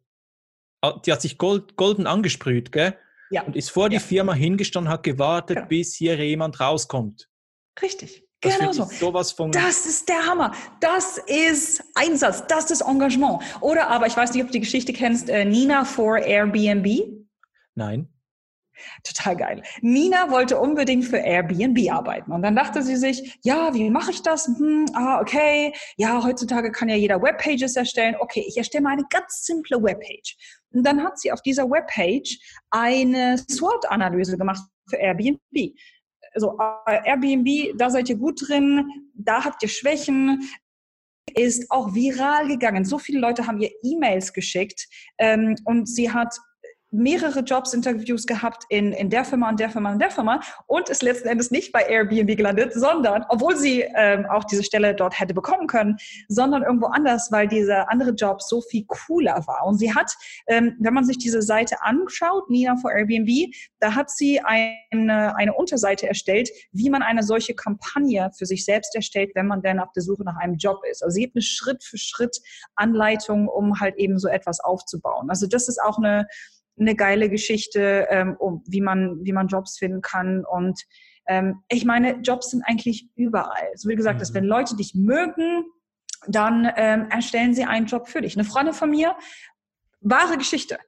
Die 1.04 1.12
hat 1.12 1.20
sich 1.20 1.36
gold, 1.36 1.76
golden 1.76 2.06
angesprüht, 2.06 2.72
gell? 2.72 2.96
Ja. 3.30 3.42
Und 3.42 3.54
ist 3.56 3.70
vor 3.70 3.88
die 3.88 3.98
Firma 3.98 4.34
hingestanden, 4.34 4.92
hat 4.92 5.02
gewartet, 5.02 5.56
genau. 5.56 5.68
bis 5.68 5.94
hier 5.94 6.16
jemand 6.16 6.58
rauskommt. 6.60 7.29
Richtig. 7.82 8.24
Das 8.40 8.58
genau 8.58 8.72
so. 8.72 8.84
Sowas 8.84 9.32
von 9.32 9.52
das 9.52 9.84
ist 9.84 10.08
der 10.08 10.26
Hammer. 10.26 10.52
Das 10.80 11.18
ist 11.18 11.84
Einsatz, 11.94 12.46
das 12.46 12.70
ist 12.70 12.80
Engagement. 12.80 13.42
Oder 13.60 13.88
aber, 13.88 14.06
ich 14.06 14.16
weiß 14.16 14.32
nicht, 14.32 14.42
ob 14.42 14.48
du 14.48 14.52
die 14.52 14.60
Geschichte 14.60 14.92
kennst, 14.92 15.28
äh, 15.28 15.44
Nina 15.44 15.84
for 15.84 16.18
Airbnb. 16.18 16.86
Nein. 17.74 18.08
Total 19.04 19.36
geil. 19.36 19.62
Nina 19.82 20.30
wollte 20.30 20.58
unbedingt 20.58 21.04
für 21.04 21.18
Airbnb 21.18 21.90
arbeiten. 21.92 22.32
Und 22.32 22.40
dann 22.40 22.56
dachte 22.56 22.82
sie 22.82 22.96
sich, 22.96 23.38
ja, 23.42 23.74
wie 23.74 23.90
mache 23.90 24.10
ich 24.10 24.22
das? 24.22 24.46
Hm, 24.46 24.86
ah, 24.94 25.20
okay. 25.20 25.74
Ja, 25.96 26.24
heutzutage 26.24 26.72
kann 26.72 26.88
ja 26.88 26.96
jeder 26.96 27.20
Webpages 27.20 27.76
erstellen. 27.76 28.16
Okay, 28.18 28.42
ich 28.46 28.56
erstelle 28.56 28.82
mal 28.82 28.92
eine 28.92 29.04
ganz 29.10 29.44
simple 29.44 29.82
Webpage. 29.82 30.36
Und 30.72 30.86
dann 30.86 31.02
hat 31.04 31.18
sie 31.18 31.30
auf 31.30 31.42
dieser 31.42 31.68
Webpage 31.68 32.38
eine 32.70 33.36
SWOT-Analyse 33.50 34.38
gemacht 34.38 34.62
für 34.88 34.96
Airbnb 34.96 35.74
also 36.32 36.56
Airbnb, 36.86 37.76
da 37.76 37.90
seid 37.90 38.08
ihr 38.08 38.16
gut 38.16 38.48
drin, 38.48 38.88
da 39.14 39.44
habt 39.44 39.62
ihr 39.62 39.68
Schwächen, 39.68 40.40
ist 41.34 41.70
auch 41.70 41.94
viral 41.94 42.48
gegangen. 42.48 42.84
So 42.84 42.98
viele 42.98 43.20
Leute 43.20 43.46
haben 43.46 43.60
ihr 43.60 43.70
E-Mails 43.82 44.32
geschickt 44.32 44.88
ähm, 45.18 45.56
und 45.64 45.88
sie 45.88 46.10
hat 46.10 46.34
mehrere 46.90 47.40
Jobs-Interviews 47.40 48.26
gehabt 48.26 48.64
in, 48.68 48.92
in 48.92 49.10
der 49.10 49.24
Firma 49.24 49.48
und 49.48 49.60
der 49.60 49.70
Firma 49.70 49.92
und 49.92 50.00
der 50.00 50.10
Firma 50.10 50.40
und 50.66 50.88
ist 50.88 51.02
letzten 51.02 51.28
Endes 51.28 51.50
nicht 51.50 51.72
bei 51.72 51.82
Airbnb 51.82 52.36
gelandet, 52.36 52.72
sondern, 52.74 53.24
obwohl 53.28 53.56
sie 53.56 53.84
ähm, 53.96 54.26
auch 54.26 54.44
diese 54.44 54.64
Stelle 54.64 54.94
dort 54.94 55.18
hätte 55.18 55.34
bekommen 55.34 55.66
können, 55.66 55.96
sondern 56.28 56.62
irgendwo 56.62 56.86
anders, 56.86 57.30
weil 57.30 57.46
dieser 57.46 57.90
andere 57.90 58.10
Job 58.10 58.42
so 58.42 58.60
viel 58.60 58.84
cooler 58.86 59.46
war. 59.46 59.66
Und 59.66 59.78
sie 59.78 59.94
hat, 59.94 60.12
ähm, 60.48 60.76
wenn 60.80 60.94
man 60.94 61.04
sich 61.04 61.18
diese 61.18 61.42
Seite 61.42 61.76
anschaut, 61.82 62.50
Nina 62.50 62.76
for 62.76 62.92
Airbnb, 62.92 63.54
da 63.78 63.94
hat 63.94 64.10
sie 64.10 64.40
eine, 64.40 65.36
eine 65.36 65.54
Unterseite 65.54 66.08
erstellt, 66.08 66.50
wie 66.72 66.90
man 66.90 67.02
eine 67.02 67.22
solche 67.22 67.54
Kampagne 67.54 68.30
für 68.36 68.46
sich 68.46 68.64
selbst 68.64 68.94
erstellt, 68.96 69.30
wenn 69.34 69.46
man 69.46 69.62
denn 69.62 69.78
auf 69.78 69.92
der 69.92 70.02
Suche 70.02 70.24
nach 70.24 70.36
einem 70.36 70.56
Job 70.56 70.80
ist. 70.90 71.02
Also 71.02 71.14
sie 71.14 71.24
hat 71.24 71.32
eine 71.34 71.42
Schritt 71.42 71.84
für 71.84 71.98
Schritt 71.98 72.40
Anleitung, 72.74 73.48
um 73.48 73.78
halt 73.78 73.96
eben 73.96 74.18
so 74.18 74.28
etwas 74.28 74.60
aufzubauen. 74.60 75.30
Also 75.30 75.46
das 75.46 75.68
ist 75.68 75.80
auch 75.80 75.98
eine 75.98 76.26
eine 76.78 76.94
geile 76.94 77.28
Geschichte, 77.28 78.06
ähm, 78.10 78.36
um, 78.38 78.62
wie, 78.66 78.80
man, 78.80 79.18
wie 79.22 79.32
man 79.32 79.48
Jobs 79.48 79.78
finden 79.78 80.00
kann. 80.00 80.44
Und 80.44 80.80
ähm, 81.26 81.62
ich 81.68 81.84
meine, 81.84 82.16
Jobs 82.22 82.50
sind 82.50 82.62
eigentlich 82.66 83.08
überall. 83.16 83.70
So 83.74 83.88
wie 83.88 83.96
gesagt, 83.96 84.16
mhm. 84.16 84.20
dass 84.20 84.34
wenn 84.34 84.44
Leute 84.44 84.76
dich 84.76 84.94
mögen, 84.94 85.64
dann 86.26 86.70
ähm, 86.76 87.08
erstellen 87.10 87.54
sie 87.54 87.64
einen 87.64 87.86
Job 87.86 88.08
für 88.08 88.20
dich. 88.20 88.36
Eine 88.36 88.44
Freundin 88.44 88.74
von 88.74 88.90
mir, 88.90 89.16
wahre 90.00 90.36
Geschichte, 90.36 90.78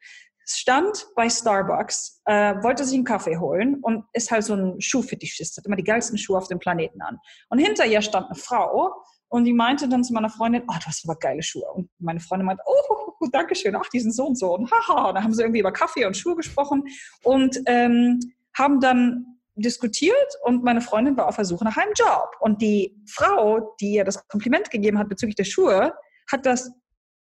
stand 0.44 1.06
bei 1.14 1.28
Starbucks, 1.28 2.22
äh, 2.26 2.54
wollte 2.62 2.84
sich 2.84 2.96
einen 2.96 3.04
Kaffee 3.04 3.38
holen 3.38 3.78
und 3.82 4.04
ist 4.12 4.30
halt 4.30 4.44
so 4.44 4.54
ein 4.54 4.80
Schuhfetischist, 4.80 5.56
hat 5.56 5.66
immer 5.66 5.76
die 5.76 5.84
geilsten 5.84 6.18
Schuhe 6.18 6.38
auf 6.38 6.48
dem 6.48 6.58
Planeten 6.58 7.00
an. 7.00 7.18
Und 7.48 7.58
hinter 7.58 7.86
ihr 7.86 8.02
stand 8.02 8.26
eine 8.26 8.34
Frau 8.34 9.02
und 9.32 9.44
die 9.44 9.54
meinte 9.54 9.88
dann 9.88 10.04
zu 10.04 10.12
meiner 10.12 10.28
Freundin, 10.28 10.62
oh, 10.68 10.74
du 10.78 10.86
hast 10.86 11.08
aber 11.08 11.18
geile 11.18 11.42
Schuhe. 11.42 11.64
Und 11.72 11.88
meine 11.98 12.20
Freundin 12.20 12.44
meinte, 12.44 12.62
oh, 12.66 13.26
danke 13.32 13.54
schön, 13.54 13.74
ach, 13.74 13.88
die 13.88 14.00
sind 14.00 14.14
so 14.14 14.26
und 14.26 14.36
so. 14.36 14.54
Und 14.54 14.70
haha, 14.70 15.08
und 15.08 15.14
dann 15.14 15.24
haben 15.24 15.32
sie 15.32 15.40
irgendwie 15.40 15.60
über 15.60 15.72
Kaffee 15.72 16.04
und 16.04 16.14
Schuhe 16.14 16.36
gesprochen 16.36 16.84
und 17.24 17.58
ähm, 17.64 18.20
haben 18.54 18.78
dann 18.80 19.38
diskutiert 19.54 20.14
und 20.44 20.62
meine 20.64 20.82
Freundin 20.82 21.16
war 21.16 21.28
auf 21.28 21.36
der 21.36 21.46
Suche 21.46 21.64
nach 21.64 21.78
einem 21.78 21.94
Job. 21.94 22.28
Und 22.40 22.60
die 22.60 22.94
Frau, 23.06 23.74
die 23.80 23.94
ihr 23.94 24.04
das 24.04 24.28
Kompliment 24.28 24.70
gegeben 24.70 24.98
hat 24.98 25.08
bezüglich 25.08 25.36
der 25.36 25.44
Schuhe, 25.44 25.94
hat 26.30 26.44
das 26.44 26.70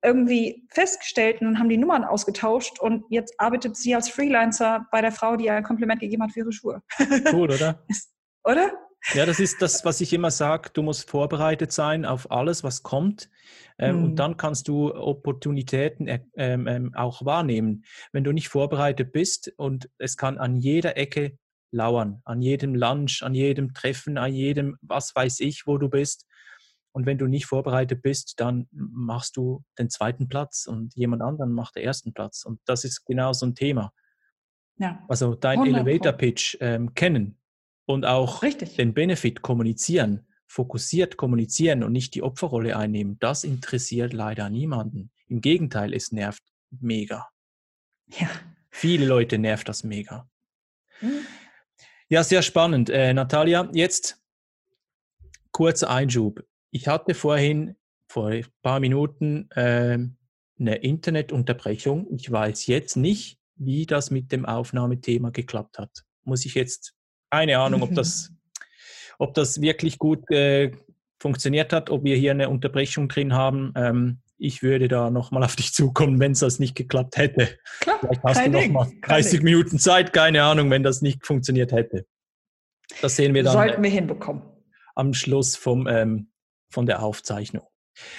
irgendwie 0.03 0.67
festgestellt 0.71 1.41
und 1.41 1.47
dann 1.47 1.61
haben 1.61 1.69
die 1.69 1.77
Nummern 1.77 2.03
ausgetauscht 2.03 2.81
und 2.81 3.05
jetzt 3.09 3.39
arbeitet 3.39 3.77
sie 3.77 3.95
als 3.95 4.09
Freelancer 4.09 4.85
bei 4.91 5.01
der 5.01 5.13
Frau, 5.13 5.37
die 5.37 5.45
ihr 5.45 5.55
ein 5.55 5.63
Kompliment 5.63 6.01
gegeben 6.01 6.25
hat 6.25 6.33
für 6.33 6.41
ihre 6.41 6.53
Schuhe. 6.53 6.83
Cool, 7.33 7.53
oder? 7.53 7.85
oder? 8.45 8.73
Ja, 9.15 9.27
das 9.27 9.41
ist 9.41 9.63
das, 9.63 9.85
was 9.85 10.01
ich 10.01 10.13
immer 10.13 10.31
sage. 10.31 10.71
Du 10.73 10.83
musst 10.83 11.09
vorbereitet 11.09 11.73
sein 11.73 12.05
auf 12.05 12.31
alles, 12.31 12.63
was 12.63 12.83
kommt. 12.83 13.31
Ähm, 13.79 13.97
mhm. 13.97 14.05
Und 14.05 14.17
dann 14.17 14.37
kannst 14.37 14.69
du 14.69 14.95
Opportunitäten 14.95 16.07
äh, 16.07 16.21
ähm, 16.37 16.67
ähm, 16.67 16.95
auch 16.95 17.25
wahrnehmen. 17.25 17.85
Wenn 18.13 18.25
du 18.25 18.33
nicht 18.33 18.49
vorbereitet 18.49 19.13
bist 19.13 19.53
und 19.57 19.91
es 19.99 20.17
kann 20.17 20.39
an 20.39 20.57
jeder 20.57 20.97
Ecke 20.97 21.39
lauern, 21.73 22.21
an 22.25 22.43
jedem 22.43 22.75
Lunch, 22.75 23.23
an 23.23 23.35
jedem 23.35 23.73
Treffen, 23.73 24.19
an 24.19 24.35
jedem, 24.35 24.77
was 24.83 25.15
weiß 25.15 25.41
ich, 25.41 25.67
wo 25.67 25.79
du 25.79 25.89
bist. 25.89 26.27
Und 26.93 27.07
wenn 27.07 27.19
du 27.19 27.27
nicht 27.27 27.47
vorbereitet 27.47 28.03
bist, 28.03 28.41
dann 28.41 28.69
machst 28.73 29.37
du 29.37 29.65
den 29.79 29.89
zweiten 29.89 30.29
Platz 30.29 30.67
und 30.67 30.95
jemand 30.95 31.23
anderen 31.23 31.53
macht 31.53 31.77
den 31.77 31.85
ersten 31.85 32.13
Platz. 32.13 32.45
Und 32.45 32.61
das 32.67 32.85
ist 32.85 33.05
genau 33.05 33.33
so 33.33 33.47
ein 33.47 33.55
Thema. 33.55 33.93
Ja. 34.79 35.05
Also 35.09 35.35
dein 35.35 35.65
Elevator 35.65 36.13
Pitch 36.13 36.57
ähm, 36.61 36.95
kennen, 36.95 37.40
und 37.87 38.05
auch 38.05 38.43
Richtig. 38.43 38.77
den 38.77 38.95
Benefit 38.95 39.43
kommunizieren, 39.43 40.27
fokussiert 40.47 41.17
kommunizieren 41.17 41.83
und 41.83 41.93
nicht 41.93 42.15
die 42.15 42.23
Opferrolle 42.23 42.77
einnehmen, 42.77 43.19
das 43.21 43.45
interessiert 43.45 44.13
leider 44.13 44.51
niemanden. 44.51 45.11
Im 45.29 45.41
Gegenteil, 45.41 45.95
es 45.95 46.13
nervt 46.13 46.43
mega. 46.71 47.29
Ja. 48.09 48.29
Viele 48.71 49.07
Leute 49.07 49.39
nervt 49.39 49.69
das 49.69 49.85
mega. 49.85 50.29
Mhm. 51.01 51.27
Ja, 52.09 52.25
sehr 52.25 52.43
spannend. 52.43 52.91
Äh, 52.91 53.15
Natalia, 53.15 53.69
jetzt 53.73 54.21
kurzer 55.53 55.91
Einschub. 55.91 56.45
Ich 56.71 56.89
hatte 56.89 57.15
vorhin, 57.15 57.77
vor 58.09 58.29
ein 58.29 58.47
paar 58.63 58.81
Minuten, 58.81 59.49
äh, 59.53 59.99
eine 60.59 60.75
Internetunterbrechung. 60.77 62.09
Ich 62.13 62.31
weiß 62.31 62.67
jetzt 62.67 62.97
nicht, 62.97 63.39
wie 63.55 63.87
das 63.87 64.11
mit 64.11 64.33
dem 64.33 64.45
Aufnahmethema 64.45 65.31
geklappt 65.31 65.79
hat. 65.79 66.05
Muss 66.25 66.45
ich 66.45 66.55
jetzt 66.55 66.95
keine 67.31 67.59
Ahnung, 67.59 67.83
ob 67.83 67.95
das, 67.95 68.33
ob 69.19 69.35
das 69.35 69.61
wirklich 69.61 69.99
gut 69.99 70.31
äh, 70.31 70.73
funktioniert 71.21 71.73
hat, 71.73 71.91
ob 71.91 72.05
wir 72.05 72.17
hier 72.17 72.33
eine 72.33 72.49
Unterbrechung 72.49 73.09
drin 73.09 73.35
haben. 73.35 73.73
Ähm, 73.77 74.19
ich 74.39 74.63
würde 74.63 74.89
da 74.89 75.11
nochmal 75.11 75.45
auf 75.45 75.55
dich 75.55 75.73
zukommen, 75.75 76.19
wenn 76.19 76.33
es 76.33 76.39
das 76.41 76.59
nicht 76.59 76.75
geklappt 76.75 77.19
hätte. 77.19 77.59
Klar, 77.81 77.99
Vielleicht 78.01 78.23
hast 78.25 78.47
du 78.47 78.51
nochmal 78.51 78.91
30 79.03 79.43
Minuten 79.43 79.79
Zeit, 79.79 80.13
keine 80.13 80.43
Ahnung, 80.43 80.71
wenn 80.71 80.83
das 80.83 81.03
nicht 81.03 81.27
funktioniert 81.27 81.73
hätte. 81.73 82.07
Das 83.03 83.17
sehen 83.17 83.35
wir 83.35 83.43
dann. 83.43 83.53
Sollten 83.53 83.83
wir 83.83 83.91
hinbekommen. 83.91 84.43
Am 84.95 85.15
Schluss 85.15 85.57
vom, 85.57 85.87
ähm, 85.87 86.31
von 86.71 86.87
der 86.87 87.03
Aufzeichnung. 87.03 87.67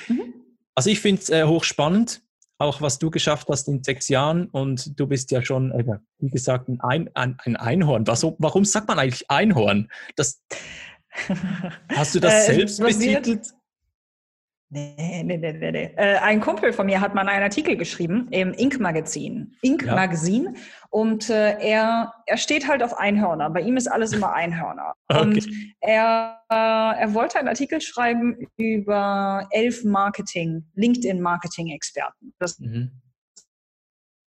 Mhm. 0.07 0.33
Also 0.75 0.89
ich 0.89 0.99
finde 0.99 1.21
es 1.21 1.29
äh, 1.29 1.43
hochspannend, 1.43 2.21
auch 2.61 2.81
was 2.81 2.99
du 2.99 3.09
geschafft 3.09 3.47
hast 3.49 3.67
in 3.67 3.83
sechs 3.83 4.07
Jahren 4.07 4.47
und 4.47 4.99
du 4.99 5.07
bist 5.07 5.31
ja 5.31 5.43
schon, 5.43 5.71
äh, 5.71 5.83
wie 6.19 6.29
gesagt, 6.29 6.69
ein, 6.69 7.09
ein, 7.13 7.37
ein 7.39 7.55
Einhorn. 7.55 8.05
Was, 8.07 8.23
warum 8.37 8.65
sagt 8.65 8.87
man 8.87 8.99
eigentlich 8.99 9.29
Einhorn? 9.29 9.89
Das, 10.15 10.41
hast 11.89 12.15
du 12.15 12.19
das 12.19 12.49
äh, 12.49 12.55
selbst 12.55 12.79
betitelt? 12.79 13.47
Nee, 14.73 15.23
nee, 15.25 15.37
nee, 15.37 15.51
nee. 15.51 15.71
nee. 15.71 15.93
Äh, 15.97 16.17
ein 16.19 16.39
Kumpel 16.39 16.71
von 16.71 16.85
mir 16.85 17.01
hat 17.01 17.13
mal 17.13 17.27
einen 17.27 17.43
Artikel 17.43 17.75
geschrieben 17.75 18.29
im 18.31 18.53
Ink-Magazin. 18.53 19.53
Ink-Magazin. 19.61 20.55
Ja. 20.55 20.61
Und 20.89 21.29
äh, 21.29 21.59
er, 21.59 22.13
er 22.25 22.37
steht 22.37 22.69
halt 22.69 22.81
auf 22.81 22.97
Einhörner. 22.97 23.49
Bei 23.49 23.59
ihm 23.59 23.75
ist 23.75 23.87
alles 23.87 24.13
immer 24.13 24.33
Einhörner. 24.33 24.93
Okay. 25.11 25.19
Und 25.19 25.49
er, 25.81 26.41
äh, 26.49 27.01
er 27.01 27.13
wollte 27.13 27.37
einen 27.37 27.49
Artikel 27.49 27.81
schreiben 27.81 28.47
über 28.55 29.45
elf 29.51 29.83
Marketing, 29.83 30.65
LinkedIn-Marketing-Experten. 30.75 32.33
Das 32.39 32.57
mhm. 32.59 32.91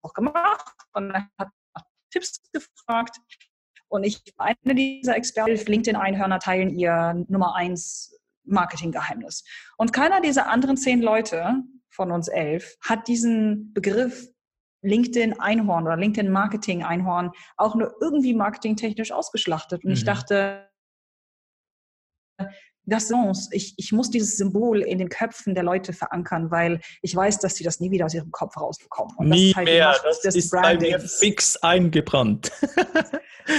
auch 0.03 0.14
gemacht. 0.14 0.66
Und 0.95 1.12
er 1.12 1.28
hat 1.39 1.51
Tipps 2.11 2.43
gefragt. 2.53 3.18
Und 3.87 4.03
ich, 4.03 4.20
eine 4.37 4.74
dieser 4.74 5.14
Experten, 5.14 5.64
LinkedIn-Einhörner 5.64 6.41
teilen 6.41 6.76
ihr 6.76 7.24
Nummer 7.28 7.55
eins 7.55 8.18
Marketinggeheimnis. 8.45 9.45
Und 9.76 9.92
keiner 9.92 10.20
dieser 10.20 10.49
anderen 10.49 10.76
zehn 10.76 11.01
Leute 11.01 11.62
von 11.90 12.11
uns 12.11 12.28
elf 12.28 12.76
hat 12.80 13.09
diesen 13.09 13.72
Begriff 13.72 14.28
LinkedIn 14.82 15.40
Einhorn 15.40 15.84
oder 15.84 15.97
LinkedIn 15.97 16.30
Marketing 16.30 16.82
Einhorn 16.82 17.32
auch 17.57 17.74
nur 17.74 17.95
irgendwie 18.01 18.34
marketingtechnisch 18.34 19.12
ausgeschlachtet. 19.12 19.84
Und 19.84 19.90
mhm. 19.90 19.95
ich 19.95 20.05
dachte, 20.05 20.68
das 22.87 23.11
ich, 23.51 23.74
ich 23.76 23.93
muss 23.93 24.11
dieses 24.11 24.37
Symbol 24.37 24.82
in 24.82 24.99
den 24.99 25.09
Köpfen 25.09 25.55
der 25.55 25.64
Leute 25.64 25.93
verankern, 25.93 26.51
weil 26.51 26.80
ich 27.03 27.14
weiß, 27.14 27.39
dass 27.39 27.57
sie 27.57 27.64
das 27.64 27.80
nie 27.80 27.91
wieder 27.91 28.07
aus 28.07 28.14
ihrem 28.14 28.30
Kopf 28.30 28.57
rausbekommen. 28.57 29.14
Und 29.16 29.28
nie 29.28 29.49
das 29.49 29.57
halt 29.57 29.68
mehr, 29.68 29.97
das 30.22 30.35
ist 30.35 30.51
bei 30.51 30.76
mir 30.76 31.01
fix 31.01 31.57
eingebrannt. 31.57 32.53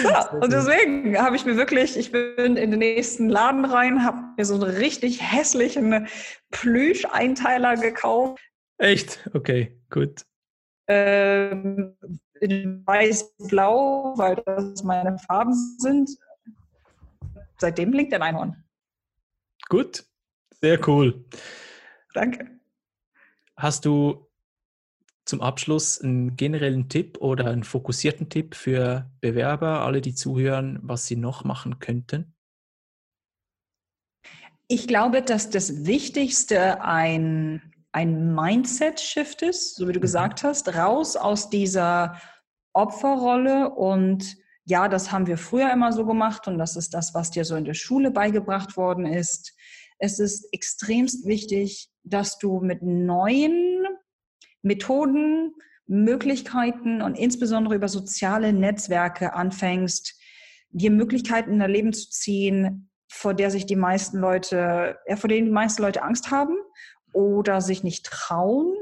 ja, 0.03 0.29
und 0.31 0.51
deswegen 0.51 1.17
habe 1.17 1.35
ich 1.35 1.45
mir 1.45 1.57
wirklich, 1.57 1.97
ich 1.97 2.11
bin 2.11 2.57
in 2.57 2.71
den 2.71 2.79
nächsten 2.79 3.29
Laden 3.29 3.65
rein, 3.65 4.03
habe 4.03 4.17
mir 4.37 4.45
so 4.45 4.55
einen 4.55 4.63
richtig 4.63 5.21
hässlichen 5.21 6.07
Plüsch-Einteiler 6.51 7.77
gekauft. 7.77 8.41
Echt? 8.77 9.29
Okay, 9.33 9.79
gut. 9.89 10.25
Ähm, 10.87 11.95
in 12.41 12.85
weiß-blau, 12.85 14.13
weil 14.17 14.35
das 14.45 14.83
meine 14.83 15.17
Farben 15.17 15.53
sind. 15.79 16.09
Seitdem 17.57 17.91
blinkt 17.91 18.13
ein 18.13 18.21
Einhorn. 18.21 18.64
Gut, 19.69 20.05
sehr 20.61 20.87
cool. 20.87 21.25
Danke. 22.13 22.59
Hast 23.57 23.85
du 23.85 24.27
zum 25.25 25.41
Abschluss 25.41 25.99
einen 25.99 26.35
generellen 26.35 26.87
Tipp 26.87 27.17
oder 27.19 27.47
einen 27.47 27.63
fokussierten 27.63 28.29
Tipp 28.29 28.55
für 28.55 29.09
Bewerber, 29.21 29.81
alle, 29.81 30.01
die 30.01 30.13
zuhören, 30.13 30.79
was 30.83 31.07
sie 31.07 31.15
noch 31.15 31.43
machen 31.43 31.79
könnten? 31.79 32.35
Ich 34.67 34.87
glaube, 34.87 35.21
dass 35.21 35.49
das 35.49 35.85
Wichtigste 35.85 36.81
ein, 36.81 37.73
ein 37.91 38.33
Mindset-Shift 38.33 39.41
ist, 39.41 39.75
so 39.75 39.87
wie 39.87 39.93
du 39.93 39.99
mhm. 39.99 40.03
gesagt 40.03 40.43
hast, 40.43 40.75
raus 40.75 41.15
aus 41.15 41.49
dieser 41.49 42.19
Opferrolle 42.73 43.69
und 43.69 44.37
ja, 44.65 44.87
das 44.87 45.11
haben 45.11 45.27
wir 45.27 45.37
früher 45.37 45.71
immer 45.71 45.91
so 45.91 46.05
gemacht 46.05 46.47
und 46.47 46.57
das 46.57 46.75
ist 46.75 46.93
das, 46.93 47.13
was 47.13 47.29
dir 47.31 47.45
so 47.45 47.55
in 47.55 47.65
der 47.65 47.75
Schule 47.75 48.09
beigebracht 48.09 48.77
worden 48.77 49.05
ist. 49.05 49.54
Es 49.97 50.19
ist 50.19 50.47
extremst 50.51 51.25
wichtig, 51.25 51.89
dass 52.03 52.37
du 52.37 52.59
mit 52.59 52.81
neuen 52.81 53.85
Methoden, 54.61 55.53
Möglichkeiten 55.87 57.01
und 57.01 57.15
insbesondere 57.15 57.75
über 57.75 57.87
soziale 57.87 58.51
Netzwerke 58.53 59.33
anfängst, 59.33 60.19
dir 60.69 60.91
Möglichkeiten 60.91 61.53
in 61.53 61.59
dein 61.59 61.71
Leben 61.71 61.93
zu 61.93 62.09
ziehen, 62.09 62.89
vor 63.07 63.33
der 63.33 63.51
sich 63.51 63.65
die 63.65 63.75
meisten 63.75 64.17
Leute, 64.17 64.97
ja, 65.07 65.15
vor 65.15 65.27
denen 65.27 65.45
die 65.45 65.53
meisten 65.53 65.83
Leute 65.83 66.01
Angst 66.01 66.31
haben 66.31 66.57
oder 67.13 67.61
sich 67.61 67.83
nicht 67.83 68.05
trauen 68.05 68.73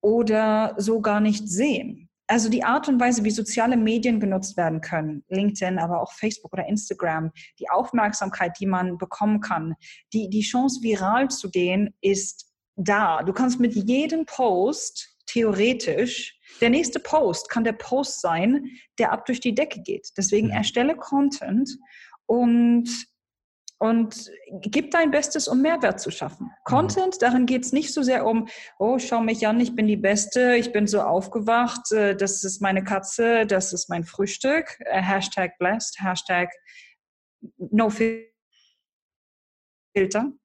oder 0.00 0.74
so 0.78 1.00
gar 1.00 1.20
nicht 1.20 1.48
sehen 1.48 2.07
also 2.28 2.48
die 2.50 2.62
Art 2.62 2.88
und 2.88 3.00
Weise, 3.00 3.24
wie 3.24 3.30
soziale 3.30 3.76
Medien 3.76 4.20
genutzt 4.20 4.56
werden 4.56 4.80
können, 4.80 5.24
LinkedIn, 5.28 5.78
aber 5.78 6.02
auch 6.02 6.12
Facebook 6.12 6.52
oder 6.52 6.66
Instagram, 6.66 7.32
die 7.58 7.68
Aufmerksamkeit, 7.70 8.58
die 8.60 8.66
man 8.66 8.98
bekommen 8.98 9.40
kann, 9.40 9.74
die, 10.12 10.28
die 10.28 10.42
Chance, 10.42 10.82
viral 10.82 11.28
zu 11.28 11.50
gehen, 11.50 11.94
ist 12.00 12.52
da. 12.76 13.22
Du 13.22 13.32
kannst 13.32 13.58
mit 13.58 13.74
jedem 13.74 14.26
Post 14.26 15.16
theoretisch, 15.26 16.38
der 16.60 16.70
nächste 16.70 17.00
Post 17.00 17.50
kann 17.50 17.64
der 17.64 17.72
Post 17.72 18.20
sein, 18.20 18.64
der 18.98 19.12
ab 19.12 19.26
durch 19.26 19.40
die 19.40 19.54
Decke 19.54 19.80
geht. 19.80 20.08
Deswegen 20.16 20.48
mhm. 20.48 20.54
erstelle 20.54 20.96
Content 20.96 21.70
und 22.26 22.88
und 23.78 24.30
gib 24.60 24.90
dein 24.90 25.12
Bestes, 25.12 25.46
um 25.46 25.62
Mehrwert 25.62 26.00
zu 26.00 26.10
schaffen. 26.10 26.46
Mhm. 26.46 26.50
Content, 26.64 27.22
darin 27.22 27.46
geht 27.46 27.64
es 27.64 27.72
nicht 27.72 27.94
so 27.94 28.02
sehr 28.02 28.26
um, 28.26 28.48
oh, 28.78 28.98
schau 28.98 29.20
mich 29.20 29.46
an, 29.46 29.58
ich 29.60 29.74
bin 29.74 29.86
die 29.86 29.96
Beste, 29.96 30.56
ich 30.56 30.72
bin 30.72 30.86
so 30.86 31.00
aufgewacht, 31.00 31.90
äh, 31.92 32.14
das 32.16 32.44
ist 32.44 32.60
meine 32.60 32.84
Katze, 32.84 33.46
das 33.46 33.72
ist 33.72 33.88
mein 33.88 34.04
Frühstück, 34.04 34.78
äh, 34.80 35.00
Hashtag 35.00 35.56
blessed, 35.58 35.98
Hashtag 36.00 36.50
no 37.56 37.88
filter, 37.88 38.26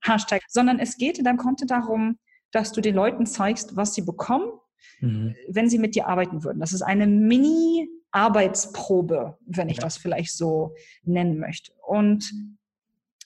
Hashtag, 0.01 0.43
sondern 0.47 0.79
es 0.79 0.97
geht 0.97 1.17
in 1.17 1.25
deinem 1.25 1.37
Content 1.37 1.71
darum, 1.71 2.19
dass 2.51 2.71
du 2.71 2.81
den 2.81 2.93
Leuten 2.93 3.25
zeigst, 3.25 3.75
was 3.75 3.95
sie 3.95 4.03
bekommen, 4.03 4.51
mhm. 4.99 5.35
wenn 5.47 5.69
sie 5.69 5.79
mit 5.79 5.95
dir 5.95 6.07
arbeiten 6.07 6.43
würden. 6.43 6.59
Das 6.59 6.71
ist 6.71 6.83
eine 6.83 7.07
Mini-Arbeitsprobe, 7.07 9.39
wenn 9.47 9.69
ich 9.69 9.77
ja. 9.77 9.83
das 9.83 9.97
vielleicht 9.97 10.37
so 10.37 10.75
nennen 11.01 11.39
möchte. 11.39 11.71
Und 11.81 12.31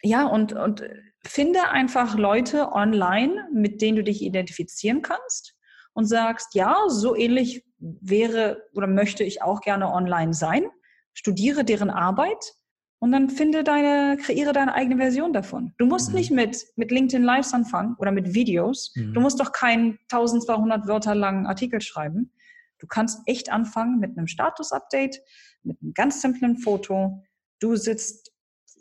ja, 0.03 0.25
und, 0.25 0.53
und 0.53 0.83
finde 1.23 1.69
einfach 1.69 2.15
Leute 2.17 2.71
online, 2.71 3.47
mit 3.53 3.81
denen 3.81 3.97
du 3.97 4.03
dich 4.03 4.21
identifizieren 4.21 5.01
kannst 5.01 5.55
und 5.93 6.05
sagst, 6.05 6.53
ja, 6.55 6.77
so 6.87 7.15
ähnlich 7.15 7.65
wäre 7.79 8.63
oder 8.73 8.87
möchte 8.87 9.23
ich 9.23 9.41
auch 9.41 9.61
gerne 9.61 9.91
online 9.91 10.33
sein. 10.33 10.65
Studiere 11.13 11.63
deren 11.63 11.89
Arbeit 11.89 12.53
und 12.99 13.11
dann 13.11 13.29
finde 13.29 13.63
deine, 13.63 14.17
kreiere 14.17 14.53
deine 14.53 14.73
eigene 14.73 14.97
Version 14.97 15.33
davon. 15.33 15.73
Du 15.77 15.85
musst 15.85 16.09
mhm. 16.09 16.15
nicht 16.15 16.31
mit, 16.31 16.65
mit 16.75 16.91
LinkedIn 16.91 17.23
Lives 17.23 17.53
anfangen 17.53 17.95
oder 17.99 18.11
mit 18.11 18.33
Videos. 18.33 18.93
Mhm. 18.95 19.13
Du 19.13 19.21
musst 19.21 19.39
doch 19.39 19.51
keinen 19.51 19.99
1200 20.11 20.87
Wörter 20.87 21.15
langen 21.15 21.45
Artikel 21.45 21.81
schreiben. 21.81 22.31
Du 22.79 22.87
kannst 22.87 23.21
echt 23.25 23.51
anfangen 23.51 23.99
mit 23.99 24.17
einem 24.17 24.27
Status-Update, 24.27 25.21
mit 25.63 25.81
einem 25.81 25.93
ganz 25.93 26.21
simplen 26.21 26.57
Foto. 26.57 27.23
Du 27.59 27.75
sitzt 27.75 28.26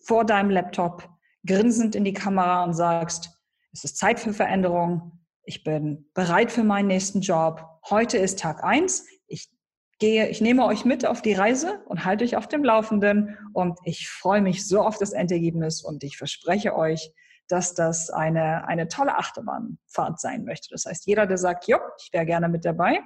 vor 0.06 0.24
deinem 0.24 0.50
Laptop, 0.50 1.08
grinsend 1.44 1.96
in 1.96 2.04
die 2.04 2.12
Kamera 2.12 2.62
und 2.64 2.74
sagst, 2.74 3.30
es 3.72 3.84
ist 3.84 3.98
Zeit 3.98 4.20
für 4.20 4.32
Veränderung, 4.32 5.24
ich 5.42 5.64
bin 5.64 6.08
bereit 6.14 6.52
für 6.52 6.64
meinen 6.64 6.86
nächsten 6.86 7.20
Job, 7.20 7.64
heute 7.90 8.16
ist 8.16 8.38
Tag 8.38 8.62
eins, 8.62 9.06
ich 9.26 9.50
gehe, 9.98 10.28
ich 10.28 10.40
nehme 10.40 10.64
euch 10.64 10.84
mit 10.84 11.04
auf 11.04 11.22
die 11.22 11.34
Reise 11.34 11.80
und 11.86 12.04
halte 12.04 12.24
euch 12.24 12.36
auf 12.36 12.46
dem 12.46 12.62
Laufenden 12.62 13.36
und 13.52 13.78
ich 13.84 14.08
freue 14.08 14.40
mich 14.40 14.66
so 14.66 14.80
auf 14.80 14.96
das 14.98 15.12
Endergebnis 15.12 15.82
und 15.82 16.04
ich 16.04 16.16
verspreche 16.16 16.76
euch, 16.76 17.12
dass 17.48 17.74
das 17.74 18.10
eine, 18.10 18.66
eine 18.66 18.88
tolle 18.88 19.16
Achterbahnfahrt 19.18 20.20
sein 20.20 20.44
möchte. 20.44 20.68
Das 20.70 20.84
heißt, 20.84 21.06
jeder, 21.06 21.26
der 21.26 21.38
sagt, 21.38 21.66
jo, 21.66 21.78
ich 22.00 22.12
wäre 22.12 22.26
gerne 22.26 22.48
mit 22.48 22.64
dabei, 22.64 23.00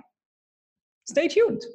stay 1.09 1.29
tuned. 1.29 1.67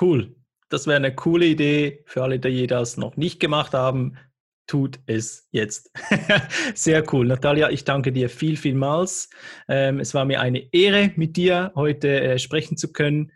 Cool. 0.00 0.36
Das 0.68 0.86
wäre 0.86 0.96
eine 0.96 1.14
coole 1.14 1.46
Idee 1.46 2.04
für 2.06 2.22
alle, 2.22 2.38
die 2.38 2.66
das 2.66 2.98
noch 2.98 3.16
nicht 3.16 3.40
gemacht 3.40 3.72
haben 3.72 4.18
tut 4.68 5.00
es 5.06 5.48
jetzt. 5.50 5.90
Sehr 6.74 7.02
cool. 7.12 7.26
Natalia, 7.26 7.70
ich 7.70 7.84
danke 7.84 8.12
dir 8.12 8.28
viel, 8.28 8.56
vielmals. 8.56 9.30
Ähm, 9.66 9.98
es 9.98 10.14
war 10.14 10.24
mir 10.24 10.40
eine 10.40 10.72
Ehre, 10.72 11.10
mit 11.16 11.36
dir 11.36 11.72
heute 11.74 12.20
äh, 12.20 12.38
sprechen 12.38 12.76
zu 12.76 12.92
können. 12.92 13.32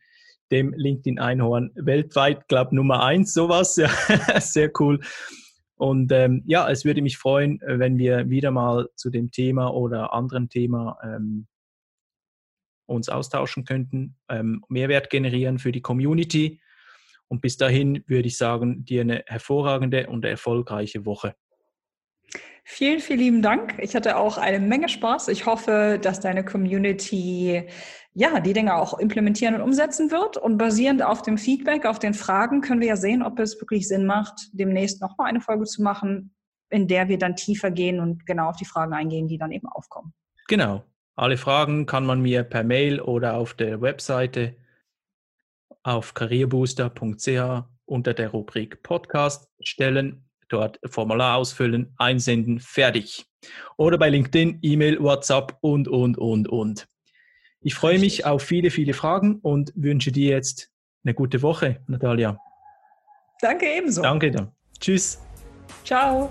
Dem 0.52 0.74
LinkedIn 0.76 1.18
Einhorn 1.18 1.72
weltweit, 1.74 2.46
glaube 2.46 2.76
Nummer 2.76 3.02
eins, 3.02 3.34
sowas. 3.34 3.76
Ja, 3.76 3.90
sehr 4.40 4.70
cool. 4.78 5.00
Und 5.74 6.12
ähm, 6.12 6.44
ja, 6.46 6.70
es 6.70 6.84
würde 6.84 7.02
mich 7.02 7.18
freuen, 7.18 7.58
wenn 7.66 7.98
wir 7.98 8.30
wieder 8.30 8.52
mal 8.52 8.88
zu 8.94 9.10
dem 9.10 9.32
Thema 9.32 9.74
oder 9.74 10.12
anderen 10.12 10.48
Thema 10.48 10.96
ähm, 11.02 11.48
uns 12.86 13.08
austauschen 13.08 13.64
könnten, 13.64 14.16
ähm, 14.28 14.62
Mehrwert 14.68 15.10
generieren 15.10 15.58
für 15.58 15.72
die 15.72 15.80
Community. 15.80 16.60
Und 17.32 17.40
bis 17.40 17.56
dahin 17.56 18.04
würde 18.08 18.28
ich 18.28 18.36
sagen, 18.36 18.84
dir 18.84 19.00
eine 19.00 19.24
hervorragende 19.26 20.06
und 20.06 20.22
erfolgreiche 20.26 21.06
Woche. 21.06 21.34
Vielen, 22.62 23.00
vielen 23.00 23.18
lieben 23.20 23.40
Dank. 23.40 23.78
Ich 23.78 23.96
hatte 23.96 24.18
auch 24.18 24.36
eine 24.36 24.60
Menge 24.60 24.90
Spaß. 24.90 25.28
Ich 25.28 25.46
hoffe, 25.46 25.98
dass 25.98 26.20
deine 26.20 26.44
Community 26.44 27.66
ja, 28.12 28.38
die 28.40 28.52
Dinge 28.52 28.74
auch 28.74 28.98
implementieren 28.98 29.54
und 29.54 29.62
umsetzen 29.62 30.10
wird. 30.10 30.36
Und 30.36 30.58
basierend 30.58 31.02
auf 31.02 31.22
dem 31.22 31.38
Feedback, 31.38 31.86
auf 31.86 31.98
den 31.98 32.12
Fragen, 32.12 32.60
können 32.60 32.82
wir 32.82 32.88
ja 32.88 32.96
sehen, 32.96 33.22
ob 33.22 33.38
es 33.38 33.58
wirklich 33.58 33.88
Sinn 33.88 34.04
macht, 34.04 34.50
demnächst 34.52 35.00
nochmal 35.00 35.30
eine 35.30 35.40
Folge 35.40 35.64
zu 35.64 35.82
machen, 35.82 36.34
in 36.68 36.86
der 36.86 37.08
wir 37.08 37.16
dann 37.16 37.34
tiefer 37.34 37.70
gehen 37.70 37.98
und 37.98 38.26
genau 38.26 38.50
auf 38.50 38.56
die 38.56 38.66
Fragen 38.66 38.92
eingehen, 38.92 39.26
die 39.26 39.38
dann 39.38 39.52
eben 39.52 39.68
aufkommen. 39.68 40.12
Genau. 40.48 40.84
Alle 41.16 41.38
Fragen 41.38 41.86
kann 41.86 42.04
man 42.04 42.20
mir 42.20 42.42
per 42.42 42.62
Mail 42.62 43.00
oder 43.00 43.38
auf 43.38 43.54
der 43.54 43.80
Webseite 43.80 44.54
auf 45.82 46.14
karrierebooster.ch 46.14 47.64
unter 47.86 48.14
der 48.14 48.30
Rubrik 48.30 48.82
Podcast 48.82 49.48
stellen, 49.60 50.24
dort 50.48 50.78
Formular 50.86 51.36
ausfüllen, 51.36 51.94
einsenden, 51.98 52.60
fertig. 52.60 53.26
Oder 53.76 53.98
bei 53.98 54.08
LinkedIn, 54.08 54.58
E-Mail, 54.62 55.02
WhatsApp 55.02 55.56
und, 55.60 55.88
und, 55.88 56.16
und, 56.18 56.48
und. 56.48 56.86
Ich 57.60 57.74
freue 57.74 57.98
mich 57.98 58.24
auf 58.24 58.42
viele, 58.42 58.70
viele 58.70 58.92
Fragen 58.92 59.36
und 59.42 59.72
wünsche 59.76 60.12
dir 60.12 60.30
jetzt 60.30 60.70
eine 61.04 61.14
gute 61.14 61.42
Woche, 61.42 61.80
Natalia. 61.86 62.38
Danke 63.40 63.66
ebenso. 63.66 64.02
Danke 64.02 64.30
dir. 64.30 64.52
Tschüss. 64.80 65.20
Ciao. 65.84 66.30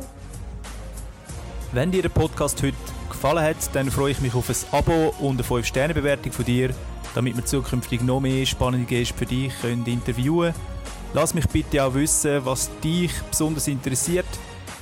Wenn 1.73 1.91
dir 1.91 2.01
der 2.01 2.09
Podcast 2.09 2.61
heute 2.63 2.75
gefallen 3.09 3.43
hat, 3.43 3.73
dann 3.73 3.89
freue 3.91 4.11
ich 4.11 4.21
mich 4.21 4.33
auf 4.33 4.49
ein 4.49 4.77
Abo 4.77 5.13
und 5.19 5.35
eine 5.35 5.43
5-Sterne-Bewertung 5.43 6.31
von 6.31 6.45
dir, 6.45 6.73
damit 7.15 7.35
wir 7.35 7.45
zukünftig 7.45 8.01
noch 8.01 8.19
mehr 8.19 8.45
spannende 8.45 8.87
Gäste 8.87 9.13
für 9.13 9.25
dich 9.25 9.53
können 9.61 9.85
interviewen 9.85 10.53
können. 10.53 10.65
Lass 11.13 11.33
mich 11.33 11.47
bitte 11.47 11.83
auch 11.83 11.93
wissen, 11.93 12.45
was 12.45 12.69
dich 12.83 13.11
besonders 13.29 13.67
interessiert, 13.67 14.25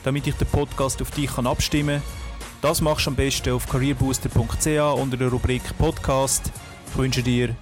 damit 0.04 0.28
ich 0.28 0.36
den 0.36 0.48
Podcast 0.48 1.02
auf 1.02 1.12
dich 1.12 1.36
abstimmen 1.38 2.02
kann 2.02 2.20
das 2.62 2.82
machst 2.82 3.06
du 3.06 3.12
am 3.12 3.16
besten 3.16 3.54
auf 3.54 3.68
careerbooster.ch 3.70 4.68
unter 5.00 5.16
der 5.18 5.30
Rubrik 5.30 5.62
Podcast. 5.78 6.52
Ich 6.92 6.98
wünsche 6.98 7.24
dir 7.24 7.56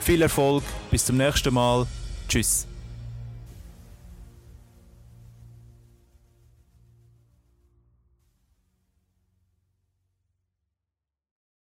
viel 0.00 0.22
Erfolg, 0.22 0.62
bis 0.92 1.06
zum 1.06 1.16
nächsten 1.16 1.52
Mal. 1.52 1.86
Tschüss. 2.28 2.67